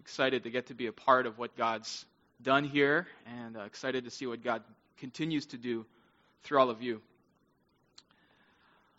excited 0.00 0.44
to 0.44 0.50
get 0.50 0.68
to 0.68 0.74
be 0.74 0.86
a 0.86 0.92
part 0.92 1.26
of 1.26 1.38
what 1.38 1.56
God's 1.56 2.04
done 2.40 2.64
here, 2.64 3.06
and 3.26 3.56
uh, 3.56 3.62
excited 3.62 4.04
to 4.04 4.10
see 4.10 4.26
what 4.26 4.44
God 4.44 4.62
continues 4.98 5.46
to 5.46 5.58
do 5.58 5.84
through 6.44 6.60
all 6.60 6.70
of 6.70 6.82
you. 6.82 7.00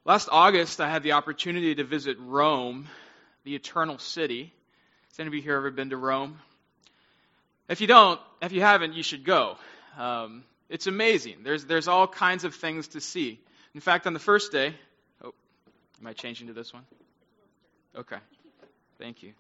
Last 0.06 0.30
August, 0.32 0.80
I 0.80 0.90
had 0.90 1.04
the 1.04 1.12
opportunity 1.12 1.76
to 1.76 1.84
visit 1.84 2.18
Rome, 2.20 2.88
the 3.44 3.56
eternal 3.56 3.98
city. 3.98 4.54
Has 5.12 5.20
anybody 5.20 5.42
here 5.42 5.56
ever 5.56 5.72
been 5.72 5.90
to 5.90 5.98
Rome? 5.98 6.40
If 7.68 7.82
you 7.82 7.88
don't, 7.88 8.20
if 8.42 8.52
you 8.52 8.62
haven't, 8.62 8.94
you 8.94 9.04
should 9.04 9.26
go. 9.26 9.58
Um, 9.98 10.44
it's 10.70 10.88
amazing. 10.88 11.40
There's, 11.44 11.66
there's 11.66 11.88
all 11.88 12.08
kinds 12.08 12.44
of 12.44 12.56
things 12.56 12.90
to 12.90 13.02
see. 13.02 13.40
In 13.76 13.82
fact, 13.82 14.08
on 14.08 14.14
the 14.14 14.20
first 14.20 14.52
day, 14.52 14.74
oh, 15.24 15.34
am 16.00 16.08
I 16.08 16.14
changing 16.14 16.48
to 16.48 16.54
this 16.54 16.74
one? 16.74 16.86
Okay. 17.96 18.18
Thank 18.98 19.22
you. 19.22 19.34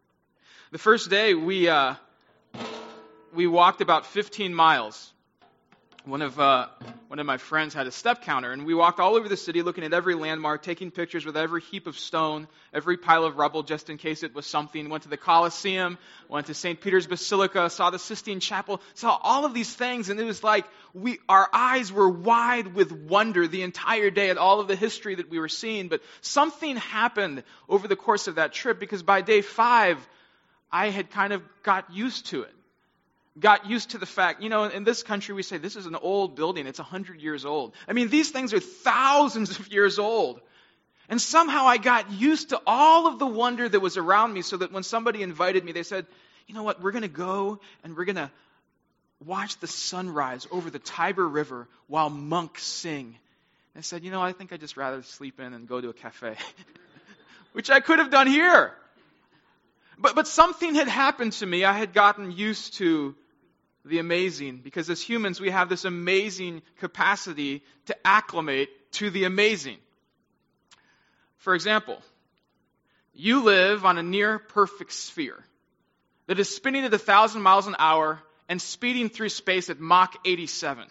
The 0.71 0.77
first 0.77 1.09
day, 1.09 1.33
we, 1.33 1.69
uh, 1.69 1.95
we 3.33 3.47
walked 3.47 3.81
about 3.81 4.05
15 4.05 4.53
miles 4.53 5.13
one 6.05 6.21
of 6.21 6.39
uh, 6.39 6.67
one 7.09 7.17
of 7.17 7.25
my 7.25 7.37
friends 7.37 7.73
had 7.73 7.87
a 7.87 7.91
step 7.91 8.21
counter, 8.21 8.51
and 8.51 8.67
we 8.67 8.75
walked 8.75 8.99
all 8.99 9.15
over 9.15 9.27
the 9.27 9.35
city, 9.35 9.63
looking 9.63 9.83
at 9.83 9.93
every 9.93 10.13
landmark, 10.13 10.61
taking 10.61 10.91
pictures 10.91 11.25
with 11.25 11.35
every 11.35 11.59
heap 11.59 11.87
of 11.87 11.97
stone, 11.97 12.47
every 12.71 12.97
pile 12.97 13.25
of 13.25 13.35
rubble, 13.35 13.63
just 13.63 13.89
in 13.89 13.97
case 13.97 14.21
it 14.21 14.35
was 14.35 14.45
something. 14.45 14.89
Went 14.89 15.01
to 15.03 15.09
the 15.09 15.17
Colosseum, 15.17 15.97
went 16.27 16.45
to 16.45 16.53
St. 16.53 16.79
Peter's 16.79 17.07
Basilica, 17.07 17.67
saw 17.71 17.89
the 17.89 17.97
Sistine 17.97 18.39
Chapel, 18.39 18.79
saw 18.93 19.17
all 19.23 19.43
of 19.43 19.55
these 19.55 19.73
things, 19.73 20.09
and 20.09 20.19
it 20.19 20.23
was 20.23 20.43
like 20.43 20.65
we 20.93 21.17
our 21.27 21.49
eyes 21.51 21.91
were 21.91 22.07
wide 22.07 22.75
with 22.75 22.91
wonder 22.91 23.47
the 23.47 23.63
entire 23.63 24.11
day 24.11 24.29
at 24.29 24.37
all 24.37 24.59
of 24.59 24.67
the 24.67 24.75
history 24.75 25.15
that 25.15 25.31
we 25.31 25.39
were 25.39 25.49
seeing. 25.49 25.87
But 25.87 26.03
something 26.21 26.77
happened 26.77 27.41
over 27.67 27.87
the 27.87 27.95
course 27.95 28.27
of 28.27 28.35
that 28.35 28.53
trip 28.53 28.79
because 28.79 29.01
by 29.01 29.21
day 29.21 29.41
five, 29.41 29.97
I 30.71 30.89
had 30.89 31.09
kind 31.09 31.33
of 31.33 31.41
got 31.63 31.91
used 31.91 32.27
to 32.27 32.43
it 32.43 32.53
got 33.37 33.69
used 33.69 33.91
to 33.91 33.97
the 33.97 34.05
fact, 34.05 34.41
you 34.41 34.49
know, 34.49 34.63
in 34.63 34.83
this 34.83 35.03
country 35.03 35.35
we 35.35 35.43
say 35.43 35.57
this 35.57 35.75
is 35.75 35.85
an 35.85 35.95
old 35.95 36.35
building, 36.35 36.67
it's 36.67 36.79
100 36.79 37.21
years 37.21 37.45
old. 37.45 37.73
I 37.87 37.93
mean, 37.93 38.09
these 38.09 38.31
things 38.31 38.53
are 38.53 38.59
thousands 38.59 39.59
of 39.59 39.71
years 39.71 39.99
old. 39.99 40.41
And 41.09 41.19
somehow 41.19 41.65
I 41.65 41.77
got 41.77 42.11
used 42.11 42.49
to 42.49 42.61
all 42.67 43.07
of 43.07 43.17
the 43.17 43.25
wonder 43.25 43.67
that 43.67 43.79
was 43.79 43.97
around 43.97 44.33
me 44.33 44.41
so 44.41 44.57
that 44.57 44.71
when 44.71 44.83
somebody 44.83 45.23
invited 45.23 45.63
me, 45.63 45.71
they 45.71 45.83
said, 45.83 46.05
you 46.47 46.53
know 46.53 46.63
what, 46.63 46.81
we're 46.81 46.91
going 46.91 47.03
to 47.03 47.07
go 47.07 47.59
and 47.83 47.97
we're 47.97 48.05
going 48.05 48.15
to 48.15 48.31
watch 49.25 49.59
the 49.59 49.67
sunrise 49.67 50.47
over 50.51 50.69
the 50.69 50.79
Tiber 50.79 51.27
River 51.27 51.67
while 51.87 52.09
monks 52.09 52.63
sing. 52.63 53.17
And 53.73 53.79
I 53.79 53.81
said, 53.81 54.03
you 54.03 54.11
know, 54.11 54.21
I 54.21 54.33
think 54.33 54.53
I'd 54.53 54.59
just 54.59 54.77
rather 54.77 55.01
sleep 55.03 55.39
in 55.39 55.53
and 55.53 55.67
go 55.67 55.81
to 55.81 55.89
a 55.89 55.93
cafe, 55.93 56.35
which 57.53 57.69
I 57.69 57.79
could 57.79 57.99
have 57.99 58.11
done 58.11 58.27
here. 58.27 58.73
But, 59.99 60.15
but 60.15 60.27
something 60.27 60.75
had 60.75 60.87
happened 60.87 61.33
to 61.33 61.45
me. 61.45 61.65
I 61.65 61.73
had 61.73 61.93
gotten 61.93 62.31
used 62.31 62.75
to 62.75 63.15
the 63.83 63.99
amazing 63.99 64.61
because 64.63 64.89
as 64.89 65.01
humans, 65.01 65.41
we 65.41 65.49
have 65.49 65.67
this 65.67 65.85
amazing 65.85 66.61
capacity 66.79 67.63
to 67.87 68.07
acclimate 68.07 68.69
to 68.93 69.09
the 69.09 69.25
amazing. 69.25 69.77
For 71.37 71.53
example, 71.53 72.01
you 73.13 73.43
live 73.43 73.85
on 73.85 73.97
a 73.97 74.03
near 74.03 74.39
perfect 74.39 74.93
sphere 74.93 75.43
that 76.27 76.39
is 76.39 76.53
spinning 76.53 76.85
at 76.85 76.93
a 76.93 76.99
thousand 76.99 77.41
miles 77.41 77.67
an 77.67 77.75
hour 77.77 78.19
and 78.47 78.61
speeding 78.61 79.09
through 79.09 79.29
space 79.29 79.69
at 79.69 79.79
Mach 79.79 80.15
87 80.25 80.85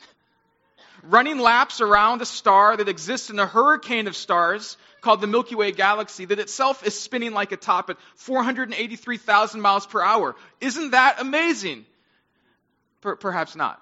running 1.02 1.38
laps 1.38 1.80
around 1.80 2.22
a 2.22 2.26
star 2.26 2.76
that 2.76 2.88
exists 2.88 3.30
in 3.30 3.38
a 3.38 3.46
hurricane 3.46 4.06
of 4.06 4.16
stars 4.16 4.76
called 5.00 5.20
the 5.20 5.26
Milky 5.26 5.54
Way 5.54 5.72
galaxy 5.72 6.24
that 6.24 6.38
itself 6.38 6.86
is 6.86 6.98
spinning 6.98 7.32
like 7.32 7.52
a 7.52 7.56
top 7.56 7.90
at 7.90 7.96
483,000 8.16 9.60
miles 9.60 9.86
per 9.86 10.02
hour. 10.02 10.34
Isn't 10.60 10.90
that 10.90 11.20
amazing? 11.20 11.86
Per- 13.00 13.16
perhaps 13.16 13.54
not. 13.54 13.80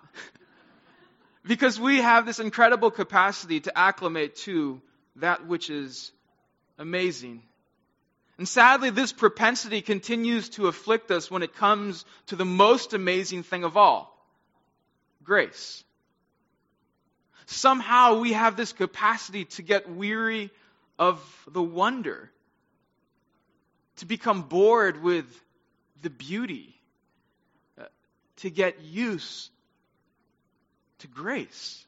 because 1.47 1.81
we 1.81 1.99
have 1.99 2.27
this 2.27 2.38
incredible 2.38 2.91
capacity 2.91 3.60
to 3.60 3.77
acclimate 3.77 4.37
to 4.37 4.81
that 5.16 5.47
which 5.47 5.71
is 5.71 6.12
amazing. 6.78 7.43
And 8.38 8.47
sadly, 8.47 8.91
this 8.91 9.12
propensity 9.15 9.81
continues 9.81 10.50
to 10.50 10.66
afflict 10.66 11.10
us 11.10 11.31
when 11.31 11.43
it 11.43 11.54
comes 11.54 12.04
to 12.27 12.37
the 12.37 12.44
most 12.44 12.93
amazing 12.93 13.43
thing 13.43 13.65
of 13.65 13.77
all 13.77 14.12
grace 15.25 15.83
somehow 17.47 18.19
we 18.19 18.33
have 18.33 18.57
this 18.57 18.73
capacity 18.73 19.45
to 19.45 19.62
get 19.62 19.89
weary 19.89 20.51
of 20.99 21.21
the 21.51 21.62
wonder, 21.62 22.31
to 23.97 24.07
become 24.07 24.43
bored 24.43 25.03
with 25.03 25.27
the 26.03 26.11
beauty, 26.11 26.75
uh, 27.81 27.84
to 28.37 28.51
get 28.51 28.83
used 28.83 29.51
to 30.99 31.07
grace, 31.09 31.84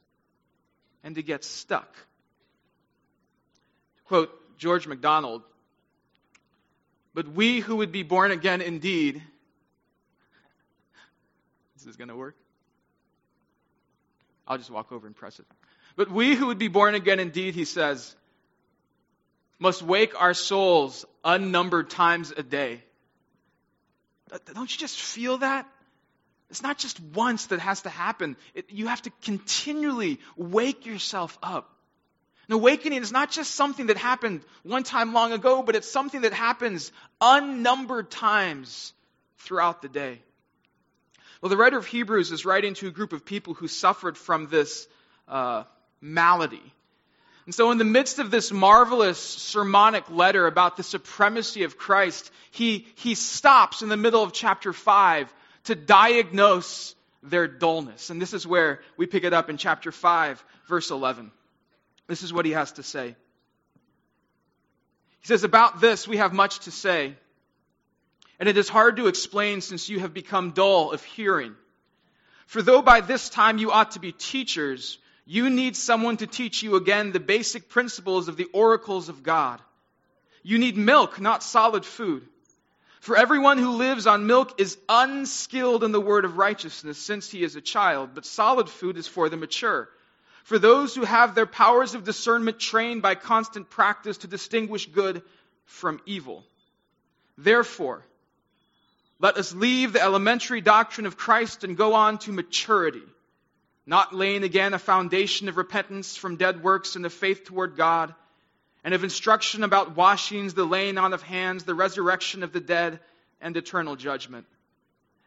and 1.03 1.17
to 1.17 1.23
get 1.23 1.45
stuck. 1.45 1.93
To 3.97 4.03
quote 4.05 4.59
George 4.59 4.87
MacDonald, 4.87 5.43
but 7.15 7.29
we 7.29 7.61
who 7.61 7.77
would 7.77 7.93
be 7.93 8.03
born 8.03 8.31
again 8.31 8.61
indeed, 8.61 9.17
this 11.77 11.87
is 11.87 11.97
going 11.97 12.09
to 12.09 12.17
work. 12.17 12.37
I'll 14.49 14.59
just 14.59 14.71
walk 14.71 14.91
over 14.91 15.07
and 15.07 15.15
press 15.15 15.39
it. 15.39 15.47
But 15.95 16.11
we 16.11 16.35
who 16.35 16.47
would 16.47 16.59
be 16.59 16.69
born 16.69 16.95
again 16.95 17.21
indeed, 17.21 17.55
he 17.55 17.67
says, 17.67 18.17
must 19.59 19.83
wake 19.83 20.21
our 20.21 20.35
souls 20.35 21.05
unnumbered 21.25 21.91
times 21.91 22.33
a 22.35 22.43
day. 22.43 22.83
Don't 24.55 24.73
you 24.73 24.79
just 24.79 24.99
feel 24.99 25.39
that? 25.39 25.67
It's 26.51 26.63
not 26.63 26.79
just 26.79 26.99
once 27.01 27.47
that 27.47 27.61
has 27.61 27.83
to 27.83 27.91
happen. 27.91 28.37
It, 28.55 28.71
you 28.71 28.87
have 28.87 29.03
to 29.03 29.11
continually 29.23 30.19
wake 30.37 30.87
yourself 30.87 31.37
up. 31.43 31.71
An 32.49 32.55
awakening 32.55 33.03
is 33.03 33.13
not 33.13 33.31
just 33.31 33.55
something 33.55 33.89
that 33.89 33.99
happened 33.99 34.41
one 34.63 34.83
time 34.83 35.13
long 35.13 35.33
ago, 35.33 35.63
but 35.63 35.77
it's 35.77 35.91
something 35.91 36.23
that 36.23 36.33
happens 36.33 36.91
unnumbered 37.21 38.11
times 38.11 38.95
throughout 39.39 39.83
the 39.83 39.89
day. 39.89 40.23
Well, 41.41 41.51
the 41.51 41.57
writer 41.57 41.79
of 41.79 41.87
Hebrews 41.87 42.33
is 42.33 42.45
writing 42.45 42.75
to 42.75 42.89
a 42.89 42.91
group 42.91 43.13
of 43.13 43.25
people 43.25 43.55
who 43.55 43.69
suffered 43.69 44.19
from 44.19 44.49
this 44.49 44.89
uh, 45.29 45.65
malady. 46.01 46.73
And 47.47 47.55
so, 47.55 47.71
in 47.71 47.79
the 47.79 47.85
midst 47.85 48.19
of 48.19 48.31
this 48.31 48.53
marvelous 48.53 49.19
sermonic 49.19 50.11
letter 50.11 50.47
about 50.47 50.77
the 50.77 50.83
supremacy 50.83 51.63
of 51.63 51.79
Christ, 51.79 52.31
he, 52.51 52.87
he 52.97 53.15
stops 53.15 53.83
in 53.83 53.89
the 53.89 53.97
middle 53.97 54.23
of 54.23 54.33
chapter 54.33 54.73
5 54.73 55.33
to 55.65 55.75
diagnose 55.75 56.95
their 57.23 57.47
dullness. 57.47 58.11
And 58.11 58.21
this 58.21 58.35
is 58.35 58.47
where 58.47 58.81
we 58.97 59.07
pick 59.07 59.25
it 59.25 59.33
up 59.33 59.49
in 59.49 59.57
chapter 59.57 59.93
5, 59.93 60.45
verse 60.69 60.91
11. 60.91 61.31
This 62.07 62.23
is 62.23 62.33
what 62.33 62.45
he 62.47 62.53
has 62.53 62.73
to 62.73 62.83
say. 62.83 63.15
He 65.21 65.27
says, 65.27 65.45
About 65.45 65.81
this 65.81 66.09
we 66.09 66.19
have 66.19 66.33
much 66.33 66.61
to 66.61 66.71
say 66.71 67.15
and 68.39 68.49
it 68.49 68.57
is 68.57 68.69
hard 68.69 68.97
to 68.97 69.09
explain 69.09 69.61
since 69.61 69.89
you 69.89 70.01
have 70.01 70.15
become 70.15 70.53
dull 70.53 70.93
of 70.93 71.03
hearing. 71.03 71.55
For 72.47 72.63
though 72.63 72.83
by 72.83 73.01
this 73.01 73.29
time 73.29 73.59
you 73.59 73.71
ought 73.71 73.93
to 73.93 74.01
be 74.01 74.13
teachers, 74.13 74.99
you 75.27 75.51
need 75.51 75.77
someone 75.77 76.17
to 76.19 76.27
teach 76.27 76.63
you 76.63 76.77
again 76.77 77.13
the 77.13 77.21
basic 77.21 77.69
principles 77.69 78.29
of 78.29 78.37
the 78.37 78.49
oracles 78.53 79.09
of 79.09 79.23
God. 79.23 79.61
You 80.43 80.59
need 80.59 80.77
milk, 80.77 81.21
not 81.21 81.43
solid 81.43 81.85
food. 81.85 82.27
For 83.01 83.17
everyone 83.17 83.59
who 83.59 83.77
lives 83.77 84.07
on 84.07 84.27
milk 84.27 84.61
is 84.61 84.79
unskilled 84.89 85.85
in 85.85 85.93
the 85.93 86.01
word 86.01 86.25
of 86.25 86.39
righteousness 86.39 86.99
since 86.99 87.31
he 87.31 87.43
is 87.43 87.57
a 87.57 87.61
child, 87.61 88.11
but 88.15 88.25
solid 88.25 88.69
food 88.69 88.97
is 88.97 89.07
for 89.07 89.29
the 89.29 89.37
mature. 89.37 89.89
For 90.45 90.59
those 90.59 90.95
who 90.95 91.05
have 91.05 91.35
their 91.35 91.47
powers 91.47 91.95
of 91.95 92.05
discernment 92.05 92.59
trained 92.59 93.03
by 93.03 93.15
constant 93.15 93.69
practice 93.69 94.19
to 94.19 94.27
distinguish 94.27 94.87
good 94.87 95.23
from 95.67 96.01
evil. 96.07 96.45
Therefore, 97.37 98.03
let 99.21 99.37
us 99.37 99.55
leave 99.55 99.93
the 99.93 100.03
elementary 100.03 100.61
doctrine 100.61 101.07
of 101.07 101.17
Christ 101.17 101.65
and 101.65 101.77
go 101.77 101.95
on 101.95 102.19
to 102.19 102.33
maturity, 102.33 103.03
not 103.85 104.15
laying 104.15 104.45
again 104.45 104.75
a 104.75 104.79
foundation 104.79 105.49
of 105.49 105.57
repentance 105.57 106.17
from 106.17 106.37
dead 106.37 106.63
works 106.63 106.95
and 106.95 107.05
of 107.05 107.13
faith 107.13 107.45
toward 107.45 107.77
God, 107.77 108.15
and 108.85 108.95
of 108.95 109.03
instruction 109.03 109.65
about 109.65 109.97
washings, 109.97 110.55
the 110.55 110.65
laying 110.65 110.99
on 110.99 111.13
of 111.13 111.23
hands, 111.23 111.65
the 111.65 111.75
resurrection 111.75 112.43
of 112.43 112.53
the 112.53 112.61
dead, 112.61 113.01
and 113.41 113.57
eternal 113.57 113.97
judgment. 113.97 114.47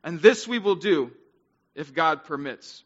And 0.04 0.22
this 0.22 0.48
we 0.48 0.58
will 0.58 0.76
do 0.76 1.12
if 1.76 1.94
God 1.94 2.24
permits. 2.24 2.84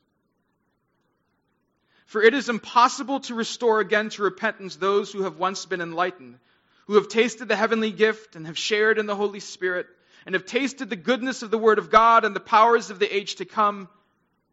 For 2.07 2.21
it 2.21 2.33
is 2.33 2.49
impossible 2.49 3.19
to 3.21 3.35
restore 3.35 3.79
again 3.79 4.09
to 4.09 4.23
repentance 4.23 4.75
those 4.75 5.11
who 5.11 5.23
have 5.23 5.37
once 5.37 5.65
been 5.65 5.81
enlightened, 5.81 6.39
who 6.87 6.95
have 6.95 7.09
tasted 7.09 7.47
the 7.47 7.55
heavenly 7.55 7.91
gift 7.91 8.35
and 8.35 8.45
have 8.47 8.57
shared 8.57 8.97
in 8.97 9.05
the 9.05 9.15
Holy 9.15 9.39
Spirit, 9.39 9.87
and 10.25 10.33
have 10.33 10.45
tasted 10.45 10.89
the 10.89 10.95
goodness 10.95 11.43
of 11.43 11.51
the 11.51 11.57
Word 11.57 11.77
of 11.77 11.89
God 11.89 12.25
and 12.25 12.35
the 12.35 12.39
powers 12.39 12.89
of 12.89 12.99
the 12.99 13.15
age 13.15 13.35
to 13.35 13.45
come, 13.45 13.87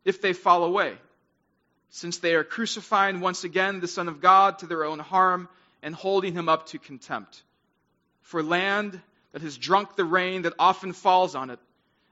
if 0.04 0.20
they 0.20 0.32
fall 0.32 0.64
away, 0.64 0.94
since 1.90 2.18
they 2.18 2.34
are 2.34 2.44
crucifying 2.44 3.20
once 3.20 3.44
again 3.44 3.80
the 3.80 3.88
Son 3.88 4.08
of 4.08 4.20
God 4.20 4.58
to 4.58 4.66
their 4.66 4.84
own 4.84 4.98
harm 4.98 5.48
and 5.82 5.94
holding 5.94 6.34
him 6.34 6.48
up 6.48 6.66
to 6.66 6.78
contempt. 6.78 7.42
For 8.20 8.42
land 8.42 9.00
that 9.32 9.42
has 9.42 9.56
drunk 9.56 9.96
the 9.96 10.04
rain 10.04 10.42
that 10.42 10.54
often 10.58 10.92
falls 10.92 11.34
on 11.34 11.50
it, 11.50 11.58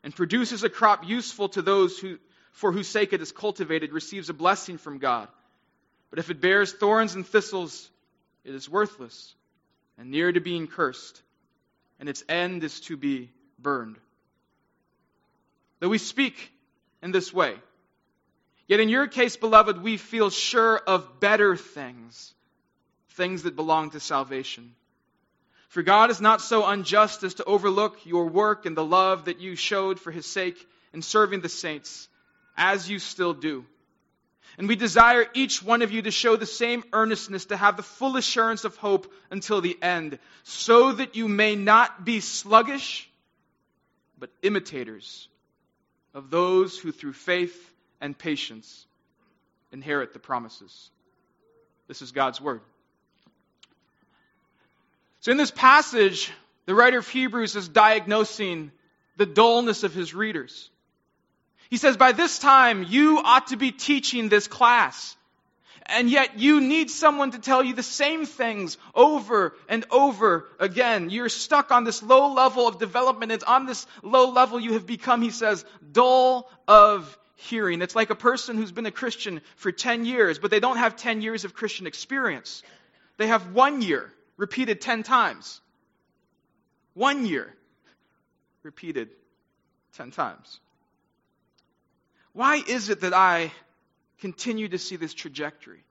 and 0.02 0.16
produces 0.16 0.64
a 0.64 0.70
crop 0.70 1.06
useful 1.06 1.50
to 1.50 1.60
those 1.62 1.98
who, 1.98 2.18
for 2.52 2.72
whose 2.72 2.88
sake 2.88 3.12
it 3.12 3.20
is 3.20 3.32
cultivated, 3.32 3.92
receives 3.92 4.30
a 4.30 4.34
blessing 4.34 4.78
from 4.78 4.98
God. 4.98 5.28
But 6.08 6.18
if 6.18 6.30
it 6.30 6.40
bears 6.40 6.72
thorns 6.72 7.14
and 7.14 7.26
thistles, 7.26 7.90
it 8.44 8.54
is 8.54 8.68
worthless 8.68 9.34
and 9.98 10.10
near 10.10 10.32
to 10.32 10.40
being 10.40 10.66
cursed, 10.66 11.20
and 11.98 12.08
its 12.08 12.24
end 12.28 12.64
is 12.64 12.80
to 12.80 12.96
be 12.96 13.30
burned. 13.62 13.96
Though 15.80 15.88
we 15.88 15.98
speak 15.98 16.52
in 17.02 17.10
this 17.10 17.32
way, 17.32 17.54
yet 18.68 18.80
in 18.80 18.88
your 18.88 19.06
case, 19.06 19.36
beloved, 19.36 19.82
we 19.82 19.96
feel 19.96 20.30
sure 20.30 20.76
of 20.76 21.20
better 21.20 21.56
things, 21.56 22.34
things 23.10 23.42
that 23.44 23.56
belong 23.56 23.90
to 23.90 24.00
salvation. 24.00 24.74
For 25.68 25.82
God 25.82 26.10
is 26.10 26.20
not 26.20 26.40
so 26.40 26.66
unjust 26.66 27.22
as 27.22 27.34
to 27.34 27.44
overlook 27.44 28.04
your 28.04 28.26
work 28.26 28.66
and 28.66 28.76
the 28.76 28.84
love 28.84 29.26
that 29.26 29.40
you 29.40 29.56
showed 29.56 30.00
for 30.00 30.10
his 30.10 30.26
sake 30.26 30.58
in 30.92 31.02
serving 31.02 31.40
the 31.40 31.48
saints, 31.48 32.08
as 32.56 32.90
you 32.90 32.98
still 32.98 33.34
do. 33.34 33.64
And 34.58 34.68
we 34.68 34.76
desire 34.76 35.26
each 35.32 35.62
one 35.62 35.82
of 35.82 35.92
you 35.92 36.02
to 36.02 36.10
show 36.10 36.36
the 36.36 36.46
same 36.46 36.84
earnestness, 36.92 37.46
to 37.46 37.56
have 37.56 37.76
the 37.76 37.82
full 37.82 38.16
assurance 38.16 38.64
of 38.64 38.76
hope 38.76 39.12
until 39.30 39.60
the 39.60 39.78
end, 39.80 40.18
so 40.42 40.92
that 40.92 41.16
you 41.16 41.28
may 41.28 41.56
not 41.56 42.04
be 42.04 42.20
sluggish, 42.20 43.09
but 44.20 44.30
imitators 44.42 45.28
of 46.14 46.30
those 46.30 46.78
who 46.78 46.92
through 46.92 47.14
faith 47.14 47.72
and 48.00 48.16
patience 48.16 48.86
inherit 49.72 50.12
the 50.12 50.18
promises. 50.18 50.90
This 51.88 52.02
is 52.02 52.12
God's 52.12 52.40
word. 52.40 52.60
So, 55.20 55.32
in 55.32 55.36
this 55.36 55.50
passage, 55.50 56.30
the 56.66 56.74
writer 56.74 56.98
of 56.98 57.08
Hebrews 57.08 57.56
is 57.56 57.68
diagnosing 57.68 58.70
the 59.16 59.26
dullness 59.26 59.82
of 59.82 59.94
his 59.94 60.14
readers. 60.14 60.70
He 61.68 61.76
says, 61.76 61.96
By 61.96 62.12
this 62.12 62.38
time, 62.38 62.84
you 62.88 63.18
ought 63.18 63.48
to 63.48 63.56
be 63.56 63.72
teaching 63.72 64.28
this 64.28 64.48
class. 64.48 65.16
And 65.86 66.08
yet, 66.08 66.38
you 66.38 66.60
need 66.60 66.90
someone 66.90 67.32
to 67.32 67.38
tell 67.38 67.64
you 67.64 67.74
the 67.74 67.82
same 67.82 68.26
things 68.26 68.78
over 68.94 69.54
and 69.68 69.84
over 69.90 70.46
again. 70.58 71.10
You're 71.10 71.28
stuck 71.28 71.72
on 71.72 71.84
this 71.84 72.02
low 72.02 72.32
level 72.32 72.68
of 72.68 72.78
development. 72.78 73.32
It's 73.32 73.44
on 73.44 73.66
this 73.66 73.86
low 74.02 74.30
level 74.30 74.60
you 74.60 74.74
have 74.74 74.86
become, 74.86 75.20
he 75.22 75.30
says, 75.30 75.64
dull 75.90 76.48
of 76.68 77.18
hearing. 77.36 77.82
It's 77.82 77.96
like 77.96 78.10
a 78.10 78.14
person 78.14 78.56
who's 78.56 78.72
been 78.72 78.86
a 78.86 78.90
Christian 78.90 79.40
for 79.56 79.72
10 79.72 80.04
years, 80.04 80.38
but 80.38 80.50
they 80.50 80.60
don't 80.60 80.76
have 80.76 80.96
10 80.96 81.22
years 81.22 81.44
of 81.44 81.54
Christian 81.54 81.86
experience. 81.86 82.62
They 83.16 83.26
have 83.26 83.52
one 83.52 83.82
year 83.82 84.12
repeated 84.36 84.80
10 84.80 85.02
times. 85.02 85.60
One 86.94 87.26
year 87.26 87.54
repeated 88.62 89.10
10 89.94 90.10
times. 90.10 90.60
Why 92.32 92.62
is 92.66 92.90
it 92.90 93.00
that 93.00 93.14
I 93.14 93.52
continue 94.20 94.68
to 94.68 94.78
see 94.78 94.96
this 94.96 95.14
trajectory? 95.14 95.82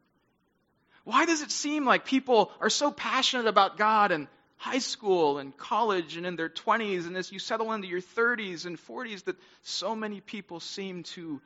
Why 1.04 1.26
does 1.26 1.42
it 1.42 1.52
seem 1.52 1.86
like 1.86 2.06
people 2.06 2.52
are 2.60 2.70
so 2.70 2.92
passionate 2.92 3.48
about 3.48 3.78
God 3.78 4.12
in 4.12 4.28
high 4.58 4.80
school 4.80 5.38
and 5.38 5.56
college 5.58 6.18
and 6.18 6.26
in 6.26 6.36
their 6.36 6.50
20s, 6.50 7.08
and 7.08 7.16
as 7.16 7.32
you 7.32 7.40
settle 7.40 7.72
into 7.74 7.88
your 7.88 8.02
30s 8.02 8.66
and 8.66 8.78
40s, 8.78 9.24
that 9.24 9.36
so 9.64 9.96
many 9.96 10.22
people 10.22 10.60
seem 10.60 11.04
to 11.04 11.42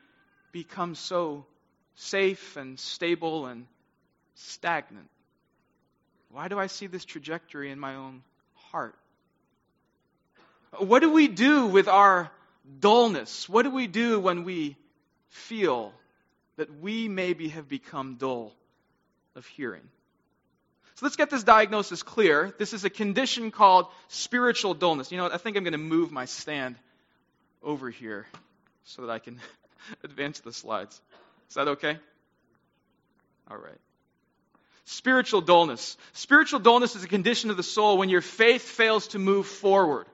become 0.52 0.96
so 0.96 1.46
safe 1.96 2.58
and 2.58 2.80
stable 2.80 3.46
and 3.46 3.68
stagnant? 4.36 5.10
Why 6.30 6.48
do 6.48 6.58
I 6.58 6.68
see 6.68 6.88
this 6.88 7.06
trajectory 7.06 7.70
in 7.70 7.80
my 7.80 7.96
own 7.96 8.24
heart? 8.72 8.96
What 10.80 11.00
do 11.00 11.12
we 11.12 11.28
do 11.28 11.68
with 11.68 11.88
our 11.88 12.32
dullness? 12.80 13.48
What 13.48 13.64
do 13.64 13.70
we 13.70 13.86
do 13.86 14.20
when 14.20 14.44
we 14.44 14.76
feel 15.30 15.94
that 16.58 16.80
we 16.80 17.08
maybe 17.08 17.50
have 17.50 17.68
become 17.68 18.16
dull 18.16 18.54
of 19.36 19.46
hearing? 19.46 19.88
So 20.96 21.06
let's 21.06 21.16
get 21.16 21.30
this 21.30 21.44
diagnosis 21.44 22.04
clear. 22.04 22.54
This 22.60 22.74
is 22.74 22.86
a 22.86 22.90
condition 22.90 23.50
called 23.50 23.88
spiritual 24.10 24.76
dullness. 24.76 25.12
You 25.12 25.18
know 25.18 25.24
what? 25.24 25.34
I 25.34 25.38
think 25.38 25.58
I'm 25.58 25.64
going 25.64 25.72
to 25.72 25.78
move 25.80 26.12
my 26.12 26.26
stand 26.26 26.76
over 27.64 27.90
here 27.90 28.28
so 28.86 29.02
that 29.04 29.12
I 29.12 29.20
can 29.20 29.40
advance 30.04 30.40
the 30.42 30.54
slides. 30.54 31.02
Is 31.50 31.56
that 31.56 31.68
okay? 31.70 31.98
All 33.50 33.58
right. 33.58 33.80
Spiritual 34.86 35.42
dullness. 35.42 35.98
Spiritual 36.14 36.60
dullness 36.60 36.96
is 36.96 37.04
a 37.04 37.08
condition 37.08 37.50
of 37.50 37.58
the 37.58 37.64
soul 37.64 37.98
when 37.98 38.10
your 38.10 38.22
faith 38.22 38.64
fails 38.64 39.08
to 39.08 39.20
move 39.20 39.48
forward. 39.48 40.06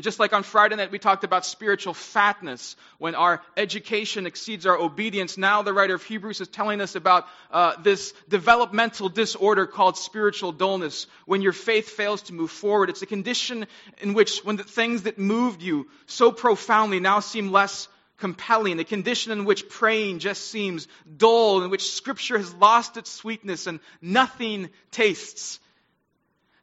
Just 0.00 0.18
like 0.18 0.32
on 0.32 0.42
Friday 0.42 0.76
night, 0.76 0.90
we 0.90 0.98
talked 0.98 1.22
about 1.22 1.44
spiritual 1.44 1.92
fatness 1.92 2.76
when 2.96 3.14
our 3.14 3.42
education 3.58 4.24
exceeds 4.24 4.64
our 4.64 4.78
obedience. 4.78 5.36
Now, 5.36 5.60
the 5.60 5.74
writer 5.74 5.94
of 5.94 6.02
Hebrews 6.02 6.40
is 6.40 6.48
telling 6.48 6.80
us 6.80 6.94
about 6.94 7.26
uh, 7.50 7.74
this 7.82 8.14
developmental 8.26 9.10
disorder 9.10 9.66
called 9.66 9.98
spiritual 9.98 10.52
dullness. 10.52 11.06
When 11.26 11.42
your 11.42 11.52
faith 11.52 11.90
fails 11.90 12.22
to 12.22 12.32
move 12.32 12.50
forward, 12.50 12.88
it's 12.88 13.02
a 13.02 13.06
condition 13.06 13.66
in 14.00 14.14
which, 14.14 14.38
when 14.44 14.56
the 14.56 14.64
things 14.64 15.02
that 15.02 15.18
moved 15.18 15.60
you 15.60 15.88
so 16.06 16.32
profoundly 16.32 16.98
now 16.98 17.20
seem 17.20 17.52
less 17.52 17.86
compelling, 18.16 18.80
a 18.80 18.84
condition 18.84 19.32
in 19.32 19.44
which 19.44 19.68
praying 19.68 20.20
just 20.20 20.50
seems 20.50 20.88
dull, 21.18 21.62
in 21.64 21.70
which 21.70 21.92
Scripture 21.92 22.38
has 22.38 22.54
lost 22.54 22.96
its 22.96 23.10
sweetness 23.10 23.66
and 23.66 23.78
nothing 24.00 24.70
tastes. 24.90 25.60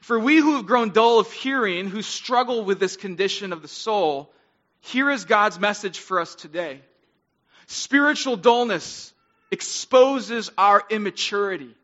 For 0.10 0.18
we 0.18 0.38
who 0.38 0.56
have 0.56 0.66
grown 0.66 0.89
dull 0.89 1.20
of 1.20 1.32
hearing, 1.32 1.88
who 1.88 2.01
struggle 2.01 2.66
with 2.66 2.80
this 2.80 2.98
condition 2.98 3.54
of 3.54 3.62
the 3.62 3.68
soul, 3.68 4.34
here 4.80 5.12
is 5.12 5.25
God's 5.25 5.60
message 5.60 6.00
for 6.00 6.20
us 6.20 6.34
today. 6.34 6.82
Spiritual 7.68 8.36
dullness 8.36 9.13
exposes 9.51 10.50
our 10.58 10.84
immaturity. 10.89 11.75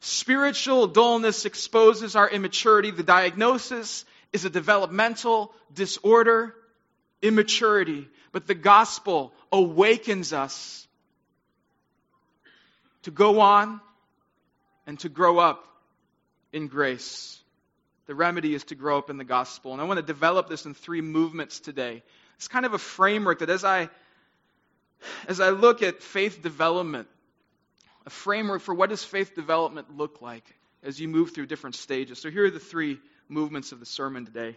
Spiritual 0.00 0.88
dullness 0.88 1.44
exposes 1.44 2.16
our 2.16 2.28
immaturity. 2.28 2.90
The 2.90 3.04
diagnosis 3.04 4.04
is 4.32 4.44
a 4.44 4.50
developmental 4.50 5.54
disorder 5.72 6.52
immaturity, 7.22 8.08
but 8.32 8.48
the 8.48 8.56
gospel 8.56 9.32
awakens 9.52 10.32
us 10.32 10.88
to 13.04 13.12
go 13.12 13.38
on 13.38 13.80
and 14.84 14.98
to 14.98 15.08
grow 15.08 15.38
up 15.38 15.62
in 16.52 16.68
grace. 16.68 17.40
The 18.06 18.14
remedy 18.14 18.54
is 18.54 18.64
to 18.64 18.74
grow 18.74 18.98
up 18.98 19.10
in 19.10 19.16
the 19.16 19.24
gospel. 19.24 19.72
And 19.72 19.80
I 19.80 19.84
want 19.84 19.98
to 19.98 20.06
develop 20.06 20.48
this 20.48 20.64
in 20.64 20.74
three 20.74 21.00
movements 21.00 21.60
today. 21.60 22.02
It's 22.36 22.48
kind 22.48 22.66
of 22.66 22.74
a 22.74 22.78
framework 22.78 23.40
that 23.40 23.50
as 23.50 23.64
I 23.64 23.88
as 25.28 25.40
I 25.40 25.50
look 25.50 25.82
at 25.82 26.02
faith 26.02 26.42
development, 26.42 27.08
a 28.06 28.10
framework 28.10 28.62
for 28.62 28.74
what 28.74 28.90
does 28.90 29.04
faith 29.04 29.34
development 29.34 29.96
look 29.96 30.22
like 30.22 30.44
as 30.82 31.00
you 31.00 31.08
move 31.08 31.34
through 31.34 31.46
different 31.46 31.76
stages. 31.76 32.18
So 32.18 32.30
here 32.30 32.46
are 32.46 32.50
the 32.50 32.58
three 32.58 32.98
movements 33.28 33.72
of 33.72 33.80
the 33.80 33.86
sermon 33.86 34.24
today. 34.24 34.56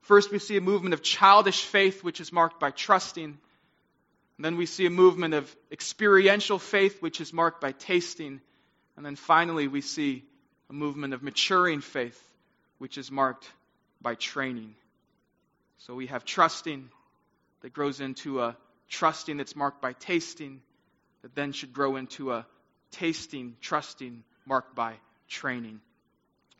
First, 0.00 0.30
we 0.30 0.38
see 0.38 0.56
a 0.56 0.60
movement 0.60 0.94
of 0.94 1.02
childish 1.02 1.62
faith, 1.62 2.02
which 2.02 2.20
is 2.20 2.32
marked 2.32 2.58
by 2.58 2.70
trusting. 2.70 3.24
And 3.24 4.44
then 4.44 4.56
we 4.56 4.66
see 4.66 4.86
a 4.86 4.90
movement 4.90 5.34
of 5.34 5.54
experiential 5.70 6.58
faith, 6.58 7.02
which 7.02 7.20
is 7.20 7.32
marked 7.32 7.60
by 7.60 7.72
tasting. 7.72 8.40
And 8.96 9.04
then 9.04 9.16
finally, 9.16 9.68
we 9.68 9.80
see 9.80 10.24
a 10.70 10.72
movement 10.72 11.14
of 11.14 11.22
maturing 11.22 11.80
faith, 11.80 12.20
which 12.78 12.98
is 12.98 13.10
marked 13.10 13.50
by 14.00 14.14
training. 14.14 14.74
So 15.78 15.94
we 15.94 16.06
have 16.06 16.24
trusting 16.24 16.88
that 17.62 17.72
grows 17.72 18.00
into 18.00 18.40
a 18.40 18.56
trusting 18.88 19.36
that's 19.36 19.56
marked 19.56 19.82
by 19.82 19.92
tasting, 19.92 20.60
that 21.22 21.34
then 21.34 21.52
should 21.52 21.72
grow 21.72 21.96
into 21.96 22.32
a 22.32 22.46
tasting, 22.90 23.56
trusting 23.60 24.22
marked 24.46 24.74
by 24.74 24.94
training. 25.28 25.80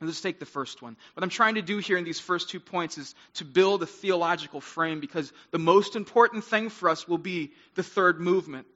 Let's 0.00 0.20
take 0.20 0.38
the 0.38 0.46
first 0.46 0.80
one. 0.80 0.96
What 1.14 1.24
I'm 1.24 1.30
trying 1.30 1.56
to 1.56 1.62
do 1.62 1.78
here 1.78 1.96
in 1.96 2.04
these 2.04 2.20
first 2.20 2.50
two 2.50 2.60
points 2.60 2.98
is 2.98 3.14
to 3.34 3.44
build 3.44 3.82
a 3.82 3.86
theological 3.86 4.60
frame 4.60 5.00
because 5.00 5.32
the 5.50 5.58
most 5.58 5.96
important 5.96 6.44
thing 6.44 6.68
for 6.68 6.88
us 6.88 7.08
will 7.08 7.18
be 7.18 7.52
the 7.74 7.82
third 7.82 8.20
movement. 8.20 8.66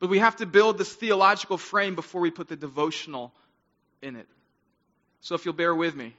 But 0.00 0.10
we 0.10 0.18
have 0.18 0.36
to 0.36 0.46
build 0.46 0.78
this 0.78 0.92
theological 0.92 1.56
frame 1.56 1.94
before 1.94 2.20
we 2.20 2.32
put 2.32 2.48
the 2.48 2.56
devotional 2.56 3.32
in 4.02 4.16
it. 4.16 4.26
So 5.22 5.36
if 5.36 5.44
you'll 5.44 5.54
bear 5.54 5.74
with 5.74 5.94
me, 5.94 6.14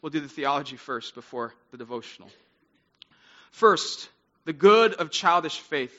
we'll 0.00 0.10
do 0.10 0.20
the 0.20 0.28
theology 0.28 0.76
first 0.76 1.14
before 1.14 1.52
the 1.72 1.76
devotional. 1.76 2.30
First, 3.50 4.08
the 4.44 4.52
good 4.52 4.94
of 4.94 5.10
childish 5.10 5.58
faith. 5.58 5.92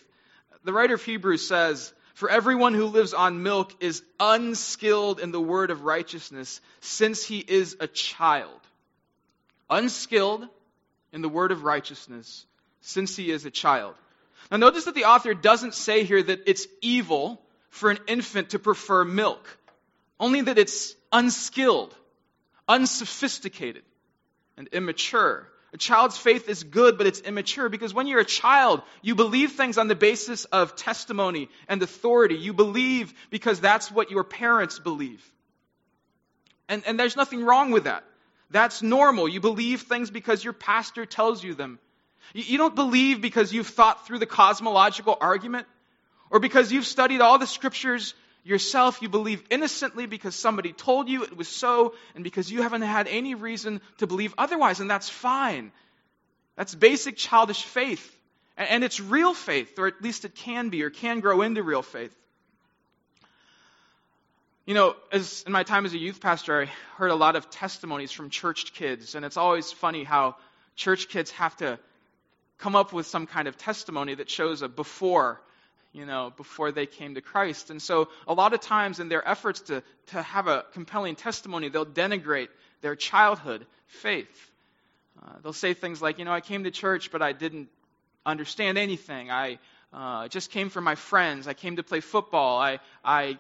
The 0.64 0.72
writer 0.72 0.96
of 0.96 1.04
Hebrews 1.04 1.46
says, 1.46 1.94
For 2.14 2.30
everyone 2.30 2.74
who 2.74 2.86
lives 2.86 3.14
on 3.14 3.44
milk 3.44 3.74
is 3.82 4.02
unskilled 4.22 5.20
in 5.20 5.32
the 5.32 5.42
word 5.42 5.70
of 5.70 5.84
righteousness, 5.84 6.62
since 6.80 7.26
he 7.26 7.40
is 7.40 7.76
a 7.82 7.88
child. 7.88 8.60
Unskilled 9.70 10.48
in 11.12 11.22
the 11.22 11.30
word 11.30 11.52
of 11.52 11.64
righteousness, 11.64 12.46
since 12.80 13.18
he 13.18 13.32
is 13.32 13.46
a 13.46 13.52
child. 13.52 13.96
Now, 14.50 14.58
notice 14.58 14.86
that 14.86 14.96
the 14.96 15.06
author 15.06 15.34
doesn't 15.34 15.74
say 15.74 16.06
here 16.06 16.24
that 16.24 16.44
it's 16.46 16.68
evil 16.82 17.42
for 17.70 17.92
an 17.92 18.00
infant 18.08 18.52
to 18.52 18.60
prefer 18.60 19.04
milk, 19.04 19.46
only 20.22 20.40
that 20.42 20.58
it's 20.58 20.96
unskilled, 21.12 21.96
unsophisticated, 22.68 23.84
and 24.58 24.68
immature. 24.70 25.48
A 25.74 25.78
child's 25.78 26.18
faith 26.18 26.48
is 26.48 26.64
good, 26.64 26.98
but 26.98 27.08
it's 27.08 27.20
immature 27.20 27.70
because 27.70 27.94
when 27.94 28.08
you're 28.08 28.22
a 28.22 28.26
child, 28.26 28.82
you 29.02 29.16
believe 29.16 29.52
things 29.52 29.78
on 29.78 29.88
the 29.88 29.96
basis 29.96 30.46
of 30.46 30.76
testimony 30.76 31.50
and 31.68 31.84
authority. 31.84 32.36
You 32.36 32.54
believe 32.54 33.14
because 33.30 33.60
that's 33.60 33.92
what 33.92 34.10
your 34.10 34.24
parents 34.24 34.80
believe. 34.80 35.24
And, 36.70 36.84
and 36.86 37.00
there's 37.00 37.16
nothing 37.16 37.44
wrong 37.44 37.72
with 37.72 37.84
that. 37.84 38.04
That's 38.50 38.82
normal. 38.82 39.28
You 39.28 39.42
believe 39.42 39.84
things 39.84 40.10
because 40.10 40.44
your 40.44 40.54
pastor 40.54 41.06
tells 41.06 41.44
you 41.44 41.54
them. 41.54 41.80
You, 42.34 42.44
you 42.44 42.58
don't 42.58 42.76
believe 42.76 43.22
because 43.22 43.52
you've 43.52 43.68
thought 43.68 44.08
through 44.08 44.20
the 44.20 44.26
cosmological 44.26 45.18
argument 45.20 45.68
or 46.30 46.40
because 46.40 46.72
you've 46.72 46.86
studied 46.86 47.22
all 47.22 47.40
the 47.40 47.48
scriptures 47.48 48.14
yourself. 48.48 49.02
You 49.02 49.10
believe 49.10 49.44
innocently 49.50 50.06
because 50.06 50.36
somebody 50.36 50.74
told 50.74 51.10
you 51.10 51.24
it 51.24 51.36
was 51.36 51.48
so 51.48 51.94
and 52.16 52.24
because 52.24 52.52
you 52.52 52.62
haven't 52.62 52.82
had 52.82 53.08
any 53.08 53.36
reason 53.36 53.82
to 53.98 54.08
believe 54.08 54.34
otherwise, 54.38 54.80
and 54.80 54.90
that's 54.90 55.10
fine. 55.10 55.72
That's 56.56 56.74
basic 56.74 57.18
childish 57.18 57.64
faith. 57.64 58.14
And, 58.60 58.84
it's 58.84 59.00
real 59.00 59.36
faith, 59.36 59.78
or 59.78 59.86
at 59.86 60.02
least 60.02 60.26
it 60.26 60.34
can 60.34 60.70
be, 60.70 60.82
or 60.82 60.90
can 60.90 61.20
grow 61.20 61.44
into 61.44 61.62
real 61.62 61.84
faith. 61.84 62.12
You 64.66 64.74
know, 64.74 64.96
as 65.12 65.44
in 65.46 65.52
my 65.52 65.62
time 65.62 65.86
as 65.86 65.94
a 65.94 65.98
youth 66.00 66.20
pastor, 66.20 66.64
I 66.64 66.66
heard 66.96 67.12
a 67.12 67.16
lot 67.16 67.36
of 67.36 67.52
testimonies 67.52 68.12
from 68.12 68.32
church 68.32 68.74
kids, 68.74 69.14
and 69.14 69.24
it's 69.24 69.38
always 69.38 69.72
funny 69.72 70.04
how 70.04 70.38
church 70.76 71.08
kids 71.08 71.30
have 71.32 71.56
to 71.58 71.78
come 72.58 72.76
up 72.76 72.94
with 72.94 73.06
some 73.06 73.28
kind 73.28 73.48
of 73.48 73.58
testimony 73.58 74.16
that 74.16 74.28
shows 74.28 74.64
a 74.64 74.68
before 74.68 75.40
you 75.98 76.06
know, 76.06 76.32
before 76.38 76.72
they 76.72 76.86
came 76.86 77.16
to 77.16 77.22
Christ. 77.22 77.72
And 77.72 77.82
so 77.82 78.10
a 78.28 78.34
lot 78.34 78.54
of 78.54 78.62
times 78.62 79.00
in 79.00 79.10
their 79.10 79.28
efforts 79.28 79.62
to, 79.62 79.82
to 80.08 80.22
have 80.22 80.48
a 80.48 80.64
compelling 80.74 81.16
testimony, 81.16 81.70
they'll 81.70 81.86
denigrate 81.86 82.50
their 82.82 82.96
childhood 82.96 83.66
faith. 83.88 84.52
Uh, 85.22 85.32
they'll 85.42 85.54
say 85.54 85.74
things 85.74 86.00
like, 86.00 86.20
you 86.20 86.26
know, 86.26 86.32
I 86.32 86.42
came 86.42 86.66
to 86.66 86.72
church, 86.72 87.12
but 87.12 87.24
I 87.24 87.32
didn't 87.32 87.70
understand 88.26 88.78
anything. 88.78 89.32
I 89.32 89.58
uh, 89.92 90.28
just 90.28 90.52
came 90.52 90.70
for 90.70 90.82
my 90.82 90.94
friends. 90.94 91.48
I 91.48 91.54
came 91.54 91.78
to 91.78 91.84
play 91.84 92.02
football. 92.02 92.60
I, 92.60 92.80
I 93.04 93.40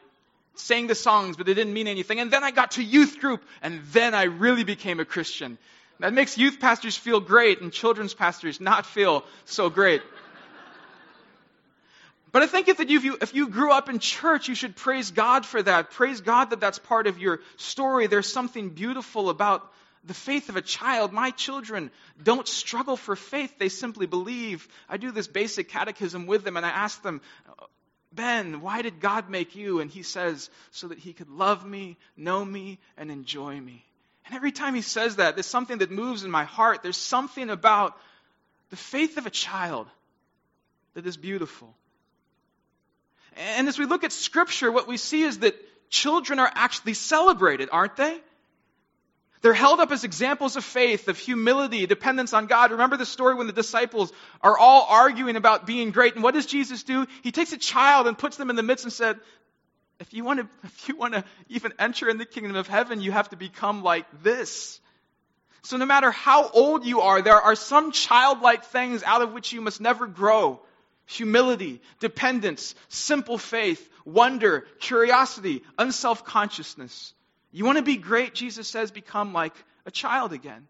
sang 0.56 0.88
the 0.88 0.96
songs, 0.96 1.38
but 1.38 1.48
it 1.48 1.54
didn't 1.54 1.74
mean 1.74 1.88
anything. 1.88 2.20
And 2.20 2.32
then 2.32 2.44
I 2.44 2.50
got 2.50 2.72
to 2.72 2.84
youth 2.84 3.20
group, 3.20 3.44
and 3.62 3.82
then 3.92 4.16
I 4.16 4.24
really 4.24 4.64
became 4.64 5.00
a 5.00 5.06
Christian. 5.06 5.60
That 6.00 6.14
makes 6.14 6.38
youth 6.38 6.60
pastors 6.60 6.96
feel 6.96 7.20
great 7.20 7.62
and 7.62 7.72
children's 7.72 8.14
pastors 8.14 8.62
not 8.62 8.86
feel 8.86 9.24
so 9.46 9.70
great. 9.70 10.02
But 12.38 12.44
I 12.44 12.46
think 12.46 12.68
if, 12.68 13.04
you, 13.04 13.18
if 13.20 13.34
you 13.34 13.50
grew 13.50 13.72
up 13.72 13.90
in 13.90 13.98
church, 13.98 14.48
you 14.48 14.54
should 14.54 14.76
praise 14.76 15.10
God 15.10 15.44
for 15.44 15.60
that. 15.60 15.90
Praise 15.90 16.22
God 16.22 16.52
that 16.52 16.60
that's 16.60 16.78
part 16.78 17.08
of 17.08 17.18
your 17.18 17.40
story. 17.56 18.06
There's 18.06 18.32
something 18.32 18.70
beautiful 18.70 19.32
about 19.32 19.68
the 20.04 20.14
faith 20.14 20.48
of 20.50 20.56
a 20.56 20.62
child. 20.62 21.12
My 21.12 21.32
children 21.32 21.90
don't 22.22 22.48
struggle 22.48 22.96
for 22.96 23.16
faith, 23.16 23.58
they 23.58 23.70
simply 23.70 24.06
believe. 24.06 24.68
I 24.88 24.98
do 24.98 25.10
this 25.10 25.26
basic 25.26 25.70
catechism 25.70 26.28
with 26.28 26.44
them, 26.44 26.58
and 26.58 26.64
I 26.64 26.70
ask 26.70 27.02
them, 27.02 27.22
Ben, 28.14 28.62
why 28.62 28.84
did 28.84 29.00
God 29.00 29.32
make 29.32 29.56
you? 29.56 29.80
And 29.80 29.90
he 29.90 30.04
says, 30.04 30.52
so 30.70 30.90
that 30.90 31.00
he 31.00 31.14
could 31.14 31.32
love 31.32 31.66
me, 31.66 31.98
know 32.16 32.46
me, 32.46 32.78
and 32.98 33.10
enjoy 33.10 33.60
me. 33.60 33.84
And 34.28 34.36
every 34.36 34.52
time 34.52 34.76
he 34.76 34.84
says 34.84 35.16
that, 35.16 35.36
there's 35.36 35.48
something 35.48 35.80
that 35.80 35.90
moves 35.90 36.24
in 36.24 36.30
my 36.30 36.44
heart. 36.44 36.84
There's 36.84 36.98
something 36.98 37.50
about 37.50 37.98
the 38.70 38.76
faith 38.76 39.18
of 39.18 39.26
a 39.26 39.32
child 39.32 39.88
that 40.94 41.08
is 41.08 41.18
beautiful. 41.18 41.74
And 43.38 43.68
as 43.68 43.78
we 43.78 43.86
look 43.86 44.04
at 44.04 44.12
Scripture, 44.12 44.72
what 44.72 44.88
we 44.88 44.98
see 44.98 45.24
is 45.24 45.40
that 45.40 45.56
children 45.90 46.40
are 46.40 46.52
actually 46.54 46.96
celebrated, 46.96 47.70
aren't 47.72 47.96
they? 47.96 48.20
They're 49.42 49.54
held 49.54 49.80
up 49.80 49.92
as 49.92 50.04
examples 50.04 50.56
of 50.56 50.66
faith, 50.66 51.08
of 51.08 51.18
humility, 51.18 51.86
dependence 51.86 52.34
on 52.34 52.48
God. 52.48 52.72
Remember 52.72 52.98
the 52.98 53.06
story 53.06 53.36
when 53.36 53.46
the 53.48 53.54
disciples 53.54 54.12
are 54.42 54.58
all 54.58 54.88
arguing 54.90 55.36
about 55.36 55.68
being 55.68 55.92
great. 55.92 56.16
And 56.16 56.24
what 56.24 56.34
does 56.34 56.48
Jesus 56.48 56.84
do? 56.84 57.06
He 57.22 57.32
takes 57.32 57.54
a 57.54 57.58
child 57.58 58.08
and 58.08 58.18
puts 58.18 58.38
them 58.38 58.50
in 58.50 58.56
the 58.56 58.64
midst 58.64 58.86
and 58.86 58.92
said, 58.92 59.20
if 60.00 60.14
you 60.14 60.24
want 60.24 60.40
to, 60.40 60.48
if 60.64 60.90
you 60.90 60.96
want 60.96 61.14
to 61.14 61.24
even 61.50 61.74
enter 61.78 62.10
in 62.10 62.18
the 62.18 62.26
kingdom 62.26 62.56
of 62.56 62.68
heaven, 62.68 63.00
you 63.00 63.12
have 63.12 63.30
to 63.30 63.36
become 63.36 63.84
like 63.84 64.06
this. 64.24 64.80
So 65.62 65.78
no 65.78 65.86
matter 65.86 66.12
how 66.12 66.50
old 66.50 66.86
you 66.86 67.02
are, 67.02 67.22
there 67.22 67.40
are 67.40 67.56
some 67.56 67.92
childlike 67.92 68.66
things 68.66 69.04
out 69.04 69.22
of 69.22 69.34
which 69.34 69.54
you 69.54 69.62
must 69.62 69.82
never 69.82 70.08
grow 70.08 70.62
humility, 71.08 71.82
dependence, 72.00 72.76
simple 72.90 73.38
faith, 73.38 73.90
wonder, 74.06 74.68
curiosity, 74.80 75.64
unself 75.78 76.24
consciousness. 76.24 77.14
You 77.52 77.66
want 77.66 77.78
to 77.78 77.84
be 77.84 77.98
great, 77.98 78.36
Jesus 78.36 78.68
says, 78.68 78.92
become 78.92 79.34
like 79.34 79.54
a 79.86 79.92
child 79.92 80.34
again. 80.34 80.68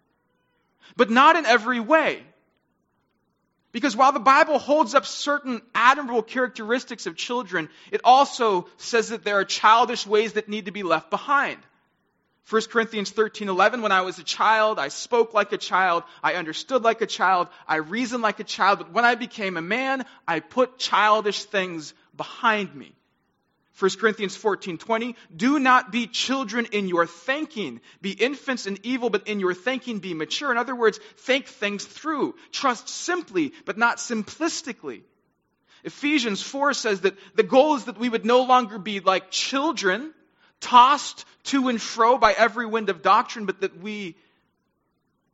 But 0.96 1.10
not 1.10 1.36
in 1.36 1.46
every 1.46 1.80
way. 1.80 2.24
Because 3.74 3.96
while 3.96 4.12
the 4.14 4.20
Bible 4.20 4.60
holds 4.60 4.96
up 4.96 5.06
certain 5.06 5.62
admirable 5.76 6.24
characteristics 6.24 7.06
of 7.06 7.16
children, 7.16 7.70
it 7.92 8.02
also 8.04 8.68
says 8.78 9.10
that 9.10 9.24
there 9.24 9.40
are 9.40 9.46
childish 9.46 10.08
ways 10.08 10.34
that 10.34 10.48
need 10.48 10.66
to 10.66 10.72
be 10.72 10.84
left 10.84 11.10
behind. 11.10 11.58
1 12.50 12.62
Corinthians 12.70 13.12
13:11 13.12 13.82
when 13.82 13.92
I 13.92 14.02
was 14.02 14.20
a 14.20 14.24
child 14.24 14.80
I 14.80 14.88
spoke 14.88 15.34
like 15.34 15.52
a 15.52 15.58
child 15.58 16.04
I 16.24 16.36
understood 16.36 16.82
like 16.82 17.02
a 17.02 17.06
child 17.06 17.50
I 17.68 17.78
reasoned 17.78 18.24
like 18.24 18.40
a 18.40 18.46
child 18.46 18.80
but 18.80 18.94
when 18.94 19.04
I 19.04 19.16
became 19.16 19.58
a 19.58 19.62
man 19.62 20.06
I 20.26 20.40
put 20.40 20.78
childish 20.78 21.44
things 21.44 21.94
behind 22.16 22.74
me. 22.74 22.94
1 23.80 24.00
Corinthians 24.00 24.38
14:20 24.38 25.16
Do 25.36 25.60
not 25.60 25.92
be 25.92 26.08
children 26.08 26.68
in 26.72 26.88
your 26.88 27.06
thinking. 27.06 27.82
Be 28.02 28.12
infants 28.12 28.66
in 28.66 28.80
evil 28.84 29.10
but 29.10 29.28
in 29.28 29.42
your 29.42 29.54
thinking 29.54 30.00
be 30.00 30.14
mature. 30.14 30.50
In 30.50 30.58
other 30.58 30.76
words 30.76 31.02
think 31.18 31.48
things 31.48 31.84
through. 31.84 32.36
Trust 32.54 32.88
simply 32.88 33.52
but 33.66 33.78
not 33.78 33.98
simplistically. 33.98 35.02
Ephesians 35.84 36.42
4 36.42 36.74
says 36.74 37.02
that 37.02 37.18
the 37.36 37.44
goal 37.44 37.76
is 37.76 37.86
that 37.86 38.00
we 38.00 38.08
would 38.08 38.26
no 38.26 38.44
longer 38.44 38.80
be 38.80 39.02
like 39.02 39.32
children 39.32 40.14
tossed 40.60 41.26
to 41.46 41.68
and 41.68 41.82
fro 41.82 42.18
by 42.18 42.34
every 42.34 42.66
wind 42.66 42.90
of 42.90 43.02
doctrine, 43.02 43.46
but 43.46 43.62
that 43.62 43.80
we 43.80 44.16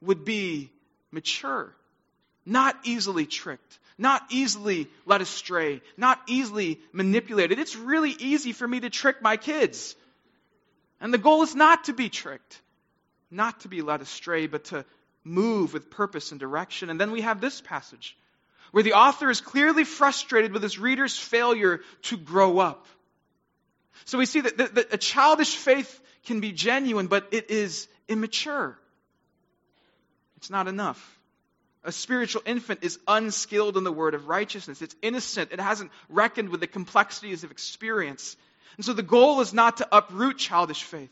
would 0.01 0.25
be 0.25 0.71
mature, 1.11 1.73
not 2.45 2.77
easily 2.83 3.25
tricked, 3.25 3.79
not 3.97 4.23
easily 4.29 4.87
led 5.05 5.21
astray, 5.21 5.81
not 5.97 6.19
easily 6.27 6.79
manipulated. 6.91 7.59
It's 7.59 7.75
really 7.75 8.11
easy 8.11 8.51
for 8.51 8.67
me 8.67 8.81
to 8.81 8.89
trick 8.89 9.21
my 9.21 9.37
kids. 9.37 9.95
And 10.99 11.13
the 11.13 11.17
goal 11.17 11.43
is 11.43 11.55
not 11.55 11.85
to 11.85 11.93
be 11.93 12.09
tricked, 12.09 12.61
not 13.29 13.61
to 13.61 13.67
be 13.67 13.81
led 13.81 14.01
astray, 14.01 14.47
but 14.47 14.65
to 14.65 14.85
move 15.23 15.73
with 15.73 15.89
purpose 15.89 16.31
and 16.31 16.39
direction. 16.39 16.89
And 16.89 16.99
then 16.99 17.11
we 17.11 17.21
have 17.21 17.39
this 17.39 17.61
passage 17.61 18.17
where 18.71 18.83
the 18.83 18.93
author 18.93 19.29
is 19.29 19.39
clearly 19.39 19.83
frustrated 19.83 20.51
with 20.51 20.63
his 20.63 20.79
reader's 20.79 21.17
failure 21.17 21.81
to 22.03 22.17
grow 22.17 22.59
up. 22.59 22.87
So 24.05 24.17
we 24.17 24.25
see 24.25 24.41
that, 24.41 24.57
that, 24.57 24.75
that 24.75 24.93
a 24.93 24.97
childish 24.97 25.55
faith 25.55 25.99
can 26.25 26.39
be 26.39 26.51
genuine, 26.51 27.07
but 27.07 27.27
it 27.31 27.49
is 27.49 27.87
immature. 28.07 28.77
It's 30.37 30.49
not 30.49 30.67
enough. 30.67 31.19
A 31.83 31.91
spiritual 31.91 32.41
infant 32.45 32.79
is 32.83 32.97
unskilled 33.07 33.77
in 33.77 33.83
the 33.83 33.91
word 33.91 34.13
of 34.13 34.27
righteousness. 34.27 34.81
It's 34.81 34.95
innocent. 35.01 35.51
It 35.51 35.59
hasn't 35.59 35.91
reckoned 36.09 36.49
with 36.49 36.61
the 36.61 36.67
complexities 36.67 37.43
of 37.43 37.51
experience. 37.51 38.37
And 38.77 38.85
so 38.85 38.93
the 38.93 39.03
goal 39.03 39.41
is 39.41 39.53
not 39.53 39.77
to 39.77 39.87
uproot 39.91 40.37
childish 40.37 40.83
faith. 40.83 41.11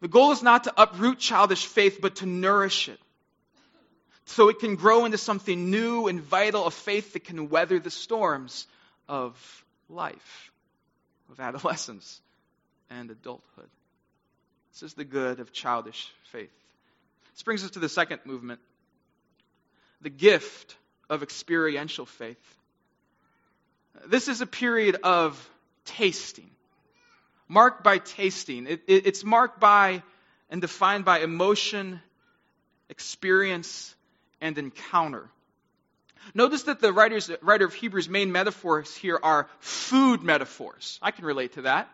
The 0.00 0.08
goal 0.08 0.32
is 0.32 0.42
not 0.42 0.64
to 0.64 0.72
uproot 0.76 1.18
childish 1.18 1.66
faith, 1.66 1.98
but 2.00 2.16
to 2.16 2.26
nourish 2.26 2.88
it. 2.88 3.00
So 4.26 4.50
it 4.50 4.58
can 4.58 4.76
grow 4.76 5.06
into 5.06 5.18
something 5.18 5.70
new 5.70 6.06
and 6.06 6.20
vital, 6.20 6.66
a 6.66 6.70
faith 6.70 7.14
that 7.14 7.24
can 7.24 7.48
weather 7.48 7.78
the 7.78 7.90
storms 7.90 8.66
of 9.08 9.64
life 9.88 10.48
of 11.30 11.40
adolescence 11.40 12.20
and 12.90 13.10
adulthood. 13.10 13.68
This 14.72 14.82
is 14.82 14.94
the 14.94 15.04
good 15.04 15.40
of 15.40 15.52
childish 15.52 16.12
faith. 16.30 16.50
This 17.34 17.42
brings 17.42 17.64
us 17.64 17.70
to 17.72 17.78
the 17.78 17.88
second 17.88 18.20
movement 18.24 18.60
the 20.00 20.10
gift 20.10 20.76
of 21.10 21.22
experiential 21.22 22.06
faith. 22.06 22.56
This 24.06 24.28
is 24.28 24.40
a 24.40 24.46
period 24.46 24.96
of 25.02 25.50
tasting, 25.84 26.50
marked 27.48 27.82
by 27.82 27.98
tasting. 27.98 28.66
It, 28.66 28.82
it, 28.86 29.06
it's 29.06 29.24
marked 29.24 29.58
by 29.58 30.02
and 30.50 30.60
defined 30.60 31.04
by 31.04 31.20
emotion, 31.20 32.00
experience, 32.88 33.94
and 34.40 34.56
encounter. 34.56 35.28
Notice 36.34 36.64
that 36.64 36.80
the 36.80 36.92
writers, 36.92 37.30
writer 37.42 37.64
of 37.64 37.74
Hebrews' 37.74 38.08
main 38.08 38.32
metaphors 38.32 38.94
here 38.94 39.18
are 39.22 39.48
food 39.60 40.22
metaphors. 40.22 40.98
I 41.02 41.10
can 41.10 41.24
relate 41.24 41.54
to 41.54 41.62
that. 41.62 41.88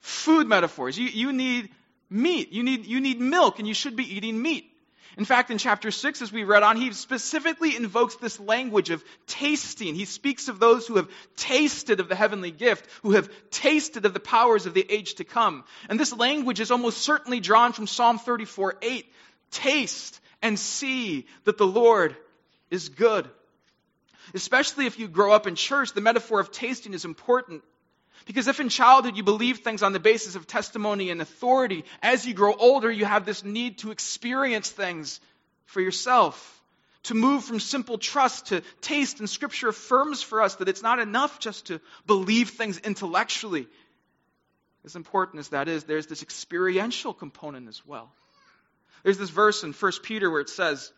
Food 0.00 0.46
metaphors. 0.46 0.98
You, 0.98 1.06
you 1.06 1.32
need 1.32 1.70
meat. 2.10 2.52
You 2.52 2.62
need, 2.62 2.86
you 2.86 3.00
need 3.00 3.20
milk, 3.20 3.58
and 3.58 3.66
you 3.66 3.74
should 3.74 3.96
be 3.96 4.16
eating 4.16 4.40
meat. 4.40 4.70
In 5.16 5.24
fact, 5.24 5.50
in 5.50 5.58
chapter 5.58 5.90
6, 5.90 6.22
as 6.22 6.32
we 6.32 6.44
read 6.44 6.62
on, 6.62 6.76
he 6.76 6.92
specifically 6.92 7.74
invokes 7.74 8.14
this 8.16 8.38
language 8.38 8.90
of 8.90 9.02
tasting. 9.26 9.96
He 9.96 10.04
speaks 10.04 10.46
of 10.46 10.60
those 10.60 10.86
who 10.86 10.94
have 10.94 11.08
tasted 11.36 11.98
of 11.98 12.08
the 12.08 12.14
heavenly 12.14 12.52
gift, 12.52 12.88
who 13.02 13.12
have 13.12 13.28
tasted 13.50 14.04
of 14.06 14.14
the 14.14 14.20
powers 14.20 14.66
of 14.66 14.74
the 14.74 14.86
age 14.88 15.16
to 15.16 15.24
come. 15.24 15.64
And 15.88 15.98
this 15.98 16.12
language 16.12 16.60
is 16.60 16.70
almost 16.70 16.98
certainly 16.98 17.40
drawn 17.40 17.72
from 17.72 17.88
Psalm 17.88 18.20
34 18.20 18.76
8. 18.80 19.12
Taste 19.50 20.20
and 20.40 20.56
see 20.56 21.26
that 21.44 21.58
the 21.58 21.66
Lord 21.66 22.16
is 22.70 22.88
good. 22.88 23.28
Especially 24.34 24.86
if 24.86 24.98
you 24.98 25.08
grow 25.08 25.32
up 25.32 25.46
in 25.46 25.54
church, 25.54 25.92
the 25.92 26.00
metaphor 26.00 26.40
of 26.40 26.50
tasting 26.50 26.94
is 26.94 27.04
important. 27.04 27.62
Because 28.26 28.48
if 28.48 28.60
in 28.60 28.68
childhood 28.68 29.16
you 29.16 29.22
believe 29.22 29.60
things 29.60 29.82
on 29.82 29.92
the 29.92 30.00
basis 30.00 30.34
of 30.34 30.46
testimony 30.46 31.10
and 31.10 31.22
authority, 31.22 31.84
as 32.02 32.26
you 32.26 32.34
grow 32.34 32.52
older, 32.52 32.90
you 32.90 33.04
have 33.04 33.24
this 33.24 33.44
need 33.44 33.78
to 33.78 33.90
experience 33.90 34.70
things 34.70 35.20
for 35.66 35.80
yourself. 35.80 36.54
To 37.04 37.14
move 37.14 37.44
from 37.44 37.60
simple 37.60 37.96
trust 37.96 38.46
to 38.46 38.62
taste, 38.80 39.20
and 39.20 39.30
Scripture 39.30 39.68
affirms 39.68 40.22
for 40.22 40.42
us 40.42 40.56
that 40.56 40.68
it's 40.68 40.82
not 40.82 40.98
enough 40.98 41.38
just 41.38 41.68
to 41.68 41.80
believe 42.06 42.50
things 42.50 42.78
intellectually. 42.78 43.66
As 44.84 44.96
important 44.96 45.40
as 45.40 45.48
that 45.48 45.68
is, 45.68 45.84
there's 45.84 46.06
this 46.06 46.22
experiential 46.22 47.14
component 47.14 47.68
as 47.68 47.86
well. 47.86 48.12
There's 49.04 49.18
this 49.18 49.30
verse 49.30 49.62
in 49.62 49.72
1 49.72 49.92
Peter 50.02 50.30
where 50.30 50.40
it 50.40 50.50
says 50.50 50.92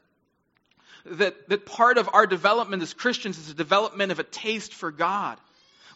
that, 1.04 1.48
that 1.48 1.66
part 1.66 1.98
of 1.98 2.08
our 2.12 2.26
development 2.26 2.82
as 2.82 2.94
Christians 2.94 3.38
is 3.38 3.50
a 3.50 3.54
development 3.54 4.12
of 4.12 4.18
a 4.18 4.24
taste 4.24 4.74
for 4.74 4.90
God. 4.90 5.38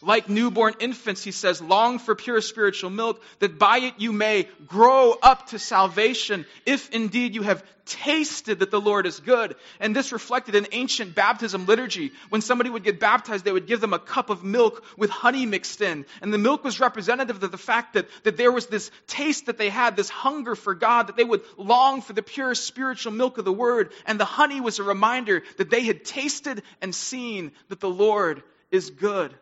Like 0.01 0.29
newborn 0.29 0.75
infants, 0.79 1.23
he 1.23 1.31
says, 1.31 1.61
long 1.61 1.99
for 1.99 2.15
pure 2.15 2.41
spiritual 2.41 2.89
milk, 2.89 3.21
that 3.39 3.57
by 3.57 3.79
it 3.79 3.95
you 3.97 4.11
may 4.11 4.47
grow 4.67 5.13
up 5.21 5.47
to 5.47 5.59
salvation, 5.59 6.45
if 6.65 6.89
indeed 6.91 7.35
you 7.35 7.43
have 7.43 7.63
tasted 7.85 8.59
that 8.59 8.71
the 8.71 8.81
Lord 8.81 9.05
is 9.05 9.19
good. 9.19 9.55
And 9.79 9.95
this 9.95 10.11
reflected 10.11 10.55
in 10.55 10.67
ancient 10.71 11.15
baptism 11.15 11.65
liturgy. 11.65 12.11
When 12.29 12.41
somebody 12.41 12.69
would 12.69 12.83
get 12.83 12.99
baptized, 12.99 13.45
they 13.45 13.51
would 13.51 13.67
give 13.67 13.81
them 13.81 13.93
a 13.93 13.99
cup 13.99 14.29
of 14.29 14.43
milk 14.43 14.83
with 14.97 15.09
honey 15.09 15.45
mixed 15.45 15.81
in. 15.81 16.05
And 16.21 16.33
the 16.33 16.37
milk 16.37 16.63
was 16.63 16.79
representative 16.79 17.41
of 17.43 17.51
the 17.51 17.57
fact 17.57 17.93
that, 17.93 18.07
that 18.23 18.37
there 18.37 18.51
was 18.51 18.67
this 18.67 18.91
taste 19.07 19.45
that 19.45 19.57
they 19.57 19.69
had, 19.69 19.95
this 19.95 20.09
hunger 20.09 20.55
for 20.55 20.73
God, 20.73 21.07
that 21.07 21.15
they 21.15 21.23
would 21.23 21.41
long 21.57 22.01
for 22.01 22.13
the 22.13 22.23
pure 22.23 22.55
spiritual 22.55 23.13
milk 23.13 23.37
of 23.37 23.45
the 23.45 23.53
Word. 23.53 23.91
And 24.05 24.19
the 24.19 24.25
honey 24.25 24.61
was 24.61 24.79
a 24.79 24.83
reminder 24.83 25.43
that 25.57 25.69
they 25.69 25.83
had 25.83 26.03
tasted 26.03 26.63
and 26.81 26.93
seen 26.93 27.51
that 27.69 27.79
the 27.79 27.89
Lord 27.89 28.43
is 28.71 28.89
good 28.89 29.35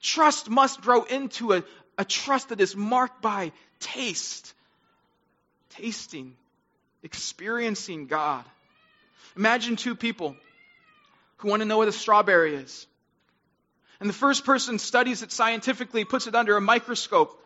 trust 0.00 0.48
must 0.48 0.80
grow 0.80 1.02
into 1.02 1.52
a, 1.54 1.64
a 1.98 2.04
trust 2.04 2.50
that 2.50 2.60
is 2.60 2.76
marked 2.76 3.22
by 3.22 3.52
taste, 3.80 4.54
tasting, 5.70 6.34
experiencing 7.02 8.06
God. 8.06 8.44
Imagine 9.36 9.76
two 9.76 9.94
people 9.94 10.36
who 11.38 11.48
want 11.48 11.60
to 11.60 11.68
know 11.68 11.78
what 11.78 11.88
a 11.88 11.92
strawberry 11.92 12.54
is. 12.54 12.86
And 14.00 14.08
the 14.08 14.14
first 14.14 14.44
person 14.44 14.78
studies 14.78 15.22
it 15.22 15.32
scientifically, 15.32 16.04
puts 16.04 16.26
it 16.26 16.34
under 16.34 16.56
a 16.56 16.60
microscope, 16.60 17.38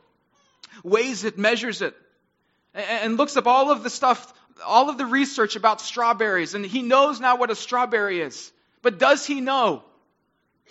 weighs 0.83 1.25
it, 1.25 1.39
measures 1.39 1.83
it, 1.83 1.95
and 2.75 3.17
looks 3.17 3.37
up 3.37 3.47
all 3.47 3.71
of 3.71 3.83
the 3.83 3.91
stuff, 3.91 4.33
all 4.65 4.89
of 4.91 4.99
the 4.99 5.07
research 5.07 5.57
about 5.57 5.81
strawberries. 5.81 6.55
And 6.55 6.65
he 6.65 6.83
knows 6.83 7.21
now 7.21 7.37
what 7.37 7.51
a 7.51 7.57
strawberry 7.57 8.21
is. 8.21 8.53
But 8.83 8.99
does 8.99 9.27
he 9.27 9.41
know 9.41 9.83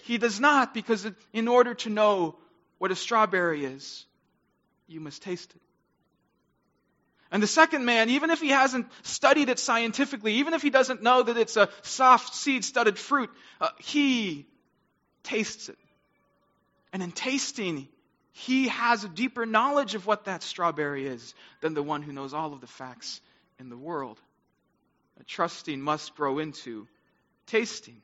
he 0.03 0.17
does 0.17 0.39
not, 0.39 0.73
because 0.73 1.07
in 1.33 1.47
order 1.47 1.73
to 1.75 1.89
know 1.89 2.35
what 2.77 2.91
a 2.91 2.95
strawberry 2.95 3.65
is, 3.65 4.05
you 4.87 4.99
must 4.99 5.21
taste 5.21 5.51
it. 5.51 5.61
And 7.31 7.43
the 7.43 7.47
second 7.47 7.85
man, 7.85 8.09
even 8.09 8.31
if 8.31 8.41
he 8.41 8.49
hasn't 8.49 8.87
studied 9.03 9.49
it 9.49 9.59
scientifically, 9.59 10.35
even 10.35 10.53
if 10.55 10.63
he 10.63 10.71
doesn't 10.71 11.03
know 11.03 11.21
that 11.21 11.37
it's 11.37 11.57
a 11.57 11.69
soft 11.83 12.33
seed 12.33 12.65
studded 12.65 12.97
fruit, 12.97 13.29
uh, 13.61 13.69
he 13.77 14.47
tastes 15.23 15.69
it. 15.69 15.77
And 16.91 17.03
in 17.03 17.11
tasting, 17.11 17.87
he 18.31 18.69
has 18.69 19.03
a 19.03 19.09
deeper 19.09 19.45
knowledge 19.45 19.93
of 19.93 20.07
what 20.07 20.25
that 20.25 20.41
strawberry 20.41 21.05
is 21.05 21.35
than 21.61 21.75
the 21.75 21.83
one 21.83 22.01
who 22.01 22.13
knows 22.13 22.33
all 22.33 22.53
of 22.53 22.61
the 22.61 22.67
facts 22.67 23.21
in 23.59 23.69
the 23.69 23.77
world. 23.77 24.19
A 25.19 25.23
trusting 25.23 25.81
must 25.81 26.15
grow 26.15 26.39
into 26.39 26.87
tasting 27.45 28.01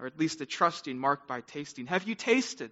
or 0.00 0.06
at 0.06 0.18
least 0.18 0.40
a 0.40 0.46
trusting 0.46 0.98
marked 0.98 1.28
by 1.28 1.42
tasting. 1.42 1.86
Have 1.86 2.08
you 2.08 2.14
tasted? 2.14 2.70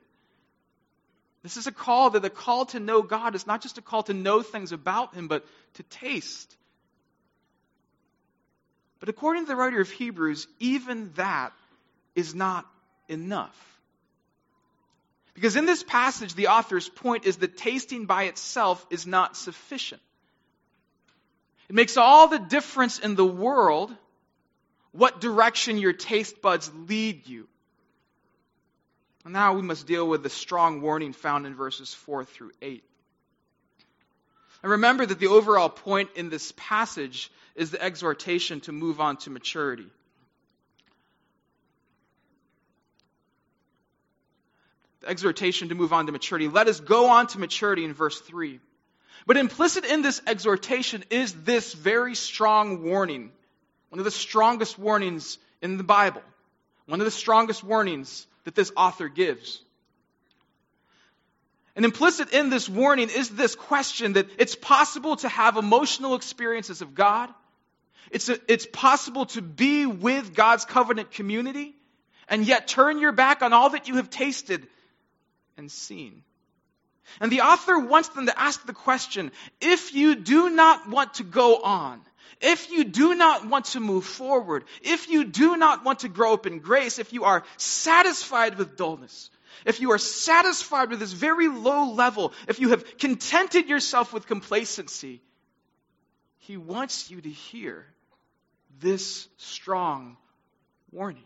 This 1.42 1.56
is 1.56 1.66
a 1.66 1.72
call 1.72 2.10
that 2.10 2.22
the 2.22 2.30
call 2.30 2.66
to 2.66 2.80
know 2.80 3.02
God 3.02 3.34
is 3.34 3.46
not 3.46 3.62
just 3.62 3.78
a 3.78 3.82
call 3.82 4.02
to 4.04 4.14
know 4.14 4.42
things 4.42 4.72
about 4.72 5.14
Him, 5.14 5.28
but 5.28 5.46
to 5.74 5.82
taste. 5.84 6.56
But 8.98 9.08
according 9.08 9.44
to 9.44 9.48
the 9.48 9.56
writer 9.56 9.80
of 9.80 9.90
Hebrews, 9.90 10.48
even 10.58 11.12
that 11.14 11.52
is 12.14 12.34
not 12.34 12.66
enough. 13.08 13.56
Because 15.34 15.54
in 15.54 15.66
this 15.66 15.84
passage, 15.84 16.34
the 16.34 16.48
author's 16.48 16.88
point 16.88 17.24
is 17.24 17.36
that 17.36 17.56
tasting 17.56 18.06
by 18.06 18.24
itself 18.24 18.84
is 18.90 19.06
not 19.06 19.36
sufficient. 19.36 20.02
It 21.68 21.76
makes 21.76 21.96
all 21.96 22.26
the 22.26 22.40
difference 22.40 22.98
in 22.98 23.14
the 23.14 23.26
world 23.26 23.94
what 24.92 25.20
direction 25.20 25.78
your 25.78 25.92
taste 25.92 26.40
buds 26.40 26.70
lead 26.88 27.26
you. 27.26 27.46
And 29.24 29.32
now 29.32 29.54
we 29.54 29.62
must 29.62 29.86
deal 29.86 30.08
with 30.08 30.22
the 30.22 30.30
strong 30.30 30.80
warning 30.80 31.12
found 31.12 31.46
in 31.46 31.54
verses 31.54 31.92
4 31.92 32.24
through 32.24 32.52
8. 32.62 32.82
And 34.62 34.72
remember 34.72 35.06
that 35.06 35.18
the 35.18 35.28
overall 35.28 35.68
point 35.68 36.10
in 36.16 36.30
this 36.30 36.52
passage 36.56 37.30
is 37.54 37.70
the 37.70 37.82
exhortation 37.82 38.60
to 38.62 38.72
move 38.72 39.00
on 39.00 39.16
to 39.18 39.30
maturity. 39.30 39.86
The 45.00 45.08
exhortation 45.08 45.68
to 45.68 45.74
move 45.74 45.92
on 45.92 46.06
to 46.06 46.12
maturity. 46.12 46.48
Let 46.48 46.66
us 46.66 46.80
go 46.80 47.10
on 47.10 47.26
to 47.28 47.38
maturity 47.38 47.84
in 47.84 47.94
verse 47.94 48.18
3. 48.20 48.58
But 49.26 49.36
implicit 49.36 49.84
in 49.84 50.02
this 50.02 50.22
exhortation 50.26 51.04
is 51.10 51.34
this 51.34 51.74
very 51.74 52.14
strong 52.14 52.82
warning 52.82 53.30
one 53.90 53.98
of 53.98 54.04
the 54.04 54.10
strongest 54.10 54.78
warnings 54.78 55.38
in 55.62 55.76
the 55.76 55.84
Bible. 55.84 56.22
One 56.86 57.00
of 57.00 57.04
the 57.04 57.10
strongest 57.10 57.62
warnings 57.62 58.26
that 58.44 58.54
this 58.54 58.72
author 58.76 59.08
gives. 59.08 59.62
And 61.76 61.84
implicit 61.84 62.32
in 62.32 62.50
this 62.50 62.68
warning 62.68 63.08
is 63.08 63.28
this 63.28 63.54
question 63.54 64.14
that 64.14 64.26
it's 64.38 64.56
possible 64.56 65.16
to 65.16 65.28
have 65.28 65.56
emotional 65.56 66.14
experiences 66.16 66.82
of 66.82 66.94
God. 66.94 67.30
It's, 68.10 68.28
a, 68.28 68.38
it's 68.48 68.66
possible 68.66 69.26
to 69.26 69.42
be 69.42 69.86
with 69.86 70.34
God's 70.34 70.64
covenant 70.64 71.12
community 71.12 71.74
and 72.28 72.44
yet 72.46 72.68
turn 72.68 72.98
your 72.98 73.12
back 73.12 73.42
on 73.42 73.52
all 73.52 73.70
that 73.70 73.86
you 73.86 73.96
have 73.96 74.10
tasted 74.10 74.66
and 75.56 75.70
seen. 75.70 76.22
And 77.20 77.30
the 77.30 77.40
author 77.42 77.78
wants 77.78 78.08
them 78.10 78.26
to 78.26 78.38
ask 78.38 78.64
the 78.66 78.72
question 78.72 79.30
if 79.60 79.94
you 79.94 80.14
do 80.14 80.50
not 80.50 80.88
want 80.88 81.14
to 81.14 81.22
go 81.22 81.62
on, 81.62 82.00
if 82.40 82.70
you 82.70 82.84
do 82.84 83.14
not 83.14 83.46
want 83.46 83.66
to 83.66 83.80
move 83.80 84.04
forward, 84.04 84.64
if 84.82 85.08
you 85.08 85.24
do 85.24 85.56
not 85.56 85.84
want 85.84 86.00
to 86.00 86.08
grow 86.08 86.34
up 86.34 86.46
in 86.46 86.60
grace, 86.60 86.98
if 86.98 87.12
you 87.12 87.24
are 87.24 87.44
satisfied 87.56 88.56
with 88.56 88.76
dullness, 88.76 89.30
if 89.64 89.80
you 89.80 89.92
are 89.92 89.98
satisfied 89.98 90.90
with 90.90 91.00
this 91.00 91.12
very 91.12 91.48
low 91.48 91.92
level, 91.92 92.32
if 92.46 92.60
you 92.60 92.70
have 92.70 92.98
contented 92.98 93.68
yourself 93.68 94.12
with 94.12 94.26
complacency, 94.26 95.20
he 96.38 96.56
wants 96.56 97.10
you 97.10 97.20
to 97.20 97.28
hear 97.28 97.86
this 98.80 99.28
strong 99.36 100.16
warning. 100.92 101.24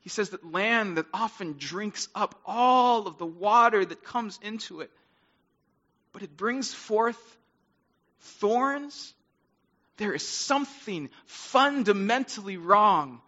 He 0.00 0.08
says 0.08 0.30
that 0.30 0.50
land 0.50 0.98
that 0.98 1.06
often 1.12 1.56
drinks 1.58 2.08
up 2.14 2.40
all 2.46 3.08
of 3.08 3.18
the 3.18 3.26
water 3.26 3.84
that 3.84 4.04
comes 4.04 4.38
into 4.40 4.80
it, 4.80 4.90
but 6.12 6.22
it 6.22 6.36
brings 6.36 6.72
forth 6.72 7.18
thorns 8.20 9.12
there 9.96 10.12
is 10.12 10.26
something 10.26 11.10
fundamentally 11.26 12.56
wrong 12.56 13.20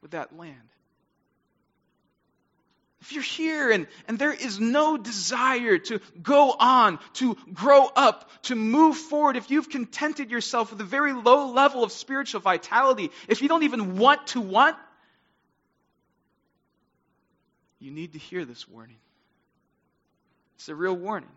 with 0.00 0.12
that 0.12 0.36
land. 0.36 0.56
If 3.00 3.12
you're 3.12 3.22
here 3.22 3.72
and, 3.72 3.88
and 4.06 4.16
there 4.16 4.32
is 4.32 4.60
no 4.60 4.96
desire 4.96 5.78
to 5.78 6.00
go 6.22 6.54
on, 6.56 7.00
to 7.14 7.36
grow 7.52 7.86
up, 7.86 8.30
to 8.42 8.54
move 8.54 8.96
forward, 8.96 9.36
if 9.36 9.50
you've 9.50 9.68
contented 9.68 10.30
yourself 10.30 10.70
with 10.70 10.80
a 10.80 10.84
very 10.84 11.12
low 11.12 11.50
level 11.50 11.82
of 11.82 11.90
spiritual 11.90 12.40
vitality, 12.40 13.10
if 13.26 13.42
you 13.42 13.48
don't 13.48 13.64
even 13.64 13.98
want 13.98 14.28
to 14.28 14.40
want, 14.40 14.76
you 17.80 17.90
need 17.90 18.12
to 18.12 18.20
hear 18.20 18.44
this 18.44 18.68
warning. 18.68 18.98
It's 20.54 20.68
a 20.68 20.74
real 20.76 20.94
warning. 20.94 21.28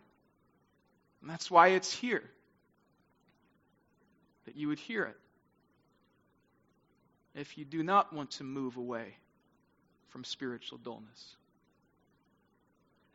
And 1.22 1.32
that's 1.32 1.50
why 1.50 1.70
it's 1.70 1.92
here. 1.92 2.22
That 4.46 4.56
you 4.56 4.68
would 4.68 4.80
hear 4.80 5.06
it. 5.06 5.18
If 7.34 7.58
you 7.58 7.66
do 7.66 7.84
not 7.84 8.14
want 8.14 8.32
to 8.32 8.44
move 8.44 8.78
away 8.78 9.16
from 10.10 10.24
spiritual 10.24 10.78
dullness. 10.78 11.36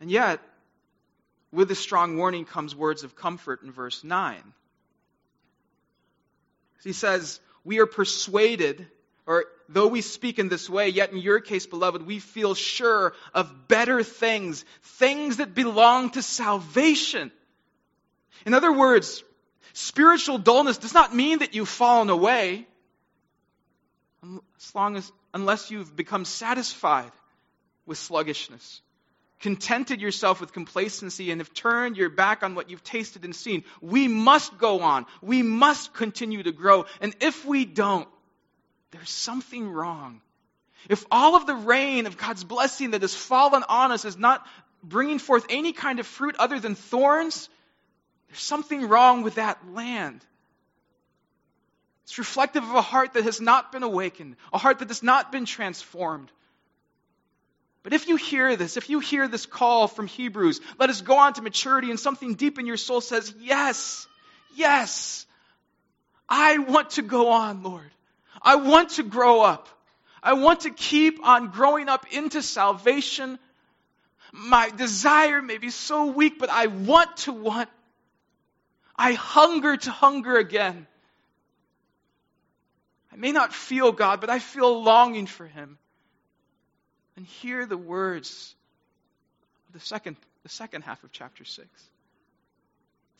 And 0.01 0.11
yet, 0.11 0.41
with 1.53 1.71
a 1.71 1.75
strong 1.75 2.17
warning 2.17 2.45
comes 2.45 2.75
words 2.75 3.05
of 3.05 3.17
comfort 3.17 3.63
in 3.63 3.73
verse 3.73 4.05
9. 4.05 4.37
He 6.85 6.93
says, 6.93 7.41
We 7.65 7.79
are 7.81 7.87
persuaded, 7.87 8.87
or 9.27 9.45
though 9.69 9.89
we 9.89 10.01
speak 10.01 10.39
in 10.39 10.49
this 10.49 10.69
way, 10.69 10.89
yet 10.89 11.13
in 11.13 11.19
your 11.19 11.41
case, 11.41 11.67
beloved, 11.67 12.07
we 12.07 12.19
feel 12.19 12.55
sure 12.55 13.15
of 13.35 13.69
better 13.69 14.03
things, 14.03 14.65
things 14.83 15.39
that 15.39 15.55
belong 15.55 16.11
to 16.11 16.23
salvation. 16.23 17.31
In 18.47 18.55
other 18.55 18.73
words, 18.73 19.23
spiritual 19.73 20.39
dullness 20.39 20.79
does 20.79 20.95
not 20.95 21.15
mean 21.15 21.41
that 21.41 21.55
you've 21.55 21.69
fallen 21.69 22.11
away, 22.11 22.67
um, 24.23 24.43
as 24.59 24.75
long 24.75 24.97
as, 24.97 25.11
unless 25.35 25.71
you've 25.71 25.95
become 25.95 26.25
satisfied 26.25 27.13
with 27.87 27.99
sluggishness 27.99 28.83
contented 29.41 30.01
yourself 30.01 30.41
with 30.41 30.53
complacency 30.53 31.31
and 31.31 31.41
have 31.41 31.53
turned 31.53 31.97
your 31.97 32.11
back 32.11 32.43
on 32.43 32.55
what 32.55 32.71
you've 32.71 32.85
tasted 32.85 33.25
and 33.25 33.35
seen. 33.35 33.65
We 33.81 34.07
must 34.07 34.57
go 34.59 34.81
on. 34.81 35.07
We 35.23 35.43
must 35.43 35.95
continue 35.95 36.43
to 36.43 36.53
grow. 36.53 36.87
And 37.01 37.17
if 37.21 37.45
we 37.45 37.65
don't, 37.65 38.09
there's 38.93 39.11
something 39.11 39.69
wrong. 39.69 40.21
If 40.89 41.05
all 41.11 41.37
of 41.37 41.47
the 41.47 41.55
rain 41.55 42.07
of 42.07 42.17
God's 42.17 42.45
blessing 42.45 42.93
that 42.93 43.03
has 43.03 43.15
fallen 43.15 43.63
on 43.69 43.93
us 43.93 44.05
is 44.05 44.17
not 44.17 44.47
bringing 44.83 45.19
forth 45.19 45.47
any 45.51 45.73
kind 45.73 46.01
of 46.01 46.07
fruit 46.07 46.37
other 46.39 46.59
than 46.59 46.75
thorns, 46.75 47.49
there's 48.31 48.41
something 48.41 48.89
wrong 48.89 49.23
with 49.23 49.35
that 49.35 49.59
land. 49.73 50.25
It's 52.05 52.19
reflective 52.19 52.63
of 52.63 52.75
a 52.75 52.83
heart 52.83 53.15
that 53.15 53.25
has 53.25 53.41
not 53.41 53.73
been 53.73 53.83
awakened, 53.83 54.37
a 54.53 54.59
heart 54.59 54.79
that 54.79 54.89
has 54.89 55.03
not 55.03 55.31
been 55.33 55.45
transformed. 55.45 56.31
But 57.83 57.93
if 57.93 58.09
you 58.09 58.17
hear 58.17 58.57
this, 58.57 58.77
if 58.77 58.89
you 58.89 59.01
hear 59.01 59.27
this 59.27 59.47
call 59.47 59.89
from 59.89 60.07
Hebrews, 60.07 60.61
let 60.79 60.91
us 60.91 61.01
go 61.01 61.19
on 61.19 61.33
to 61.35 61.43
maturity, 61.43 61.91
and 61.91 61.99
something 61.99 62.35
deep 62.35 62.59
in 62.59 62.67
your 62.67 62.77
soul 62.77 63.01
says, 63.01 63.35
Yes, 63.41 64.07
yes, 64.55 65.27
I 66.29 66.59
want 66.59 66.91
to 66.91 67.03
go 67.03 67.31
on, 67.31 67.63
Lord. 67.63 67.91
I 68.43 68.57
want 68.57 68.91
to 68.91 69.03
grow 69.03 69.43
up. 69.43 69.69
I 70.23 70.35
want 70.35 70.61
to 70.61 70.71
keep 70.71 71.27
on 71.27 71.49
growing 71.49 71.89
up 71.89 72.07
into 72.13 72.43
salvation. 72.43 73.39
My 74.33 74.71
desire 74.71 75.43
may 75.43 75.59
be 75.59 75.71
so 75.71 76.07
weak, 76.07 76.39
but 76.39 76.51
I 76.51 76.69
want 76.69 77.17
to 77.19 77.33
want. 77.33 77.69
I 79.01 79.15
hunger 79.15 79.79
to 79.79 79.91
hunger 79.91 80.37
again. 80.37 80.87
I 83.11 83.17
may 83.17 83.33
not 83.33 83.55
feel 83.55 83.93
God, 83.93 84.21
but 84.21 84.29
I 84.29 84.41
feel 84.41 84.83
longing 84.83 85.27
for 85.27 85.47
Him 85.47 85.79
and 87.17 87.25
hear 87.25 87.65
the 87.65 87.79
words 87.79 88.55
of 89.69 89.73
the 89.73 89.81
second, 89.81 90.17
the 90.43 90.51
second 90.51 90.83
half 90.83 91.03
of 91.03 91.13
chapter 91.13 91.47
6. 91.47 91.67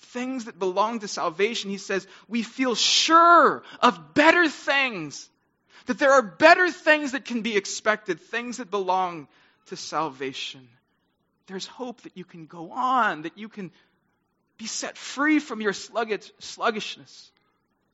Things 0.01 0.45
that 0.45 0.59
belong 0.59 1.01
to 1.01 1.09
salvation, 1.09 1.71
he 1.71 1.79
says, 1.79 2.07
we 2.29 2.43
feel 2.43 2.75
sure 2.75 3.63
of 3.81 4.13
better 4.13 4.49
things. 4.49 5.31
That 5.87 5.99
there 5.99 6.13
are 6.13 6.23
better 6.23 6.71
things 6.71 7.13
that 7.13 7.25
can 7.25 7.41
be 7.41 7.57
expected, 7.57 8.21
things 8.21 8.59
that 8.59 8.71
belong 8.71 9.29
to 9.67 9.77
salvation. 9.77 10.69
There's 11.47 11.67
hope 11.67 12.03
that 12.03 12.19
you 12.19 12.25
can 12.25 12.45
go 12.45 12.71
on, 12.71 13.23
that 13.23 13.39
you 13.39 13.49
can 13.49 13.73
be 14.61 14.67
set 14.67 14.99
free 14.99 15.39
from 15.39 15.63
your 15.63 15.73
sluggishness 15.73 17.33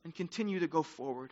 and 0.03 0.13
continue 0.13 0.59
to 0.59 0.67
go 0.67 0.83
forward 0.83 1.31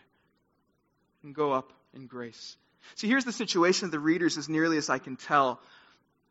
and 1.24 1.36
go 1.36 1.52
up 1.52 1.74
in 1.94 2.08
grace. 2.08 2.56
See, 2.96 3.10
here's 3.10 3.26
the 3.26 3.34
situation 3.34 3.84
of 3.84 3.92
the 3.92 4.00
readers, 4.00 4.38
as 4.38 4.48
nearly 4.48 4.78
as 4.78 4.90
I 4.90 4.98
can 4.98 5.18
tell. 5.18 5.60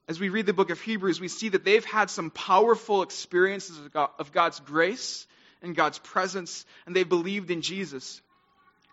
As 0.08 0.18
we 0.18 0.30
read 0.30 0.46
the 0.46 0.54
book 0.54 0.70
of 0.70 0.80
Hebrews, 0.80 1.20
we 1.20 1.28
see 1.28 1.50
that 1.50 1.66
they've 1.66 1.84
had 1.84 2.08
some 2.08 2.30
powerful 2.30 3.02
experiences 3.02 3.78
of 3.94 4.32
God's 4.32 4.60
grace 4.60 5.26
and 5.60 5.76
God's 5.76 5.98
presence, 5.98 6.64
and 6.86 6.96
they 6.96 7.04
believed 7.04 7.50
in 7.50 7.60
Jesus. 7.60 8.22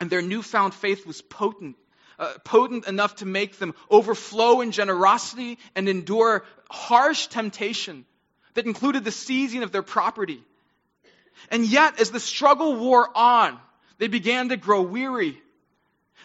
And 0.02 0.10
their 0.10 0.22
newfound 0.22 0.74
faith 0.74 1.08
was 1.08 1.22
potent, 1.22 1.78
uh, 2.20 2.34
potent 2.44 2.86
enough 2.86 3.16
to 3.18 3.26
make 3.26 3.60
them 3.60 3.76
overflow 3.90 4.60
in 4.60 4.72
generosity 4.72 5.58
and 5.74 5.88
endure 5.88 6.44
harsh 6.70 7.28
temptation 7.28 8.06
that 8.54 8.66
included 8.66 9.04
the 9.04 9.12
seizing 9.12 9.64
of 9.64 9.72
their 9.72 9.84
property. 9.84 10.44
And 11.50 11.66
yet, 11.66 12.00
as 12.00 12.12
the 12.12 12.20
struggle 12.20 12.76
wore 12.76 13.10
on, 13.16 13.60
they 13.98 14.08
began 14.08 14.50
to 14.50 14.58
grow 14.58 14.82
weary 14.82 15.42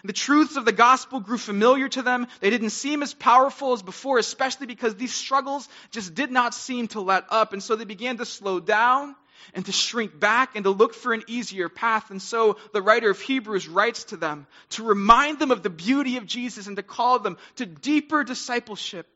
the 0.06 0.12
truths 0.12 0.56
of 0.56 0.64
the 0.64 0.72
gospel 0.72 1.20
grew 1.20 1.38
familiar 1.38 1.88
to 1.88 2.02
them. 2.02 2.26
They 2.40 2.50
didn't 2.50 2.70
seem 2.70 3.02
as 3.02 3.14
powerful 3.14 3.72
as 3.72 3.82
before, 3.82 4.18
especially 4.18 4.66
because 4.66 4.94
these 4.94 5.14
struggles 5.14 5.68
just 5.90 6.14
did 6.14 6.30
not 6.30 6.54
seem 6.54 6.88
to 6.88 7.00
let 7.00 7.24
up. 7.30 7.52
And 7.52 7.62
so 7.62 7.76
they 7.76 7.84
began 7.84 8.18
to 8.18 8.24
slow 8.24 8.60
down 8.60 9.16
and 9.54 9.64
to 9.66 9.72
shrink 9.72 10.18
back 10.18 10.56
and 10.56 10.64
to 10.64 10.70
look 10.70 10.94
for 10.94 11.12
an 11.12 11.24
easier 11.26 11.68
path. 11.68 12.10
And 12.10 12.20
so 12.20 12.56
the 12.72 12.82
writer 12.82 13.10
of 13.10 13.20
Hebrews 13.20 13.68
writes 13.68 14.04
to 14.04 14.16
them 14.16 14.46
to 14.70 14.84
remind 14.84 15.38
them 15.38 15.50
of 15.50 15.62
the 15.62 15.70
beauty 15.70 16.16
of 16.16 16.26
Jesus 16.26 16.66
and 16.66 16.76
to 16.76 16.82
call 16.82 17.18
them 17.18 17.36
to 17.56 17.66
deeper 17.66 18.24
discipleship. 18.24 19.06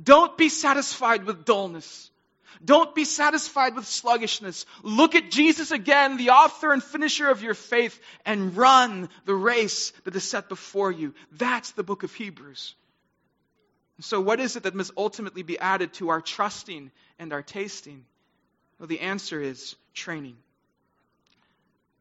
Don't 0.00 0.36
be 0.36 0.48
satisfied 0.48 1.24
with 1.24 1.44
dullness. 1.44 2.10
Don't 2.62 2.94
be 2.94 3.04
satisfied 3.04 3.74
with 3.74 3.86
sluggishness. 3.86 4.66
Look 4.82 5.14
at 5.14 5.30
Jesus 5.30 5.70
again, 5.70 6.16
the 6.16 6.30
author 6.30 6.72
and 6.72 6.82
finisher 6.82 7.28
of 7.28 7.42
your 7.42 7.54
faith, 7.54 7.98
and 8.26 8.56
run 8.56 9.08
the 9.24 9.34
race 9.34 9.92
that 10.04 10.14
is 10.14 10.24
set 10.24 10.48
before 10.48 10.92
you. 10.92 11.14
That's 11.32 11.72
the 11.72 11.82
book 11.82 12.02
of 12.02 12.12
Hebrews. 12.12 12.74
So, 14.00 14.20
what 14.20 14.40
is 14.40 14.56
it 14.56 14.64
that 14.64 14.74
must 14.74 14.90
ultimately 14.96 15.42
be 15.42 15.58
added 15.58 15.94
to 15.94 16.08
our 16.08 16.20
trusting 16.20 16.90
and 17.18 17.32
our 17.32 17.42
tasting? 17.42 18.04
Well, 18.78 18.88
the 18.88 19.00
answer 19.00 19.40
is 19.40 19.76
training. 19.94 20.36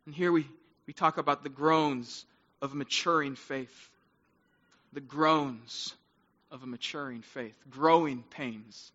And 0.06 0.16
here 0.16 0.32
we, 0.32 0.48
we 0.88 0.94
talk 0.94 1.18
about 1.18 1.44
the 1.44 1.50
groans 1.50 2.26
of 2.62 2.74
maturing 2.74 3.36
faith. 3.36 3.90
The 4.92 5.02
groans 5.02 5.94
of 6.52 6.64
a 6.64 6.68
maturing 6.68 7.22
faith, 7.22 7.56
growing 7.70 8.24
pains 8.30 8.92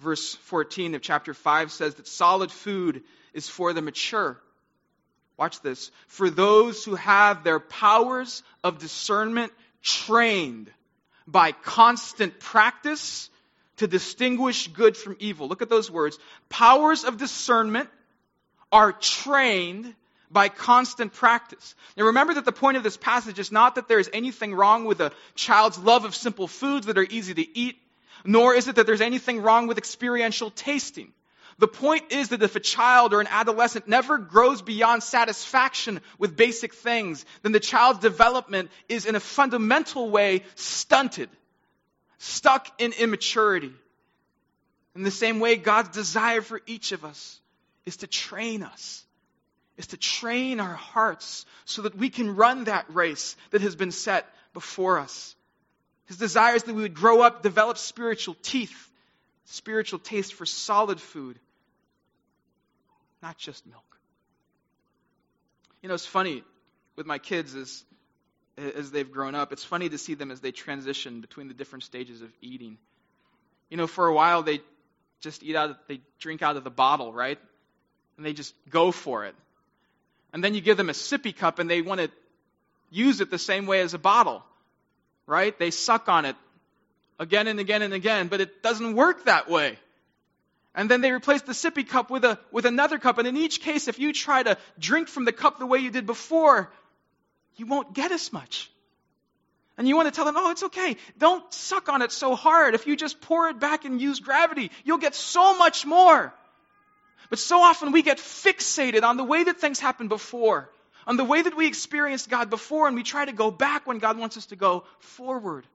verse 0.00 0.34
14 0.34 0.94
of 0.94 1.02
chapter 1.02 1.34
5 1.34 1.72
says 1.72 1.94
that 1.94 2.06
solid 2.06 2.50
food 2.50 3.02
is 3.32 3.48
for 3.48 3.72
the 3.72 3.82
mature. 3.82 4.38
Watch 5.36 5.60
this. 5.60 5.90
For 6.08 6.30
those 6.30 6.84
who 6.84 6.94
have 6.94 7.44
their 7.44 7.60
powers 7.60 8.42
of 8.64 8.78
discernment 8.78 9.52
trained 9.82 10.70
by 11.26 11.52
constant 11.52 12.38
practice 12.40 13.28
to 13.78 13.86
distinguish 13.86 14.68
good 14.68 14.96
from 14.96 15.16
evil. 15.18 15.48
Look 15.48 15.62
at 15.62 15.68
those 15.68 15.90
words. 15.90 16.18
Powers 16.48 17.04
of 17.04 17.18
discernment 17.18 17.90
are 18.72 18.92
trained 18.92 19.94
by 20.30 20.48
constant 20.48 21.12
practice. 21.12 21.74
Now 21.96 22.06
remember 22.06 22.34
that 22.34 22.44
the 22.44 22.52
point 22.52 22.76
of 22.76 22.82
this 22.82 22.96
passage 22.96 23.38
is 23.38 23.52
not 23.52 23.76
that 23.76 23.88
there 23.88 23.98
is 23.98 24.10
anything 24.12 24.54
wrong 24.54 24.84
with 24.84 25.00
a 25.00 25.12
child's 25.34 25.78
love 25.78 26.04
of 26.04 26.14
simple 26.14 26.48
foods 26.48 26.86
that 26.86 26.98
are 26.98 27.06
easy 27.08 27.34
to 27.34 27.58
eat 27.58 27.76
nor 28.24 28.54
is 28.54 28.68
it 28.68 28.76
that 28.76 28.86
there's 28.86 29.00
anything 29.00 29.42
wrong 29.42 29.66
with 29.66 29.78
experiential 29.78 30.50
tasting. 30.50 31.12
The 31.58 31.68
point 31.68 32.12
is 32.12 32.28
that 32.28 32.42
if 32.42 32.54
a 32.54 32.60
child 32.60 33.14
or 33.14 33.20
an 33.20 33.28
adolescent 33.30 33.88
never 33.88 34.18
grows 34.18 34.60
beyond 34.60 35.02
satisfaction 35.02 36.00
with 36.18 36.36
basic 36.36 36.74
things, 36.74 37.24
then 37.42 37.52
the 37.52 37.60
child's 37.60 38.00
development 38.00 38.70
is 38.88 39.06
in 39.06 39.14
a 39.14 39.20
fundamental 39.20 40.10
way 40.10 40.42
stunted, 40.54 41.30
stuck 42.18 42.68
in 42.78 42.92
immaturity. 42.92 43.72
In 44.94 45.02
the 45.02 45.10
same 45.10 45.40
way, 45.40 45.56
God's 45.56 45.90
desire 45.90 46.42
for 46.42 46.60
each 46.66 46.92
of 46.92 47.04
us 47.04 47.40
is 47.86 47.98
to 47.98 48.06
train 48.06 48.62
us, 48.62 49.04
is 49.78 49.88
to 49.88 49.96
train 49.96 50.60
our 50.60 50.74
hearts 50.74 51.46
so 51.64 51.82
that 51.82 51.96
we 51.96 52.10
can 52.10 52.36
run 52.36 52.64
that 52.64 52.84
race 52.92 53.36
that 53.50 53.62
has 53.62 53.76
been 53.76 53.92
set 53.92 54.26
before 54.52 54.98
us. 54.98 55.35
His 56.06 56.16
desire 56.16 56.54
is 56.54 56.62
that 56.64 56.74
we 56.74 56.82
would 56.82 56.94
grow 56.94 57.20
up, 57.22 57.42
develop 57.42 57.78
spiritual 57.78 58.36
teeth, 58.42 58.90
spiritual 59.46 59.98
taste 59.98 60.34
for 60.34 60.46
solid 60.46 61.00
food, 61.00 61.38
not 63.22 63.36
just 63.38 63.66
milk. 63.66 63.82
You 65.82 65.88
know, 65.88 65.94
it's 65.94 66.06
funny 66.06 66.42
with 66.96 67.06
my 67.06 67.18
kids 67.18 67.54
is 67.54 67.84
as 68.56 68.90
they've 68.90 69.10
grown 69.10 69.34
up. 69.34 69.52
It's 69.52 69.64
funny 69.64 69.88
to 69.88 69.98
see 69.98 70.14
them 70.14 70.30
as 70.30 70.40
they 70.40 70.50
transition 70.50 71.20
between 71.20 71.48
the 71.48 71.54
different 71.54 71.84
stages 71.84 72.22
of 72.22 72.30
eating. 72.40 72.78
You 73.68 73.76
know, 73.76 73.86
for 73.86 74.06
a 74.06 74.14
while 74.14 74.42
they 74.42 74.60
just 75.20 75.42
eat 75.42 75.56
out, 75.56 75.88
they 75.88 76.00
drink 76.18 76.42
out 76.42 76.56
of 76.56 76.64
the 76.64 76.70
bottle, 76.70 77.12
right? 77.12 77.38
And 78.16 78.24
they 78.24 78.32
just 78.32 78.54
go 78.70 78.92
for 78.92 79.26
it. 79.26 79.34
And 80.32 80.42
then 80.42 80.54
you 80.54 80.60
give 80.60 80.76
them 80.76 80.88
a 80.88 80.94
sippy 80.94 81.36
cup 81.36 81.58
and 81.58 81.68
they 81.68 81.82
want 81.82 82.00
to 82.00 82.10
use 82.90 83.20
it 83.20 83.30
the 83.30 83.38
same 83.38 83.66
way 83.66 83.80
as 83.80 83.94
a 83.94 83.98
bottle, 83.98 84.42
right? 85.26 85.56
They 85.58 85.70
suck 85.70 86.08
on 86.08 86.24
it 86.24 86.36
again 87.18 87.46
and 87.46 87.60
again 87.60 87.82
and 87.82 87.94
again, 87.94 88.28
but 88.28 88.40
it 88.40 88.62
doesn't 88.62 88.94
work 88.94 89.24
that 89.24 89.48
way. 89.48 89.78
And 90.74 90.90
then 90.90 91.00
they 91.00 91.10
replace 91.10 91.42
the 91.42 91.52
sippy 91.52 91.88
cup 91.88 92.10
with, 92.10 92.24
a, 92.24 92.38
with 92.52 92.66
another 92.66 92.98
cup. 92.98 93.16
And 93.18 93.26
in 93.26 93.36
each 93.36 93.62
case, 93.62 93.88
if 93.88 93.98
you 93.98 94.12
try 94.12 94.42
to 94.42 94.58
drink 94.78 95.08
from 95.08 95.24
the 95.24 95.32
cup 95.32 95.58
the 95.58 95.66
way 95.66 95.78
you 95.78 95.90
did 95.90 96.04
before, 96.04 96.70
you 97.56 97.64
won't 97.64 97.94
get 97.94 98.12
as 98.12 98.30
much. 98.32 98.70
And 99.78 99.88
you 99.88 99.96
want 99.96 100.08
to 100.08 100.12
tell 100.12 100.26
them, 100.26 100.36
oh, 100.36 100.50
it's 100.50 100.62
okay. 100.64 100.96
Don't 101.18 101.50
suck 101.52 101.88
on 101.88 102.02
it 102.02 102.12
so 102.12 102.34
hard. 102.34 102.74
If 102.74 102.86
you 102.86 102.94
just 102.94 103.20
pour 103.22 103.48
it 103.48 103.58
back 103.58 103.84
and 103.86 104.00
use 104.00 104.20
gravity, 104.20 104.70
you'll 104.84 104.98
get 104.98 105.14
so 105.14 105.56
much 105.56 105.86
more. 105.86 106.32
But 107.30 107.38
so 107.38 107.58
often 107.58 107.92
we 107.92 108.02
get 108.02 108.18
fixated 108.18 109.02
on 109.02 109.16
the 109.16 109.24
way 109.24 109.44
that 109.44 109.58
things 109.58 109.80
happened 109.80 110.10
before, 110.10 110.70
on 111.06 111.16
the 111.16 111.24
way 111.24 111.40
that 111.40 111.56
we 111.56 111.66
experienced 111.66 112.28
God 112.28 112.50
before, 112.50 112.86
and 112.86 112.96
we 112.96 113.02
try 113.02 113.24
to 113.24 113.32
go 113.32 113.50
back 113.50 113.86
when 113.86 113.98
God 113.98 114.18
wants 114.18 114.36
us 114.36 114.46
to 114.46 114.56
go 114.56 114.84
forward. 114.98 115.66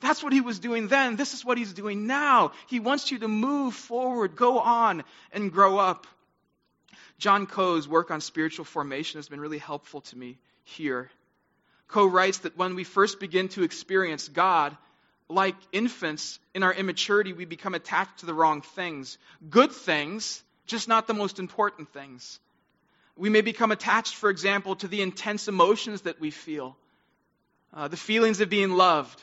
That's 0.00 0.22
what 0.22 0.32
he 0.32 0.42
was 0.42 0.58
doing 0.58 0.88
then. 0.88 1.16
This 1.16 1.32
is 1.32 1.44
what 1.44 1.56
he's 1.56 1.72
doing 1.72 2.06
now. 2.06 2.52
He 2.66 2.78
wants 2.78 3.10
you 3.10 3.20
to 3.20 3.28
move 3.28 3.74
forward, 3.74 4.36
go 4.36 4.58
on, 4.58 5.02
and 5.32 5.50
grow 5.50 5.78
up. 5.78 6.06
John 7.18 7.46
Coe's 7.46 7.88
work 7.88 8.10
on 8.10 8.20
spiritual 8.20 8.64
formation 8.64 9.18
has 9.18 9.28
been 9.28 9.40
really 9.40 9.58
helpful 9.58 10.02
to 10.02 10.18
me 10.18 10.36
here. 10.64 11.10
Coe 11.88 12.06
writes 12.06 12.38
that 12.38 12.58
when 12.58 12.74
we 12.74 12.84
first 12.84 13.20
begin 13.20 13.48
to 13.50 13.62
experience 13.62 14.28
God, 14.28 14.76
like 15.28 15.56
infants 15.72 16.38
in 16.54 16.62
our 16.62 16.74
immaturity, 16.74 17.32
we 17.32 17.44
become 17.44 17.74
attached 17.74 18.18
to 18.18 18.26
the 18.26 18.34
wrong 18.34 18.60
things. 18.60 19.16
Good 19.48 19.72
things, 19.72 20.42
just 20.66 20.88
not 20.88 21.06
the 21.06 21.14
most 21.14 21.38
important 21.38 21.92
things. 21.92 22.40
We 23.16 23.30
may 23.30 23.42
become 23.42 23.70
attached, 23.70 24.14
for 24.14 24.30
example, 24.30 24.76
to 24.76 24.88
the 24.88 25.02
intense 25.02 25.46
emotions 25.48 26.02
that 26.02 26.20
we 26.20 26.30
feel, 26.30 26.76
uh, 27.72 27.88
the 27.88 27.96
feelings 27.96 28.40
of 28.40 28.50
being 28.50 28.72
loved, 28.72 29.22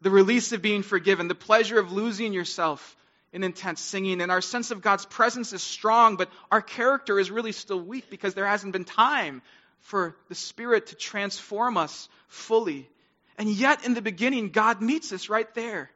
the 0.00 0.10
release 0.10 0.52
of 0.52 0.62
being 0.62 0.82
forgiven, 0.82 1.28
the 1.28 1.34
pleasure 1.34 1.78
of 1.78 1.92
losing 1.92 2.32
yourself 2.32 2.96
in 3.32 3.44
intense 3.44 3.80
singing. 3.80 4.20
And 4.20 4.32
our 4.32 4.40
sense 4.40 4.70
of 4.70 4.80
God's 4.80 5.04
presence 5.04 5.52
is 5.52 5.62
strong, 5.62 6.16
but 6.16 6.30
our 6.50 6.62
character 6.62 7.18
is 7.18 7.30
really 7.30 7.52
still 7.52 7.80
weak 7.80 8.08
because 8.08 8.34
there 8.34 8.46
hasn't 8.46 8.72
been 8.72 8.84
time 8.84 9.42
for 9.80 10.16
the 10.28 10.34
Spirit 10.34 10.88
to 10.88 10.96
transform 10.96 11.76
us 11.76 12.08
fully. 12.28 12.88
And 13.36 13.48
yet, 13.48 13.84
in 13.84 13.94
the 13.94 14.02
beginning, 14.02 14.50
God 14.50 14.80
meets 14.80 15.12
us 15.12 15.28
right 15.28 15.52
there. 15.54 15.90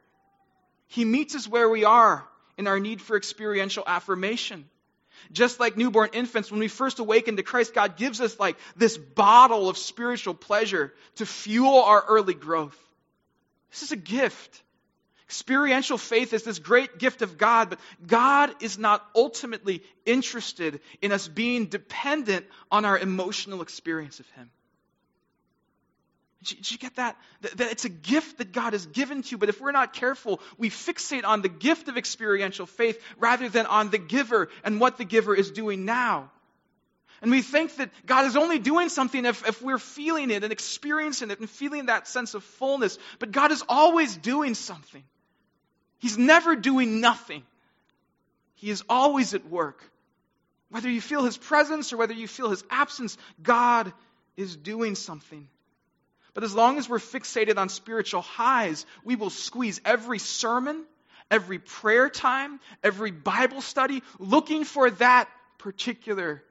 He 0.87 1.03
meets 1.03 1.35
us 1.35 1.47
where 1.47 1.67
we 1.67 1.83
are 1.83 2.25
in 2.57 2.67
our 2.67 2.79
need 2.79 3.01
for 3.01 3.17
experiential 3.17 3.83
affirmation. 3.85 4.69
Just 5.31 5.59
like 5.59 5.77
newborn 5.77 6.09
infants, 6.13 6.51
when 6.51 6.59
we 6.59 6.67
first 6.67 6.99
awaken 6.99 7.37
to 7.37 7.43
Christ, 7.43 7.73
God 7.73 7.97
gives 7.97 8.21
us 8.21 8.39
like 8.39 8.57
this 8.75 8.97
bottle 8.97 9.69
of 9.69 9.77
spiritual 9.77 10.33
pleasure 10.33 10.93
to 11.15 11.25
fuel 11.25 11.81
our 11.81 12.03
early 12.07 12.33
growth. 12.33 12.77
This 13.71 13.83
is 13.83 13.91
a 13.91 13.97
gift. 13.97 14.61
Experiential 15.27 15.97
faith 15.97 16.33
is 16.33 16.43
this 16.43 16.59
great 16.59 16.99
gift 16.99 17.21
of 17.21 17.37
God, 17.37 17.71
but 17.71 17.79
God 18.05 18.53
is 18.61 18.77
not 18.77 19.03
ultimately 19.15 19.81
interested 20.05 20.79
in 21.01 21.11
us 21.11 21.27
being 21.27 21.65
dependent 21.65 22.45
on 22.71 22.85
our 22.85 22.99
emotional 22.99 23.61
experience 23.61 24.19
of 24.19 24.29
Him. 24.31 24.51
Did 26.43 26.71
you, 26.71 26.77
get 26.77 26.95
that? 26.97 27.17
that? 27.41 27.71
it's 27.71 27.85
a 27.85 27.89
gift 27.89 28.39
that 28.39 28.51
God 28.51 28.73
has 28.73 28.85
given 28.85 29.21
to 29.23 29.31
you, 29.31 29.37
but 29.37 29.49
if 29.49 29.61
we're 29.61 29.71
not 29.71 29.93
careful, 29.93 30.41
we 30.57 30.69
fixate 30.69 31.25
on 31.25 31.41
the 31.41 31.49
gift 31.49 31.87
of 31.87 31.97
experiential 31.97 32.65
faith 32.65 33.01
rather 33.17 33.49
than 33.49 33.65
on 33.65 33.89
the 33.89 33.97
giver 33.97 34.49
and 34.63 34.79
what 34.79 34.97
the 34.97 35.05
giver 35.05 35.35
is 35.35 35.51
doing 35.51 35.85
now. 35.85 36.31
And 37.21 37.31
we 37.31 37.41
think 37.41 37.77
that 37.77 37.89
God 38.05 38.25
is 38.25 38.35
only 38.35 38.59
doing 38.59 38.89
something 38.89 39.25
if, 39.25 39.47
if 39.47 39.61
we're 39.61 39.79
feeling 39.79 40.29
it 40.29 40.43
and 40.43 40.51
experiencing 40.51 41.31
it 41.31 41.39
and 41.39 41.49
feeling 41.49 41.85
that 41.85 42.05
sense 42.05 42.33
of 42.33 42.43
fullness. 42.43 42.99
But 43.17 43.31
God 43.31 43.53
is 43.53 43.63
always 43.69 44.17
doing 44.17 44.55
something. 44.55 45.03
He's 45.99 46.17
never 46.17 46.57
doing 46.57 46.99
nothing. 46.99 47.43
He 48.55 48.69
is 48.69 48.83
always 48.89 49.33
at 49.33 49.49
work. 49.49 49.81
Whether 50.69 50.89
you 50.89 50.99
feel 50.99 51.23
His 51.23 51.37
presence 51.37 51.93
or 51.93 51.97
whether 51.97 52.13
you 52.13 52.27
feel 52.27 52.49
His 52.49 52.63
absence, 52.69 53.17
God 53.41 53.93
is 54.35 54.57
doing 54.57 54.95
something. 54.95 55.47
But 56.33 56.43
as 56.43 56.55
long 56.55 56.77
as 56.77 56.89
we're 56.89 56.99
fixated 56.99 57.57
on 57.57 57.69
spiritual 57.69 58.21
highs, 58.21 58.85
we 59.03 59.15
will 59.15 59.29
squeeze 59.29 59.79
every 59.85 60.19
sermon, 60.19 60.83
every 61.29 61.59
prayer 61.59 62.09
time, 62.09 62.59
every 62.83 63.11
Bible 63.11 63.61
study, 63.61 64.01
looking 64.17 64.63
for 64.63 64.89
that 64.89 65.29
particular 65.59 66.43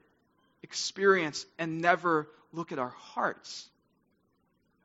experience 0.62 1.44
and 1.58 1.80
never 1.80 2.28
look 2.52 2.70
at 2.70 2.78
our 2.78 2.94
hearts. 2.96 3.68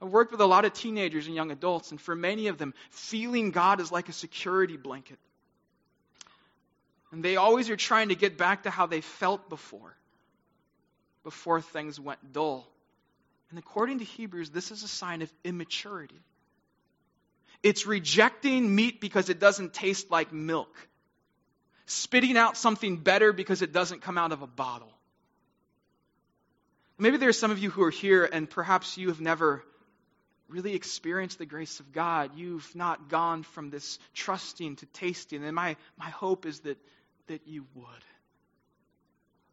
I've 0.01 0.09
worked 0.09 0.31
with 0.31 0.41
a 0.41 0.45
lot 0.45 0.65
of 0.65 0.73
teenagers 0.73 1.27
and 1.27 1.35
young 1.35 1.51
adults, 1.51 1.91
and 1.91 1.99
for 1.99 2.15
many 2.15 2.47
of 2.47 2.57
them, 2.57 2.73
feeling 2.89 3.51
God 3.51 3.79
is 3.79 3.91
like 3.91 4.09
a 4.09 4.13
security 4.13 4.77
blanket. 4.77 5.17
And 7.11 7.23
they 7.23 7.35
always 7.35 7.69
are 7.69 7.75
trying 7.75 8.09
to 8.09 8.15
get 8.15 8.37
back 8.37 8.63
to 8.63 8.69
how 8.69 8.85
they 8.85 9.01
felt 9.01 9.49
before, 9.49 9.95
before 11.23 11.61
things 11.61 11.99
went 11.99 12.33
dull. 12.33 12.67
And 13.49 13.59
according 13.59 13.99
to 13.99 14.05
Hebrews, 14.05 14.49
this 14.49 14.71
is 14.71 14.83
a 14.83 14.87
sign 14.87 15.21
of 15.21 15.31
immaturity. 15.43 16.19
It's 17.63 17.85
rejecting 17.85 18.73
meat 18.75 19.01
because 19.01 19.29
it 19.29 19.39
doesn't 19.39 19.73
taste 19.73 20.11
like 20.11 20.31
milk, 20.31 20.75
spitting 21.85 22.37
out 22.37 22.57
something 22.57 22.97
better 22.97 23.33
because 23.33 23.61
it 23.61 23.71
doesn't 23.71 24.01
come 24.01 24.17
out 24.17 24.31
of 24.31 24.41
a 24.41 24.47
bottle. 24.47 24.91
Maybe 26.97 27.17
there 27.17 27.29
are 27.29 27.33
some 27.33 27.51
of 27.51 27.59
you 27.59 27.69
who 27.69 27.83
are 27.83 27.91
here 27.91 28.25
and 28.25 28.49
perhaps 28.49 28.97
you 28.97 29.09
have 29.09 29.21
never 29.21 29.63
really 30.49 30.73
experienced 30.73 31.37
the 31.37 31.45
grace 31.45 31.79
of 31.79 31.91
God. 31.91 32.31
You've 32.35 32.75
not 32.75 33.09
gone 33.09 33.43
from 33.43 33.69
this 33.69 33.99
trusting 34.13 34.77
to 34.77 34.85
tasting. 34.87 35.43
And 35.43 35.55
my, 35.55 35.75
my 35.97 36.09
hope 36.09 36.45
is 36.45 36.61
that, 36.61 36.77
that 37.27 37.47
you 37.47 37.65
would. 37.75 37.85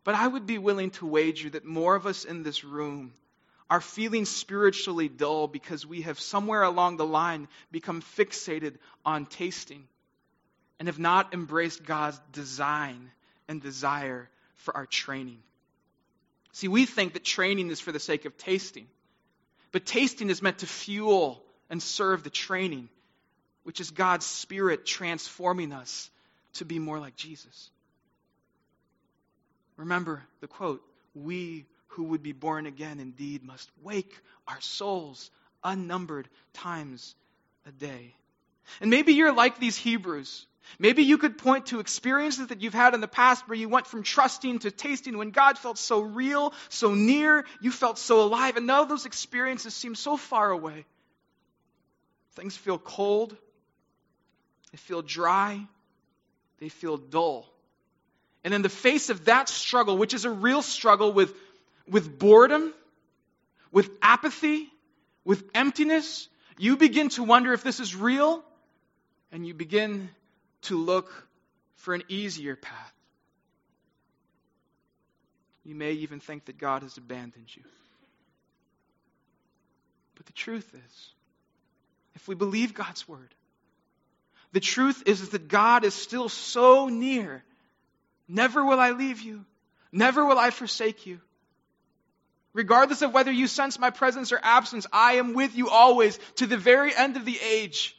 But 0.04 0.14
I 0.14 0.26
would 0.26 0.46
be 0.46 0.58
willing 0.58 0.90
to 0.92 1.06
wager 1.06 1.50
that 1.50 1.64
more 1.64 1.94
of 1.94 2.06
us 2.06 2.24
in 2.24 2.42
this 2.42 2.64
room 2.64 3.12
are 3.70 3.80
feeling 3.80 4.24
spiritually 4.24 5.08
dull 5.08 5.48
because 5.48 5.86
we 5.86 6.02
have 6.02 6.20
somewhere 6.20 6.62
along 6.62 6.96
the 6.96 7.06
line 7.06 7.48
become 7.70 8.02
fixated 8.02 8.76
on 9.04 9.26
tasting 9.26 9.84
and 10.78 10.88
have 10.88 10.98
not 10.98 11.32
embraced 11.32 11.84
God's 11.84 12.20
design 12.32 13.10
and 13.48 13.62
desire 13.62 14.28
for 14.56 14.76
our 14.76 14.86
training. 14.86 15.38
See, 16.52 16.68
we 16.68 16.86
think 16.86 17.14
that 17.14 17.24
training 17.24 17.70
is 17.70 17.80
for 17.80 17.90
the 17.90 18.00
sake 18.00 18.26
of 18.26 18.36
tasting, 18.36 18.86
but 19.72 19.86
tasting 19.86 20.30
is 20.30 20.42
meant 20.42 20.58
to 20.58 20.66
fuel 20.66 21.42
and 21.70 21.82
serve 21.82 22.22
the 22.22 22.30
training, 22.30 22.88
which 23.64 23.80
is 23.80 23.90
God's 23.90 24.26
Spirit 24.26 24.86
transforming 24.86 25.72
us 25.72 26.10
to 26.54 26.64
be 26.64 26.78
more 26.78 27.00
like 27.00 27.16
Jesus. 27.16 27.70
Remember 29.76 30.22
the 30.40 30.46
quote 30.46 30.82
We 31.14 31.66
who 31.94 32.04
would 32.04 32.22
be 32.22 32.32
born 32.32 32.66
again 32.66 33.00
indeed 33.00 33.42
must 33.42 33.70
wake 33.82 34.12
our 34.46 34.60
souls 34.60 35.30
unnumbered 35.62 36.28
times 36.52 37.14
a 37.66 37.72
day. 37.72 38.14
And 38.80 38.90
maybe 38.90 39.14
you're 39.14 39.32
like 39.32 39.58
these 39.58 39.76
Hebrews. 39.76 40.46
Maybe 40.78 41.02
you 41.02 41.18
could 41.18 41.38
point 41.38 41.66
to 41.66 41.80
experiences 41.80 42.48
that 42.48 42.62
you've 42.62 42.74
had 42.74 42.94
in 42.94 43.00
the 43.00 43.08
past 43.08 43.46
where 43.48 43.56
you 43.56 43.68
went 43.68 43.86
from 43.86 44.02
trusting 44.02 44.60
to 44.60 44.70
tasting 44.70 45.18
when 45.18 45.30
God 45.30 45.58
felt 45.58 45.78
so 45.78 46.00
real, 46.00 46.52
so 46.68 46.94
near, 46.94 47.44
you 47.60 47.70
felt 47.70 47.98
so 47.98 48.22
alive, 48.22 48.56
and 48.56 48.66
now 48.66 48.84
those 48.84 49.06
experiences 49.06 49.74
seem 49.74 49.94
so 49.94 50.16
far 50.16 50.50
away. 50.50 50.86
Things 52.32 52.56
feel 52.56 52.78
cold, 52.78 53.36
they 54.72 54.78
feel 54.78 55.02
dry, 55.02 55.60
they 56.58 56.70
feel 56.70 56.96
dull. 56.96 57.46
And 58.42 58.52
in 58.52 58.62
the 58.62 58.68
face 58.68 59.10
of 59.10 59.26
that 59.26 59.48
struggle, 59.48 59.96
which 59.96 60.12
is 60.12 60.24
a 60.24 60.30
real 60.30 60.62
struggle 60.62 61.12
with 61.12 61.32
with 61.88 62.18
boredom, 62.18 62.72
with 63.70 63.90
apathy, 64.02 64.68
with 65.24 65.44
emptiness, 65.54 66.28
you 66.58 66.76
begin 66.76 67.08
to 67.10 67.22
wonder 67.22 67.52
if 67.52 67.62
this 67.62 67.80
is 67.80 67.94
real, 67.96 68.42
and 69.32 69.46
you 69.46 69.54
begin 69.54 70.08
to 70.62 70.76
look 70.76 71.10
for 71.76 71.94
an 71.94 72.02
easier 72.08 72.56
path. 72.56 72.92
You 75.64 75.74
may 75.74 75.92
even 75.92 76.20
think 76.20 76.44
that 76.44 76.58
God 76.58 76.82
has 76.82 76.96
abandoned 76.96 77.48
you. 77.54 77.62
But 80.14 80.26
the 80.26 80.32
truth 80.32 80.70
is, 80.74 81.08
if 82.14 82.28
we 82.28 82.34
believe 82.34 82.74
God's 82.74 83.08
word, 83.08 83.34
the 84.52 84.60
truth 84.60 85.02
is 85.06 85.30
that 85.30 85.48
God 85.48 85.84
is 85.84 85.94
still 85.94 86.28
so 86.28 86.88
near. 86.88 87.42
Never 88.28 88.64
will 88.64 88.78
I 88.78 88.90
leave 88.90 89.20
you. 89.20 89.44
Never 89.90 90.24
will 90.24 90.38
I 90.38 90.50
forsake 90.50 91.06
you. 91.06 91.20
Regardless 92.54 93.02
of 93.02 93.12
whether 93.12 93.32
you 93.32 93.48
sense 93.48 93.78
my 93.78 93.90
presence 93.90 94.32
or 94.32 94.38
absence, 94.42 94.86
I 94.92 95.14
am 95.14 95.34
with 95.34 95.56
you 95.56 95.68
always 95.68 96.18
to 96.36 96.46
the 96.46 96.56
very 96.56 96.94
end 96.94 97.16
of 97.16 97.24
the 97.24 97.38
age. 97.40 97.96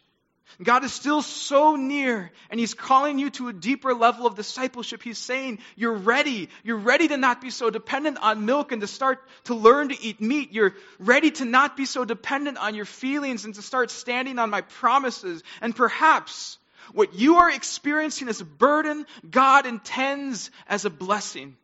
God 0.63 0.85
is 0.85 0.93
still 0.93 1.21
so 1.21 1.75
near, 1.75 2.31
and 2.49 2.57
He's 2.57 2.73
calling 2.73 3.19
you 3.19 3.29
to 3.31 3.49
a 3.49 3.53
deeper 3.53 3.93
level 3.93 4.25
of 4.25 4.35
discipleship. 4.35 5.03
He's 5.03 5.17
saying, 5.17 5.59
You're 5.75 5.95
ready. 5.95 6.49
You're 6.63 6.77
ready 6.77 7.09
to 7.09 7.17
not 7.17 7.41
be 7.41 7.49
so 7.49 7.69
dependent 7.69 8.19
on 8.21 8.45
milk 8.45 8.71
and 8.71 8.79
to 8.79 8.87
start 8.87 9.19
to 9.45 9.55
learn 9.55 9.89
to 9.89 10.01
eat 10.01 10.21
meat. 10.21 10.53
You're 10.53 10.75
ready 10.97 11.31
to 11.31 11.45
not 11.45 11.75
be 11.75 11.85
so 11.85 12.05
dependent 12.05 12.57
on 12.57 12.75
your 12.75 12.85
feelings 12.85 13.43
and 13.43 13.53
to 13.55 13.61
start 13.61 13.91
standing 13.91 14.39
on 14.39 14.49
my 14.49 14.61
promises. 14.61 15.43
And 15.59 15.75
perhaps 15.75 16.57
what 16.93 17.15
you 17.15 17.37
are 17.37 17.51
experiencing 17.51 18.29
as 18.29 18.39
a 18.39 18.45
burden, 18.45 19.05
God 19.29 19.65
intends 19.65 20.51
as 20.67 20.85
a 20.85 20.89
blessing. 20.89 21.57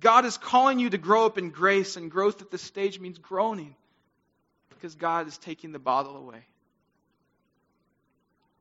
God 0.00 0.24
is 0.24 0.36
calling 0.38 0.78
you 0.78 0.90
to 0.90 0.98
grow 0.98 1.26
up 1.26 1.38
in 1.38 1.50
grace, 1.50 1.96
and 1.96 2.10
growth 2.10 2.40
at 2.40 2.50
this 2.50 2.62
stage 2.62 2.98
means 2.98 3.18
groaning 3.18 3.76
because 4.70 4.94
God 4.94 5.28
is 5.28 5.38
taking 5.38 5.72
the 5.72 5.78
bottle 5.78 6.16
away. 6.16 6.44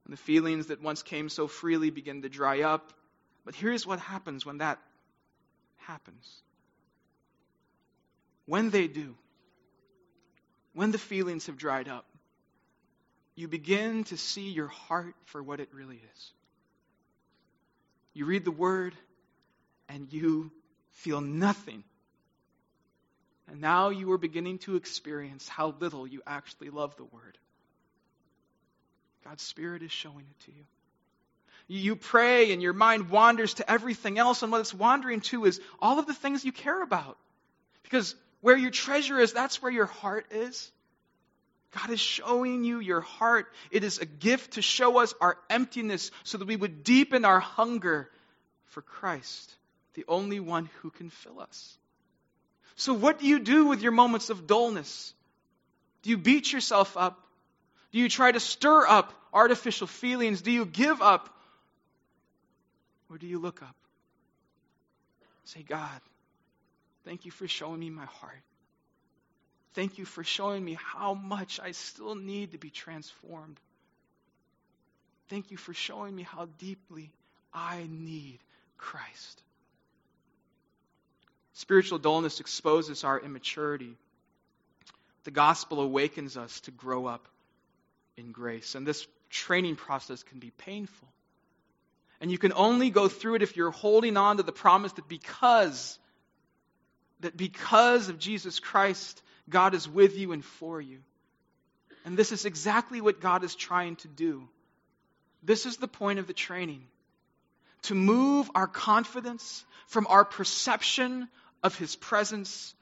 And 0.06 0.13
the 0.13 0.17
feelings 0.17 0.67
that 0.67 0.82
once 0.82 1.04
came 1.04 1.30
so 1.30 1.48
freely 1.48 1.89
begin 1.89 2.24
to 2.24 2.30
dry 2.30 2.62
up. 2.62 2.94
But 3.46 3.56
here's 3.56 3.88
what 3.88 4.00
happens 4.00 4.46
when 4.46 4.60
that 4.60 4.80
happens. 5.78 6.41
When 8.46 8.70
they 8.70 8.88
do, 8.88 9.15
when 10.74 10.91
the 10.91 10.98
feelings 10.98 11.48
have 11.48 11.58
dried 11.58 11.88
up, 11.88 12.06
you 13.36 13.48
begin 13.48 14.04
to 14.06 14.17
see 14.17 14.50
your 14.50 14.67
heart 14.67 15.15
for 15.26 15.41
what 15.41 15.60
it 15.60 15.70
really 15.74 16.02
is. 16.13 16.32
You 18.13 18.26
read 18.26 18.44
the 18.44 18.52
Word 18.52 18.94
and 19.88 20.12
you 20.12 20.52
feel 20.91 21.21
nothing. 21.21 21.84
And 23.49 23.60
now 23.60 23.89
you 23.89 24.12
are 24.12 24.17
beginning 24.17 24.60
to 24.60 24.75
experience 24.75 25.47
how 25.47 25.75
little 25.80 26.08
you 26.08 26.21
actually 26.25 26.69
love 26.69 26.95
the 26.95 27.04
Word. 27.04 27.38
God's 29.25 29.43
Spirit 29.43 29.84
is 29.84 29.91
showing 29.91 30.25
it 30.30 30.45
to 30.45 30.51
you. 30.51 30.63
You 31.67 31.95
pray 31.95 32.51
and 32.51 32.62
your 32.62 32.73
mind 32.73 33.10
wanders 33.10 33.56
to 33.56 33.71
everything 33.71 34.17
else, 34.17 34.41
and 34.41 34.51
what 34.51 34.62
it's 34.62 34.73
wandering 34.73 35.21
to 35.21 35.45
is 35.45 35.62
all 35.82 35.99
of 35.99 36.08
the 36.08 36.13
things 36.13 36.43
you 36.43 36.51
care 36.51 36.82
about. 36.82 37.17
Because 37.84 38.15
where 38.41 38.58
your 38.58 38.71
treasure 38.71 39.19
is, 39.19 39.32
that's 39.32 39.62
where 39.62 39.71
your 39.71 39.86
heart 39.86 40.25
is. 40.32 40.71
God 41.71 41.89
is 41.89 41.99
showing 41.99 42.63
you 42.63 42.80
your 42.80 43.01
heart. 43.01 43.47
It 43.69 43.84
is 43.84 43.99
a 43.99 44.06
gift 44.06 44.54
to 44.54 44.62
show 44.62 44.99
us 44.99 45.13
our 45.21 45.38
emptiness 45.49 46.12
so 46.23 46.38
that 46.38 46.47
we 46.47 46.58
would 46.58 46.84
deepen 46.84 47.23
our 47.23 47.39
hunger 47.39 48.10
for 48.65 48.82
Christ, 48.82 49.56
the 49.93 50.06
only 50.08 50.39
one 50.39 50.69
who 50.82 50.89
can 50.89 51.10
fill 51.10 51.39
us. 51.39 51.77
So, 52.75 52.93
what 52.93 53.19
do 53.19 53.27
you 53.27 53.39
do 53.39 53.65
with 53.65 53.82
your 53.82 53.91
moments 53.91 54.30
of 54.30 54.47
dullness? 54.47 55.13
Do 56.04 56.10
you 56.10 56.17
beat 56.17 56.51
yourself 56.51 56.97
up? 56.97 57.19
Do 57.91 57.99
you 57.99 58.10
try 58.10 58.32
to 58.32 58.39
stir 58.39 58.88
up 58.88 59.13
artificial 59.34 59.88
feelings? 59.88 60.41
Do 60.41 60.51
you 60.51 60.65
give 60.65 61.01
up? 61.01 61.30
Or 63.10 63.17
do 63.17 63.27
you 63.27 63.39
look 63.39 63.62
up? 63.62 63.75
Say, 65.43 65.63
God, 65.63 66.01
thank 67.06 67.25
you 67.25 67.32
for 67.32 67.47
showing 67.47 67.80
me 67.80 67.89
my 67.89 68.06
heart. 68.06 68.41
Thank 69.73 69.97
you 69.97 70.06
for 70.06 70.23
showing 70.23 70.63
me 70.63 70.77
how 70.80 71.13
much 71.13 71.60
I 71.62 71.71
still 71.71 72.15
need 72.15 72.51
to 72.51 72.58
be 72.58 72.69
transformed. 72.69 73.60
Thank 75.30 75.51
you 75.51 75.58
for 75.58 75.73
showing 75.73 76.15
me 76.15 76.23
how 76.23 76.47
deeply 76.58 77.12
I 77.54 77.88
need 77.89 78.39
Christ. 78.77 79.41
Spiritual 81.54 82.00
dullness 82.00 82.40
exposes 82.40 83.04
our 83.04 83.20
immaturity. 83.20 83.96
The 85.24 85.32
gospel 85.32 85.82
awakens 85.82 86.38
us 86.38 86.62
to 86.62 86.72
grow 86.72 87.06
up 87.06 87.28
in 88.18 88.32
grace. 88.32 88.76
And 88.76 88.88
this 88.88 89.06
training 89.30 89.76
process 89.76 90.24
can 90.24 90.40
be 90.40 90.52
painful. 90.52 91.08
And 92.20 92.32
you 92.32 92.38
can 92.38 92.54
only 92.54 92.90
go 92.90 93.08
through 93.08 93.36
it 93.36 93.42
if 93.42 93.58
you're 93.58 93.72
holding 93.72 94.16
on 94.16 94.38
to 94.38 94.44
the 94.44 94.52
promise 94.52 94.94
that 94.94 95.08
because 95.08 95.98
that 97.22 97.38
because 97.38 98.10
of 98.10 98.20
Jesus 98.20 98.60
Christ, 98.60 99.22
God 99.50 99.74
is 99.74 99.88
with 99.88 100.18
you 100.18 100.32
and 100.32 100.44
for 100.44 100.82
you. 100.82 101.00
And 102.04 102.18
this 102.18 102.32
is 102.32 102.46
exactly 102.46 103.00
what 103.00 103.22
God 103.22 103.44
is 103.44 103.54
trying 103.54 103.96
to 103.98 104.08
do. 104.08 104.48
This 105.44 105.66
is 105.66 105.78
the 105.78 105.88
point 105.88 106.20
of 106.20 106.28
the 106.28 106.34
training 106.34 106.84
to 107.84 107.96
move 107.96 108.50
our 108.56 108.67
confidence 108.67 109.65
from 109.88 110.08
our 110.08 110.24
perception 110.24 111.28
of 111.63 111.78
His 111.78 111.96
presence 111.96 112.74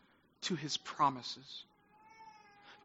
to 0.41 0.55
His 0.55 0.77
promises. 0.77 1.63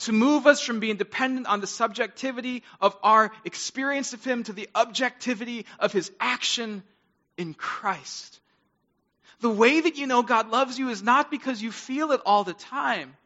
To 0.01 0.13
move 0.13 0.47
us 0.47 0.61
from 0.61 0.81
being 0.81 0.97
dependent 0.97 1.47
on 1.47 1.61
the 1.61 1.67
subjectivity 1.67 2.63
of 2.81 2.97
our 3.03 3.31
experience 3.45 4.13
of 4.13 4.25
Him 4.25 4.43
to 4.45 4.53
the 4.53 4.69
objectivity 4.75 5.67
of 5.79 5.93
His 5.93 6.11
action 6.19 6.83
in 7.37 7.55
Christ. 7.55 8.41
The 9.41 9.51
way 9.51 9.81
that 9.81 9.97
you 9.97 10.07
know 10.07 10.23
God 10.23 10.51
loves 10.51 10.79
you 10.79 10.89
is 10.89 11.03
not 11.03 11.31
because 11.31 11.63
you 11.63 11.71
feel 11.71 12.13
it 12.13 12.21
all 12.25 12.45
the 12.45 12.55
time. 12.55 13.17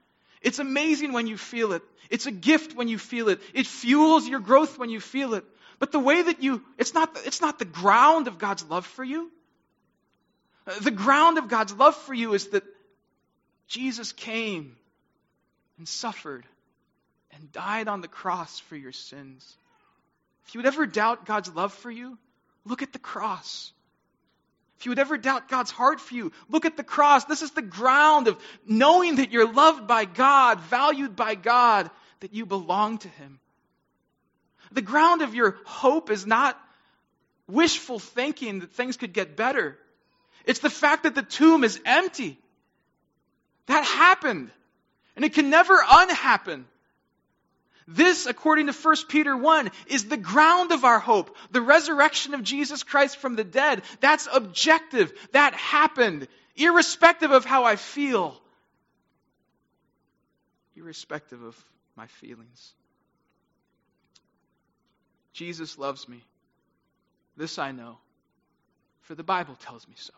It's 0.42 0.58
amazing 0.58 1.12
when 1.12 1.26
you 1.26 1.36
feel 1.36 1.72
it. 1.72 1.82
It's 2.10 2.26
a 2.26 2.30
gift 2.30 2.74
when 2.74 2.88
you 2.88 2.98
feel 2.98 3.28
it. 3.28 3.40
It 3.54 3.66
fuels 3.66 4.26
your 4.26 4.40
growth 4.40 4.78
when 4.78 4.90
you 4.90 5.00
feel 5.00 5.34
it. 5.34 5.44
But 5.78 5.92
the 5.92 5.98
way 5.98 6.22
that 6.22 6.42
you, 6.42 6.62
it's 6.76 6.94
not, 6.94 7.16
it's 7.24 7.40
not 7.40 7.58
the 7.58 7.64
ground 7.64 8.26
of 8.26 8.38
God's 8.38 8.64
love 8.64 8.86
for 8.86 9.04
you. 9.04 9.30
The 10.80 10.90
ground 10.90 11.38
of 11.38 11.48
God's 11.48 11.72
love 11.72 11.96
for 11.96 12.12
you 12.12 12.34
is 12.34 12.48
that 12.48 12.64
Jesus 13.68 14.12
came 14.12 14.76
and 15.78 15.88
suffered 15.88 16.44
and 17.32 17.52
died 17.52 17.88
on 17.88 18.00
the 18.00 18.08
cross 18.08 18.58
for 18.60 18.76
your 18.76 18.92
sins. 18.92 19.56
If 20.46 20.54
you 20.54 20.58
would 20.58 20.66
ever 20.66 20.86
doubt 20.86 21.26
God's 21.26 21.54
love 21.54 21.72
for 21.72 21.90
you, 21.90 22.18
look 22.64 22.82
at 22.82 22.92
the 22.92 22.98
cross. 22.98 23.72
If 24.78 24.86
you 24.86 24.90
would 24.90 24.98
ever 24.98 25.18
doubt 25.18 25.48
God's 25.48 25.70
heart 25.70 26.00
for 26.00 26.14
you, 26.14 26.32
look 26.48 26.64
at 26.64 26.76
the 26.76 26.84
cross. 26.84 27.24
This 27.24 27.42
is 27.42 27.50
the 27.50 27.62
ground 27.62 28.28
of 28.28 28.38
knowing 28.66 29.16
that 29.16 29.32
you're 29.32 29.52
loved 29.52 29.86
by 29.86 30.04
God, 30.04 30.60
valued 30.60 31.16
by 31.16 31.34
God, 31.34 31.90
that 32.20 32.32
you 32.32 32.46
belong 32.46 32.98
to 32.98 33.08
Him. 33.08 33.40
The 34.72 34.82
ground 34.82 35.22
of 35.22 35.34
your 35.34 35.56
hope 35.64 36.10
is 36.10 36.26
not 36.26 36.58
wishful 37.46 37.98
thinking 37.98 38.60
that 38.60 38.72
things 38.72 38.96
could 38.96 39.12
get 39.12 39.36
better. 39.36 39.78
It's 40.44 40.60
the 40.60 40.70
fact 40.70 41.02
that 41.02 41.14
the 41.14 41.22
tomb 41.22 41.64
is 41.64 41.80
empty. 41.84 42.38
That 43.66 43.84
happened. 43.84 44.50
And 45.16 45.24
it 45.24 45.34
can 45.34 45.50
never 45.50 45.78
unhappen. 45.90 46.66
This, 47.90 48.26
according 48.26 48.66
to 48.66 48.72
1 48.72 48.96
Peter 49.08 49.34
1, 49.34 49.70
is 49.86 50.08
the 50.08 50.18
ground 50.18 50.72
of 50.72 50.84
our 50.84 50.98
hope. 50.98 51.34
The 51.50 51.62
resurrection 51.62 52.34
of 52.34 52.42
Jesus 52.42 52.82
Christ 52.82 53.16
from 53.16 53.34
the 53.34 53.44
dead. 53.44 53.82
That's 54.00 54.28
objective. 54.30 55.10
That 55.32 55.54
happened, 55.54 56.28
irrespective 56.54 57.30
of 57.30 57.46
how 57.46 57.64
I 57.64 57.76
feel, 57.76 58.38
irrespective 60.76 61.42
of 61.42 61.56
my 61.96 62.06
feelings. 62.06 62.74
Jesus 65.38 65.78
loves 65.78 66.08
me. 66.08 66.24
This 67.36 67.60
I 67.60 67.70
know, 67.70 67.98
for 69.02 69.14
the 69.14 69.22
Bible 69.22 69.54
tells 69.54 69.86
me 69.86 69.94
so. 69.96 70.12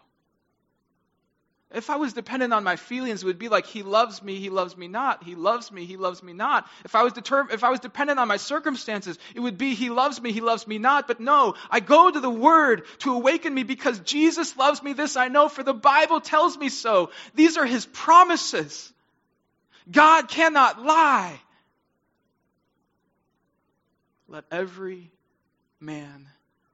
If 1.72 1.90
I 1.90 1.96
was 1.96 2.14
dependent 2.14 2.54
on 2.54 2.64
my 2.64 2.76
feelings, 2.76 3.22
it 3.22 3.26
would 3.26 3.38
be 3.38 3.50
like, 3.50 3.66
He 3.66 3.82
loves 3.82 4.22
me, 4.22 4.36
He 4.36 4.48
loves 4.48 4.78
me 4.78 4.88
not. 4.88 5.22
He 5.22 5.34
loves 5.34 5.70
me, 5.70 5.84
He 5.84 5.98
loves 5.98 6.22
me 6.22 6.32
not. 6.32 6.66
If 6.86 6.94
I 6.94 7.02
was 7.02 7.12
determined, 7.12 7.52
if 7.52 7.62
I 7.62 7.68
was 7.68 7.80
dependent 7.80 8.18
on 8.18 8.28
my 8.28 8.38
circumstances, 8.38 9.18
it 9.34 9.40
would 9.40 9.58
be, 9.58 9.74
He 9.74 9.90
loves 9.90 10.18
me, 10.22 10.32
He 10.32 10.40
loves 10.40 10.66
me 10.66 10.78
not. 10.78 11.06
But 11.06 11.20
no, 11.20 11.54
I 11.70 11.80
go 11.80 12.10
to 12.10 12.18
the 12.18 12.30
Word 12.30 12.84
to 13.00 13.12
awaken 13.12 13.52
me 13.52 13.62
because 13.62 14.00
Jesus 14.00 14.56
loves 14.56 14.82
me. 14.82 14.94
This 14.94 15.18
I 15.18 15.28
know, 15.28 15.50
for 15.50 15.62
the 15.62 15.74
Bible 15.74 16.22
tells 16.22 16.56
me 16.56 16.70
so. 16.70 17.10
These 17.34 17.58
are 17.58 17.66
His 17.66 17.84
promises. 17.84 18.90
God 19.90 20.28
cannot 20.28 20.82
lie. 20.82 21.38
Let 24.30 24.44
every 24.52 25.10
man 25.80 26.28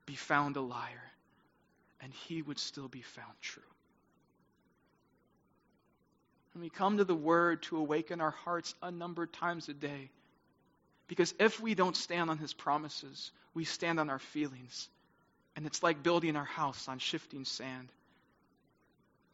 be 0.05 0.15
found 0.15 0.55
a 0.55 0.61
liar, 0.61 1.11
and 1.99 2.13
he 2.13 2.43
would 2.43 2.59
still 2.59 2.87
be 2.87 3.01
found 3.01 3.33
true. 3.41 3.63
And 6.53 6.61
we 6.61 6.69
come 6.69 6.97
to 6.97 7.03
the 7.03 7.15
Word 7.15 7.63
to 7.63 7.77
awaken 7.77 8.21
our 8.21 8.31
hearts 8.31 8.75
unnumbered 8.81 9.33
times 9.33 9.69
a 9.69 9.73
day. 9.73 10.11
Because 11.07 11.33
if 11.39 11.59
we 11.59 11.73
don't 11.73 11.95
stand 11.95 12.29
on 12.29 12.37
His 12.37 12.53
promises, 12.53 13.31
we 13.53 13.63
stand 13.63 13.99
on 13.99 14.09
our 14.09 14.19
feelings. 14.19 14.87
And 15.55 15.65
it's 15.65 15.81
like 15.81 16.03
building 16.03 16.35
our 16.35 16.45
house 16.45 16.87
on 16.87 16.99
shifting 16.99 17.45
sand. 17.45 17.89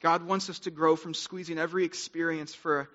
God 0.01 0.25
wants 0.25 0.49
us 0.49 0.59
to 0.59 0.71
grow 0.71 0.95
from 0.95 1.13
squeezing 1.13 1.57
every 1.57 1.83
experience 1.83 2.53
for 2.53 2.81
a 2.81 2.87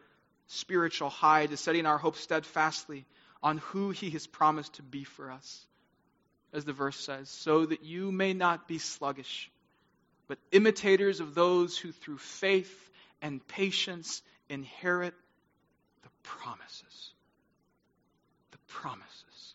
spiritual 0.47 1.11
high 1.11 1.47
to 1.47 1.57
setting 1.57 1.85
our 1.87 1.99
hope 1.99 2.16
steadfastly 2.16 3.05
on 3.43 3.59
who 3.59 3.91
He 3.91 4.11
has 4.11 4.26
promised 4.26 4.74
to 4.74 4.82
be 4.82 5.05
for 5.05 5.30
us. 5.30 5.64
As 6.53 6.64
the 6.64 6.72
verse 6.72 6.99
says, 6.99 7.28
so 7.28 7.66
that 7.66 7.84
you 7.84 8.11
may 8.11 8.32
not 8.32 8.66
be 8.66 8.78
sluggish, 8.78 9.51
but 10.28 10.39
imitators 10.51 11.20
of 11.20 11.34
those 11.34 11.76
who 11.76 11.93
through 11.93 12.18
faith 12.18 12.91
and 13.20 13.47
patience 13.49 14.22
inherit 14.49 15.14
the 16.03 16.09
promises. 16.22 17.12
The 18.51 18.59
promises. 18.66 19.55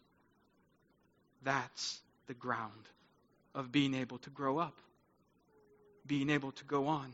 That's 1.44 2.00
the 2.28 2.34
ground 2.36 2.72
of 3.56 3.72
being 3.72 3.96
able 3.96 4.20
to 4.20 4.30
grow 4.30 4.60
up, 4.60 4.78
being 6.06 6.30
able 6.30 6.52
to 6.54 6.66
go 6.66 6.88
on. 6.88 7.12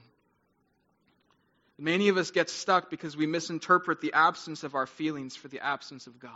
Many 1.77 2.09
of 2.09 2.17
us 2.17 2.31
get 2.31 2.49
stuck 2.49 2.89
because 2.89 3.15
we 3.15 3.25
misinterpret 3.25 4.01
the 4.01 4.11
absence 4.11 4.63
of 4.63 4.75
our 4.75 4.85
feelings 4.85 5.37
for 5.37 5.47
the 5.47 5.61
absence 5.61 6.07
of 6.07 6.19
God. 6.19 6.31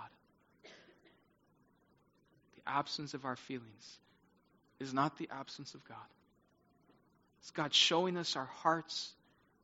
Absence 2.66 3.14
of 3.14 3.26
our 3.26 3.36
feelings 3.36 3.99
is 4.80 4.93
not 4.93 5.18
the 5.18 5.30
absence 5.32 5.74
of 5.74 5.84
God. 5.86 5.97
It's 7.41 7.51
God 7.51 7.74
showing 7.74 8.18
us 8.18 8.36
our 8.36 8.49
hearts 8.61 9.11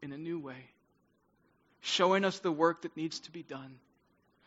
in 0.02 0.12
a 0.12 0.18
new 0.18 0.40
way, 0.40 0.70
showing 1.82 2.26
us 2.26 2.40
the 2.40 2.52
work 2.52 2.82
that 2.82 2.98
needs 2.98 3.20
to 3.22 3.32
be 3.32 3.44
done, 3.44 3.76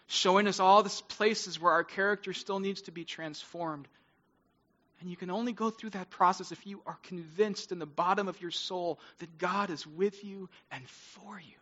showing 0.07 0.47
us 0.47 0.61
all 0.61 0.83
the 0.83 1.03
places 1.09 1.59
where 1.59 1.73
our 1.73 1.85
character 1.85 2.33
still 2.33 2.61
needs 2.61 2.83
to 2.83 2.93
be 2.93 3.05
transformed. 3.05 3.89
And 5.01 5.11
you 5.11 5.17
can 5.17 5.31
only 5.31 5.53
go 5.53 5.71
through 5.71 5.91
that 5.91 6.11
process 6.11 6.53
if 6.53 6.67
you 6.67 6.81
are 6.87 6.99
convinced 7.05 7.73
in 7.73 7.79
the 7.79 7.87
bottom 7.87 8.29
of 8.29 8.41
your 8.41 8.51
soul 8.51 9.01
that 9.19 9.39
God 9.39 9.71
is 9.71 9.87
with 9.87 10.23
you 10.23 10.49
and 10.71 10.89
for 10.89 11.41
you. 11.41 11.57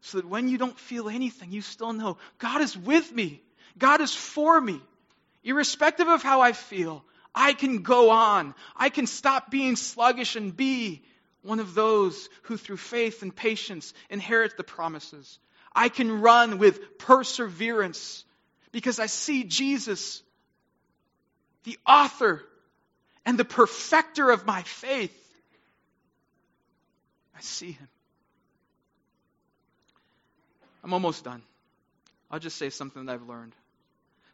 So 0.00 0.18
that 0.18 0.28
when 0.28 0.48
you 0.48 0.56
don't 0.56 0.78
feel 0.78 1.08
anything, 1.08 1.50
you 1.50 1.60
still 1.60 1.92
know 1.92 2.16
God 2.38 2.62
is 2.62 2.76
with 2.76 3.12
me, 3.12 3.42
God 3.78 4.00
is 4.00 4.14
for 4.14 4.60
me. 4.60 4.80
Irrespective 5.44 6.08
of 6.08 6.22
how 6.22 6.40
I 6.40 6.52
feel, 6.52 7.04
I 7.34 7.52
can 7.52 7.82
go 7.82 8.10
on. 8.10 8.54
I 8.76 8.88
can 8.88 9.06
stop 9.06 9.50
being 9.50 9.76
sluggish 9.76 10.34
and 10.36 10.56
be 10.56 11.02
one 11.42 11.60
of 11.60 11.74
those 11.74 12.28
who, 12.42 12.56
through 12.56 12.78
faith 12.78 13.22
and 13.22 13.34
patience, 13.34 13.94
inherit 14.10 14.56
the 14.56 14.64
promises. 14.64 15.38
I 15.74 15.88
can 15.88 16.20
run 16.20 16.58
with 16.58 16.98
perseverance 16.98 18.24
because 18.72 18.98
I 18.98 19.06
see 19.06 19.44
Jesus, 19.44 20.22
the 21.64 21.78
author 21.86 22.42
and 23.24 23.38
the 23.38 23.44
perfecter 23.44 24.30
of 24.30 24.46
my 24.46 24.62
faith. 24.62 25.16
I 27.36 27.40
see 27.42 27.72
him. 27.72 27.88
I'm 30.82 30.92
almost 30.92 31.24
done. 31.24 31.42
I'll 32.30 32.40
just 32.40 32.56
say 32.56 32.70
something 32.70 33.06
that 33.06 33.12
I've 33.12 33.28
learned. 33.28 33.52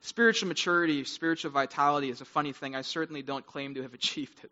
Spiritual 0.00 0.48
maturity, 0.48 1.04
spiritual 1.04 1.50
vitality 1.50 2.10
is 2.10 2.20
a 2.20 2.24
funny 2.24 2.52
thing. 2.52 2.74
I 2.74 2.82
certainly 2.82 3.22
don't 3.22 3.46
claim 3.46 3.74
to 3.74 3.82
have 3.82 3.94
achieved 4.02 4.38
it. 4.42 4.50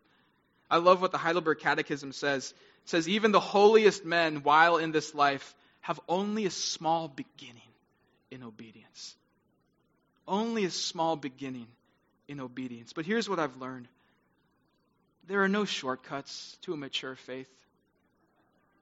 I 0.69 0.77
love 0.77 1.01
what 1.01 1.11
the 1.11 1.17
Heidelberg 1.17 1.59
Catechism 1.59 2.13
says. 2.13 2.53
It 2.83 2.89
says, 2.89 3.09
Even 3.09 3.31
the 3.31 3.41
holiest 3.41 4.05
men, 4.05 4.43
while 4.43 4.77
in 4.77 4.91
this 4.91 5.13
life, 5.13 5.53
have 5.81 5.99
only 6.07 6.45
a 6.45 6.51
small 6.51 7.07
beginning 7.09 7.61
in 8.29 8.43
obedience. 8.43 9.15
Only 10.27 10.63
a 10.63 10.71
small 10.71 11.17
beginning 11.17 11.67
in 12.27 12.39
obedience. 12.39 12.93
But 12.93 13.05
here's 13.05 13.27
what 13.27 13.39
I've 13.39 13.57
learned 13.57 13.87
there 15.27 15.43
are 15.43 15.49
no 15.49 15.65
shortcuts 15.65 16.57
to 16.63 16.73
a 16.73 16.77
mature 16.77 17.15
faith. 17.15 17.49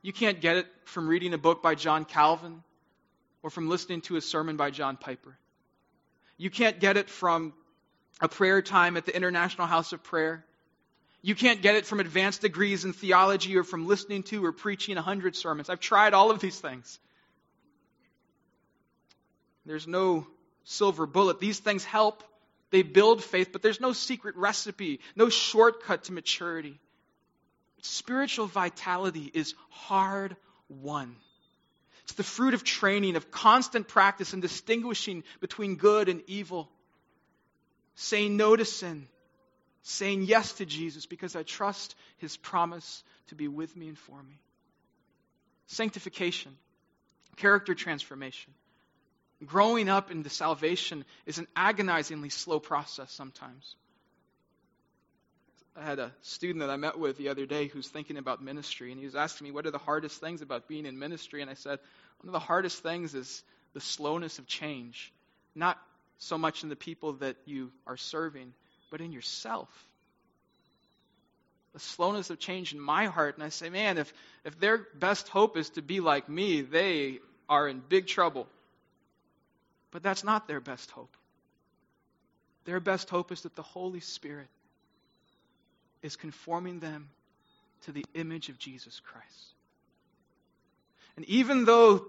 You 0.02 0.14
can't 0.14 0.40
get 0.40 0.58
it 0.58 0.68
from 0.86 1.08
reading 1.08 1.34
a 1.34 1.38
book 1.38 1.62
by 1.62 1.76
John 1.76 2.06
Calvin 2.06 2.64
or 3.44 3.50
from 3.50 3.70
listening 3.70 4.02
to 4.02 4.16
a 4.16 4.22
sermon 4.22 4.58
by 4.58 4.72
John 4.72 4.98
Piper. 4.98 5.38
You 6.38 6.50
can't 6.50 6.80
get 6.80 6.98
it 6.98 7.10
from 7.10 7.54
a 8.22 8.28
prayer 8.28 8.62
time 8.62 8.98
at 8.98 9.06
the 9.06 9.16
International 9.16 9.68
House 9.68 9.94
of 9.94 10.04
Prayer. 10.04 10.46
You 11.22 11.36
can't 11.36 11.62
get 11.62 11.76
it 11.76 11.86
from 11.86 12.00
advanced 12.00 12.42
degrees 12.42 12.86
in 12.86 12.94
theology 12.94 13.58
or 13.58 13.64
from 13.64 13.88
listening 13.88 14.24
to 14.24 14.44
or 14.46 14.52
preaching 14.52 14.98
a 14.98 15.02
hundred 15.02 15.36
sermons. 15.36 15.70
I've 15.70 15.80
tried 15.80 16.14
all 16.14 16.32
of 16.32 16.40
these 16.40 16.58
things. 16.60 17.00
There's 19.66 19.88
no 19.88 20.26
silver 20.64 21.06
bullet. 21.06 21.40
These 21.40 21.60
things 21.60 21.84
help. 21.84 22.24
They 22.72 22.84
build 22.84 23.24
faith, 23.24 23.50
but 23.52 23.62
there's 23.62 23.82
no 23.82 23.94
secret 23.94 24.36
recipe, 24.36 25.00
no 25.16 25.30
shortcut 25.30 26.06
to 26.06 26.14
maturity. 26.14 26.80
Spiritual 27.82 28.46
vitality 28.48 29.30
is 29.34 29.56
hard 29.70 30.36
won. 30.70 31.16
It's 32.10 32.16
the 32.16 32.24
fruit 32.24 32.56
of 32.56 32.64
training, 32.64 33.18
of 33.18 33.30
constant 33.30 33.88
practice 33.88 34.34
in 34.34 34.40
distinguishing 34.40 35.24
between 35.42 35.76
good 35.76 36.10
and 36.10 36.24
evil. 36.26 36.68
Saying 37.94 38.36
no 38.36 38.56
to 38.56 38.66
sin, 38.66 39.08
saying 39.84 40.24
yes 40.24 40.54
to 40.54 40.66
Jesus 40.66 41.06
because 41.06 41.36
I 41.36 41.44
trust 41.44 41.94
his 42.18 42.36
promise 42.36 43.04
to 43.28 43.36
be 43.36 43.48
with 43.48 43.76
me 43.78 43.90
and 43.90 43.98
for 43.98 44.24
me. 44.24 44.40
Sanctification, 45.68 46.58
character 47.36 47.76
transformation. 47.76 48.56
Growing 49.46 49.88
up 49.88 50.10
into 50.10 50.32
salvation 50.32 51.06
is 51.28 51.38
an 51.38 51.46
agonizingly 51.56 52.30
slow 52.30 52.60
process 52.60 53.12
sometimes. 53.12 53.76
I 55.80 55.84
had 55.84 56.00
a 56.00 56.12
student 56.22 56.60
that 56.60 56.70
I 56.70 56.76
met 56.76 57.00
with 57.00 57.18
the 57.18 57.30
other 57.30 57.46
day 57.46 57.68
who's 57.68 57.88
thinking 57.88 58.18
about 58.18 58.44
ministry, 58.44 58.92
and 58.92 59.00
he 59.00 59.06
was 59.06 59.16
asking 59.16 59.46
me, 59.46 59.52
What 59.52 59.66
are 59.66 59.72
the 59.72 59.78
hardest 59.78 60.20
things 60.20 60.42
about 60.42 60.68
being 60.68 60.86
in 60.86 61.00
ministry? 61.00 61.42
And 61.42 61.50
I 61.50 61.54
said, 61.54 61.80
One 62.22 62.28
of 62.28 62.34
the 62.34 62.40
hardest 62.40 62.84
things 62.84 63.16
is 63.16 63.44
the 63.74 63.80
slowness 63.80 64.40
of 64.40 64.48
change. 64.48 65.14
Not 65.56 65.80
so 66.18 66.38
much 66.38 66.64
in 66.64 66.70
the 66.70 66.76
people 66.76 67.14
that 67.14 67.38
you 67.46 67.72
are 67.88 67.96
serving, 67.96 68.54
but 68.92 69.00
in 69.00 69.14
yourself. 69.14 69.70
The 71.72 71.80
slowness 71.80 72.30
of 72.30 72.40
change 72.40 72.74
in 72.74 72.80
my 72.80 73.06
heart. 73.06 73.36
And 73.36 73.44
I 73.44 73.50
say, 73.50 73.70
Man, 73.70 73.98
if, 73.98 74.12
if 74.44 74.60
their 74.60 74.86
best 74.96 75.30
hope 75.30 75.56
is 75.56 75.70
to 75.72 75.82
be 75.82 76.02
like 76.02 76.28
me, 76.28 76.62
they 76.62 77.20
are 77.48 77.70
in 77.70 77.82
big 77.88 78.08
trouble. 78.08 78.48
But 79.92 80.04
that's 80.04 80.26
not 80.26 80.46
their 80.46 80.60
best 80.60 80.92
hope. 80.92 81.16
Their 82.66 82.82
best 82.82 83.10
hope 83.10 83.32
is 83.32 83.42
that 83.42 83.56
the 83.56 83.64
Holy 83.64 84.02
Spirit 84.02 84.50
is 86.02 86.16
conforming 86.16 86.80
them 86.80 87.10
to 87.82 87.92
the 87.92 88.06
image 88.14 88.50
of 88.50 88.58
Jesus 88.58 89.00
Christ. 89.00 89.54
And 91.16 91.28
even 91.28 91.66
though 91.66 92.06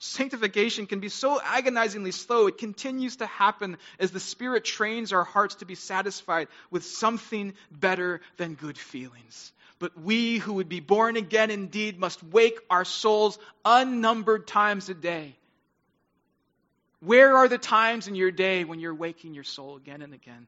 sanctification 0.00 0.86
can 0.86 0.98
be 0.98 1.08
so 1.08 1.40
agonizingly 1.40 2.10
slow, 2.10 2.48
it 2.48 2.58
continues 2.58 3.16
to 3.16 3.26
happen 3.26 3.76
as 4.00 4.10
the 4.10 4.18
Spirit 4.18 4.64
trains 4.64 5.12
our 5.12 5.22
hearts 5.22 5.56
to 5.56 5.64
be 5.64 5.76
satisfied 5.76 6.48
with 6.70 6.84
something 6.84 7.54
better 7.70 8.20
than 8.38 8.54
good 8.54 8.76
feelings. 8.76 9.52
But 9.78 9.96
we 10.00 10.38
who 10.38 10.54
would 10.54 10.68
be 10.68 10.80
born 10.80 11.16
again 11.16 11.50
indeed 11.50 11.98
must 11.98 12.22
wake 12.22 12.58
our 12.68 12.84
souls 12.84 13.38
unnumbered 13.64 14.46
times 14.46 14.88
a 14.88 14.94
day. 14.94 15.36
Where 16.98 17.36
are 17.36 17.48
the 17.48 17.58
times 17.58 18.06
in 18.06 18.14
your 18.14 18.30
day 18.30 18.64
when 18.64 18.78
you're 18.78 18.94
waking 18.94 19.34
your 19.34 19.44
soul 19.44 19.76
again 19.76 20.02
and 20.02 20.14
again? 20.14 20.46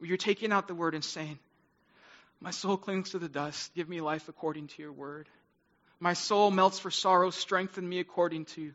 You're 0.00 0.16
taking 0.16 0.52
out 0.52 0.66
the 0.68 0.74
word 0.74 0.94
and 0.94 1.04
saying, 1.04 1.38
my 2.40 2.50
soul 2.50 2.76
clings 2.76 3.10
to 3.10 3.18
the 3.18 3.28
dust. 3.28 3.74
Give 3.74 3.88
me 3.88 4.00
life 4.00 4.28
according 4.28 4.68
to 4.68 4.82
your 4.82 4.92
word. 4.92 5.28
My 5.98 6.12
soul 6.12 6.50
melts 6.50 6.78
for 6.78 6.90
sorrow. 6.90 7.30
Strengthen 7.30 7.88
me 7.88 7.98
according 8.00 8.44
to 8.46 8.72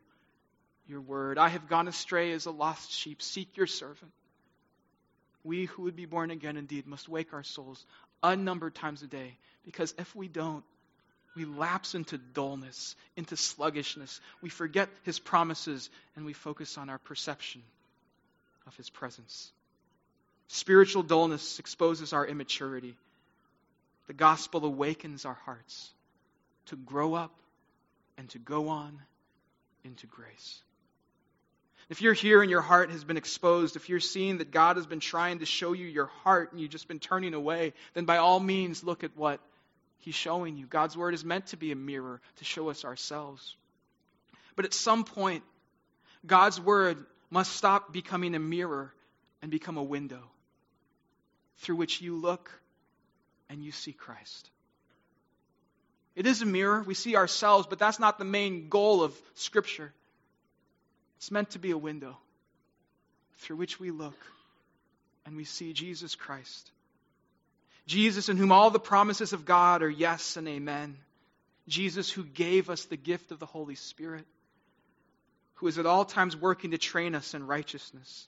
your 0.87 1.01
word. 1.01 1.37
I 1.37 1.49
have 1.49 1.69
gone 1.69 1.87
astray 1.87 2.31
as 2.31 2.45
a 2.45 2.51
lost 2.51 2.91
sheep. 2.91 3.21
Seek 3.21 3.55
your 3.57 3.67
servant. 3.67 4.11
We 5.43 5.65
who 5.65 5.83
would 5.83 5.95
be 5.95 6.05
born 6.05 6.31
again 6.31 6.57
indeed 6.57 6.87
must 6.87 7.09
wake 7.09 7.33
our 7.33 7.43
souls 7.43 7.85
unnumbered 8.23 8.75
times 8.75 9.01
a 9.01 9.07
day 9.07 9.37
because 9.65 9.93
if 9.97 10.15
we 10.15 10.27
don't, 10.27 10.63
we 11.35 11.45
lapse 11.45 11.95
into 11.95 12.17
dullness, 12.17 12.95
into 13.15 13.37
sluggishness. 13.37 14.19
We 14.41 14.49
forget 14.49 14.89
his 15.03 15.17
promises 15.17 15.89
and 16.15 16.25
we 16.25 16.33
focus 16.33 16.77
on 16.77 16.89
our 16.89 16.97
perception 16.99 17.63
of 18.67 18.75
his 18.75 18.89
presence. 18.89 19.51
Spiritual 20.49 21.03
dullness 21.03 21.57
exposes 21.59 22.11
our 22.11 22.27
immaturity 22.27 22.95
the 24.11 24.17
gospel 24.17 24.65
awakens 24.65 25.23
our 25.23 25.39
hearts 25.45 25.89
to 26.65 26.75
grow 26.75 27.13
up 27.13 27.31
and 28.17 28.29
to 28.31 28.39
go 28.39 28.67
on 28.67 28.99
into 29.85 30.05
grace. 30.05 30.61
If 31.87 32.01
you're 32.01 32.11
here 32.11 32.41
and 32.41 32.51
your 32.51 32.59
heart 32.59 32.91
has 32.91 33.05
been 33.05 33.15
exposed, 33.15 33.77
if 33.77 33.87
you're 33.87 34.01
seeing 34.01 34.39
that 34.39 34.51
God 34.51 34.75
has 34.75 34.85
been 34.85 34.99
trying 34.99 35.39
to 35.39 35.45
show 35.45 35.71
you 35.71 35.87
your 35.87 36.07
heart 36.07 36.51
and 36.51 36.59
you've 36.59 36.71
just 36.71 36.89
been 36.89 36.99
turning 36.99 37.33
away, 37.33 37.71
then 37.93 38.03
by 38.03 38.17
all 38.17 38.41
means 38.41 38.83
look 38.83 39.05
at 39.05 39.15
what 39.15 39.39
He's 39.99 40.13
showing 40.13 40.57
you. 40.57 40.65
God's 40.65 40.97
Word 40.97 41.13
is 41.13 41.23
meant 41.23 41.45
to 41.47 41.55
be 41.55 41.71
a 41.71 41.77
mirror 41.77 42.19
to 42.39 42.43
show 42.43 42.69
us 42.69 42.83
ourselves. 42.83 43.55
But 44.57 44.65
at 44.65 44.73
some 44.73 45.05
point, 45.05 45.45
God's 46.27 46.59
Word 46.59 46.97
must 47.29 47.55
stop 47.55 47.93
becoming 47.93 48.35
a 48.35 48.39
mirror 48.39 48.91
and 49.41 49.49
become 49.49 49.77
a 49.77 49.83
window 49.83 50.23
through 51.59 51.77
which 51.77 52.01
you 52.01 52.17
look 52.17 52.60
and 53.51 53.61
you 53.61 53.71
see 53.73 53.91
Christ. 53.91 54.49
It 56.15 56.25
is 56.25 56.41
a 56.41 56.45
mirror. 56.45 56.81
We 56.81 56.93
see 56.93 57.17
ourselves, 57.17 57.67
but 57.69 57.79
that's 57.79 57.99
not 57.99 58.17
the 58.17 58.25
main 58.25 58.69
goal 58.69 59.03
of 59.03 59.13
Scripture. 59.35 59.91
It's 61.17 61.31
meant 61.31 61.51
to 61.51 61.59
be 61.59 61.71
a 61.71 61.77
window 61.77 62.17
through 63.39 63.57
which 63.57 63.79
we 63.79 63.91
look 63.91 64.17
and 65.25 65.35
we 65.35 65.43
see 65.43 65.73
Jesus 65.73 66.15
Christ. 66.15 66.71
Jesus, 67.87 68.29
in 68.29 68.37
whom 68.37 68.53
all 68.53 68.69
the 68.69 68.79
promises 68.79 69.33
of 69.33 69.45
God 69.45 69.83
are 69.83 69.89
yes 69.89 70.37
and 70.37 70.47
amen. 70.47 70.97
Jesus, 71.67 72.09
who 72.09 72.23
gave 72.23 72.69
us 72.69 72.85
the 72.85 72.97
gift 72.97 73.31
of 73.31 73.39
the 73.39 73.45
Holy 73.45 73.75
Spirit, 73.75 74.25
who 75.55 75.67
is 75.67 75.77
at 75.77 75.85
all 75.85 76.05
times 76.05 76.37
working 76.37 76.71
to 76.71 76.77
train 76.77 77.15
us 77.15 77.33
in 77.33 77.45
righteousness. 77.45 78.27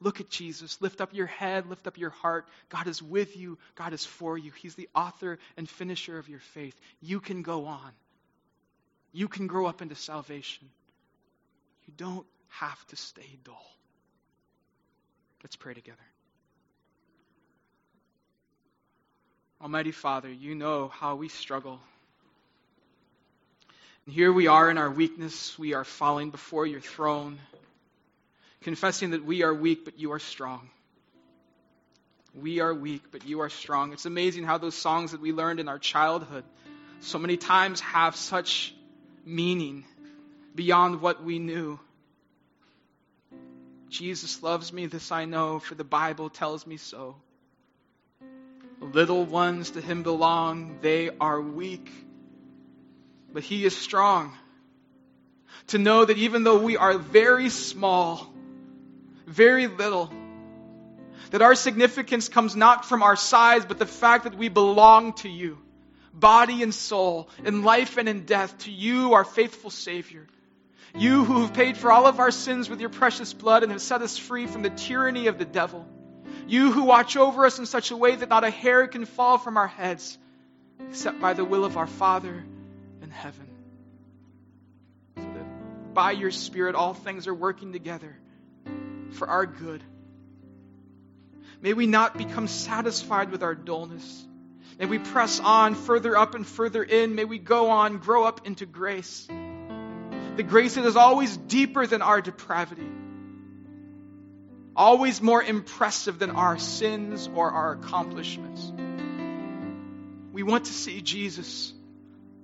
Look 0.00 0.20
at 0.20 0.30
Jesus. 0.30 0.80
Lift 0.80 1.00
up 1.00 1.12
your 1.12 1.26
head, 1.26 1.66
lift 1.66 1.86
up 1.86 1.98
your 1.98 2.10
heart. 2.10 2.46
God 2.68 2.86
is 2.86 3.02
with 3.02 3.36
you, 3.36 3.58
God 3.74 3.92
is 3.92 4.04
for 4.04 4.38
you. 4.38 4.52
He's 4.52 4.74
the 4.74 4.88
author 4.94 5.38
and 5.56 5.68
finisher 5.68 6.18
of 6.18 6.28
your 6.28 6.40
faith. 6.40 6.78
You 7.00 7.20
can 7.20 7.42
go 7.42 7.66
on, 7.66 7.92
you 9.12 9.28
can 9.28 9.46
grow 9.46 9.66
up 9.66 9.82
into 9.82 9.94
salvation. 9.94 10.68
You 11.86 11.94
don't 11.96 12.26
have 12.48 12.86
to 12.88 12.96
stay 12.96 13.38
dull. 13.44 13.66
Let's 15.42 15.56
pray 15.56 15.74
together. 15.74 15.96
Almighty 19.60 19.90
Father, 19.90 20.30
you 20.30 20.54
know 20.54 20.88
how 20.88 21.16
we 21.16 21.28
struggle. 21.28 21.80
And 24.06 24.14
here 24.14 24.32
we 24.32 24.46
are 24.46 24.70
in 24.70 24.78
our 24.78 24.90
weakness. 24.90 25.58
We 25.58 25.74
are 25.74 25.84
falling 25.84 26.30
before 26.30 26.66
your 26.66 26.80
throne, 26.80 27.38
confessing 28.62 29.10
that 29.10 29.24
we 29.24 29.42
are 29.42 29.54
weak, 29.54 29.84
but 29.84 29.98
you 29.98 30.12
are 30.12 30.18
strong. 30.18 30.68
We 32.34 32.60
are 32.60 32.74
weak, 32.74 33.04
but 33.10 33.26
you 33.26 33.40
are 33.40 33.48
strong. 33.48 33.92
It's 33.92 34.06
amazing 34.06 34.44
how 34.44 34.58
those 34.58 34.74
songs 34.74 35.12
that 35.12 35.20
we 35.20 35.32
learned 35.32 35.60
in 35.60 35.68
our 35.68 35.78
childhood 35.78 36.44
so 37.00 37.18
many 37.18 37.36
times 37.36 37.80
have 37.80 38.16
such 38.16 38.74
meaning 39.24 39.84
beyond 40.54 41.00
what 41.00 41.22
we 41.22 41.38
knew. 41.38 41.78
Jesus 43.88 44.42
loves 44.42 44.72
me, 44.72 44.86
this 44.86 45.12
I 45.12 45.24
know, 45.24 45.58
for 45.58 45.74
the 45.74 45.84
Bible 45.84 46.28
tells 46.28 46.66
me 46.66 46.76
so. 46.76 47.16
Little 48.80 49.24
ones 49.24 49.70
to 49.72 49.80
him 49.80 50.02
belong, 50.02 50.78
they 50.82 51.10
are 51.20 51.40
weak, 51.40 51.90
but 53.32 53.42
he 53.42 53.64
is 53.64 53.76
strong. 53.76 54.36
To 55.68 55.78
know 55.78 56.04
that 56.04 56.18
even 56.18 56.44
though 56.44 56.58
we 56.58 56.76
are 56.76 56.98
very 56.98 57.48
small, 57.48 58.32
very 59.28 59.66
little, 59.66 60.10
that 61.30 61.42
our 61.42 61.54
significance 61.54 62.28
comes 62.28 62.56
not 62.56 62.84
from 62.84 63.02
our 63.02 63.16
size, 63.16 63.64
but 63.64 63.78
the 63.78 63.86
fact 63.86 64.24
that 64.24 64.36
we 64.36 64.48
belong 64.48 65.12
to 65.14 65.28
you, 65.28 65.58
body 66.12 66.62
and 66.62 66.74
soul, 66.74 67.28
in 67.44 67.62
life 67.62 67.98
and 67.98 68.08
in 68.08 68.24
death, 68.24 68.56
to 68.58 68.70
you, 68.70 69.14
our 69.14 69.24
faithful 69.24 69.70
Savior. 69.70 70.26
You 70.94 71.24
who 71.24 71.42
have 71.42 71.52
paid 71.52 71.76
for 71.76 71.92
all 71.92 72.06
of 72.06 72.18
our 72.18 72.30
sins 72.30 72.70
with 72.70 72.80
your 72.80 72.88
precious 72.88 73.34
blood 73.34 73.62
and 73.62 73.70
have 73.72 73.82
set 73.82 74.00
us 74.00 74.16
free 74.16 74.46
from 74.46 74.62
the 74.62 74.70
tyranny 74.70 75.26
of 75.26 75.38
the 75.38 75.44
devil. 75.44 75.86
You 76.46 76.72
who 76.72 76.84
watch 76.84 77.16
over 77.16 77.44
us 77.44 77.58
in 77.58 77.66
such 77.66 77.90
a 77.90 77.96
way 77.96 78.16
that 78.16 78.30
not 78.30 78.42
a 78.42 78.50
hair 78.50 78.86
can 78.86 79.04
fall 79.04 79.36
from 79.36 79.58
our 79.58 79.66
heads 79.66 80.16
except 80.88 81.20
by 81.20 81.34
the 81.34 81.44
will 81.44 81.66
of 81.66 81.76
our 81.76 81.86
Father 81.86 82.44
in 83.02 83.10
heaven. 83.10 83.48
So 85.16 85.22
that 85.22 85.92
by 85.94 86.12
your 86.12 86.30
Spirit 86.30 86.74
all 86.74 86.94
things 86.94 87.26
are 87.26 87.34
working 87.34 87.72
together 87.72 88.16
for 89.18 89.28
our 89.28 89.46
good. 89.46 89.82
May 91.60 91.74
we 91.74 91.86
not 91.86 92.16
become 92.16 92.48
satisfied 92.48 93.30
with 93.30 93.42
our 93.42 93.54
dullness. 93.54 94.26
May 94.78 94.86
we 94.86 94.98
press 94.98 95.40
on 95.40 95.74
further 95.74 96.16
up 96.16 96.34
and 96.34 96.46
further 96.46 96.82
in. 96.82 97.14
May 97.14 97.24
we 97.24 97.38
go 97.38 97.70
on, 97.70 97.98
grow 97.98 98.24
up 98.24 98.46
into 98.46 98.64
grace. 98.64 99.28
The 100.36 100.44
grace 100.44 100.76
that 100.76 100.84
is 100.84 100.96
always 100.96 101.36
deeper 101.36 101.86
than 101.86 102.00
our 102.00 102.20
depravity 102.20 102.86
always 104.78 105.20
more 105.20 105.42
impressive 105.42 106.20
than 106.20 106.30
our 106.30 106.56
sins 106.56 107.28
or 107.34 107.50
our 107.50 107.72
accomplishments. 107.72 108.72
We 110.32 110.44
want 110.44 110.66
to 110.66 110.72
see 110.72 111.02
Jesus. 111.02 111.74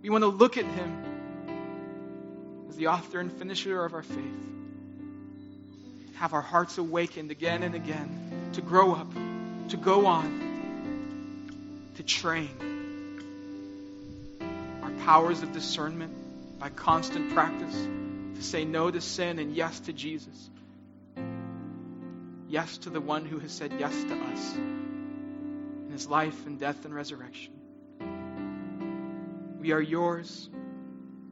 We 0.03 0.11
want 0.11 0.23
to 0.23 0.29
look 0.29 0.59
at 0.59 0.65
him 0.65 2.67
as 2.69 2.77
the 2.77 2.89
author 2.89 3.21
and 3.21 3.33
finisher 3.33 3.85
of 3.85 3.95
our 3.95 4.03
faith. 4.03 4.49
Have 6.17 6.33
our 6.33 6.43
hearts 6.43 6.79
awakened 6.79 7.31
again 7.31 7.63
and 7.63 7.75
again 7.75 8.51
to 8.55 8.63
grow 8.63 8.95
up, 8.95 9.13
to 9.69 9.77
go 9.77 10.07
on, 10.07 11.91
to 11.97 12.03
train 12.03 12.51
our 14.83 14.91
powers 15.05 15.43
of 15.43 15.53
discernment 15.53 16.59
by 16.59 16.71
constant 16.71 17.33
practice, 17.35 17.75
to 17.75 18.43
say 18.43 18.65
no 18.65 18.91
to 18.91 19.01
sin 19.01 19.39
and 19.39 19.55
yes 19.55 19.81
to 19.81 19.93
Jesus 19.93 20.51
yes 22.55 22.79
to 22.79 22.91
the 22.91 23.01
one 23.01 23.25
who 23.25 23.41
has 23.41 23.51
said 23.51 23.73
yes 23.81 23.93
to 24.05 24.15
us 24.15 24.55
in 24.55 25.89
his 25.91 26.07
life 26.07 26.47
and 26.47 26.61
death 26.61 26.85
and 26.85 26.95
resurrection. 26.95 27.53
We 29.59 29.73
are 29.73 29.81
yours. 29.81 30.49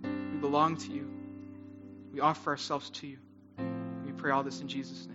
We 0.03 0.39
belong 0.39 0.79
to 0.79 0.91
you. 0.91 1.09
We 2.13 2.19
offer 2.19 2.51
ourselves 2.51 2.91
to 2.91 3.07
you. 3.07 3.19
Pray 4.23 4.31
all 4.31 4.45
this 4.45 4.61
in 4.61 4.69
Jesus' 4.69 5.09
name. 5.09 5.12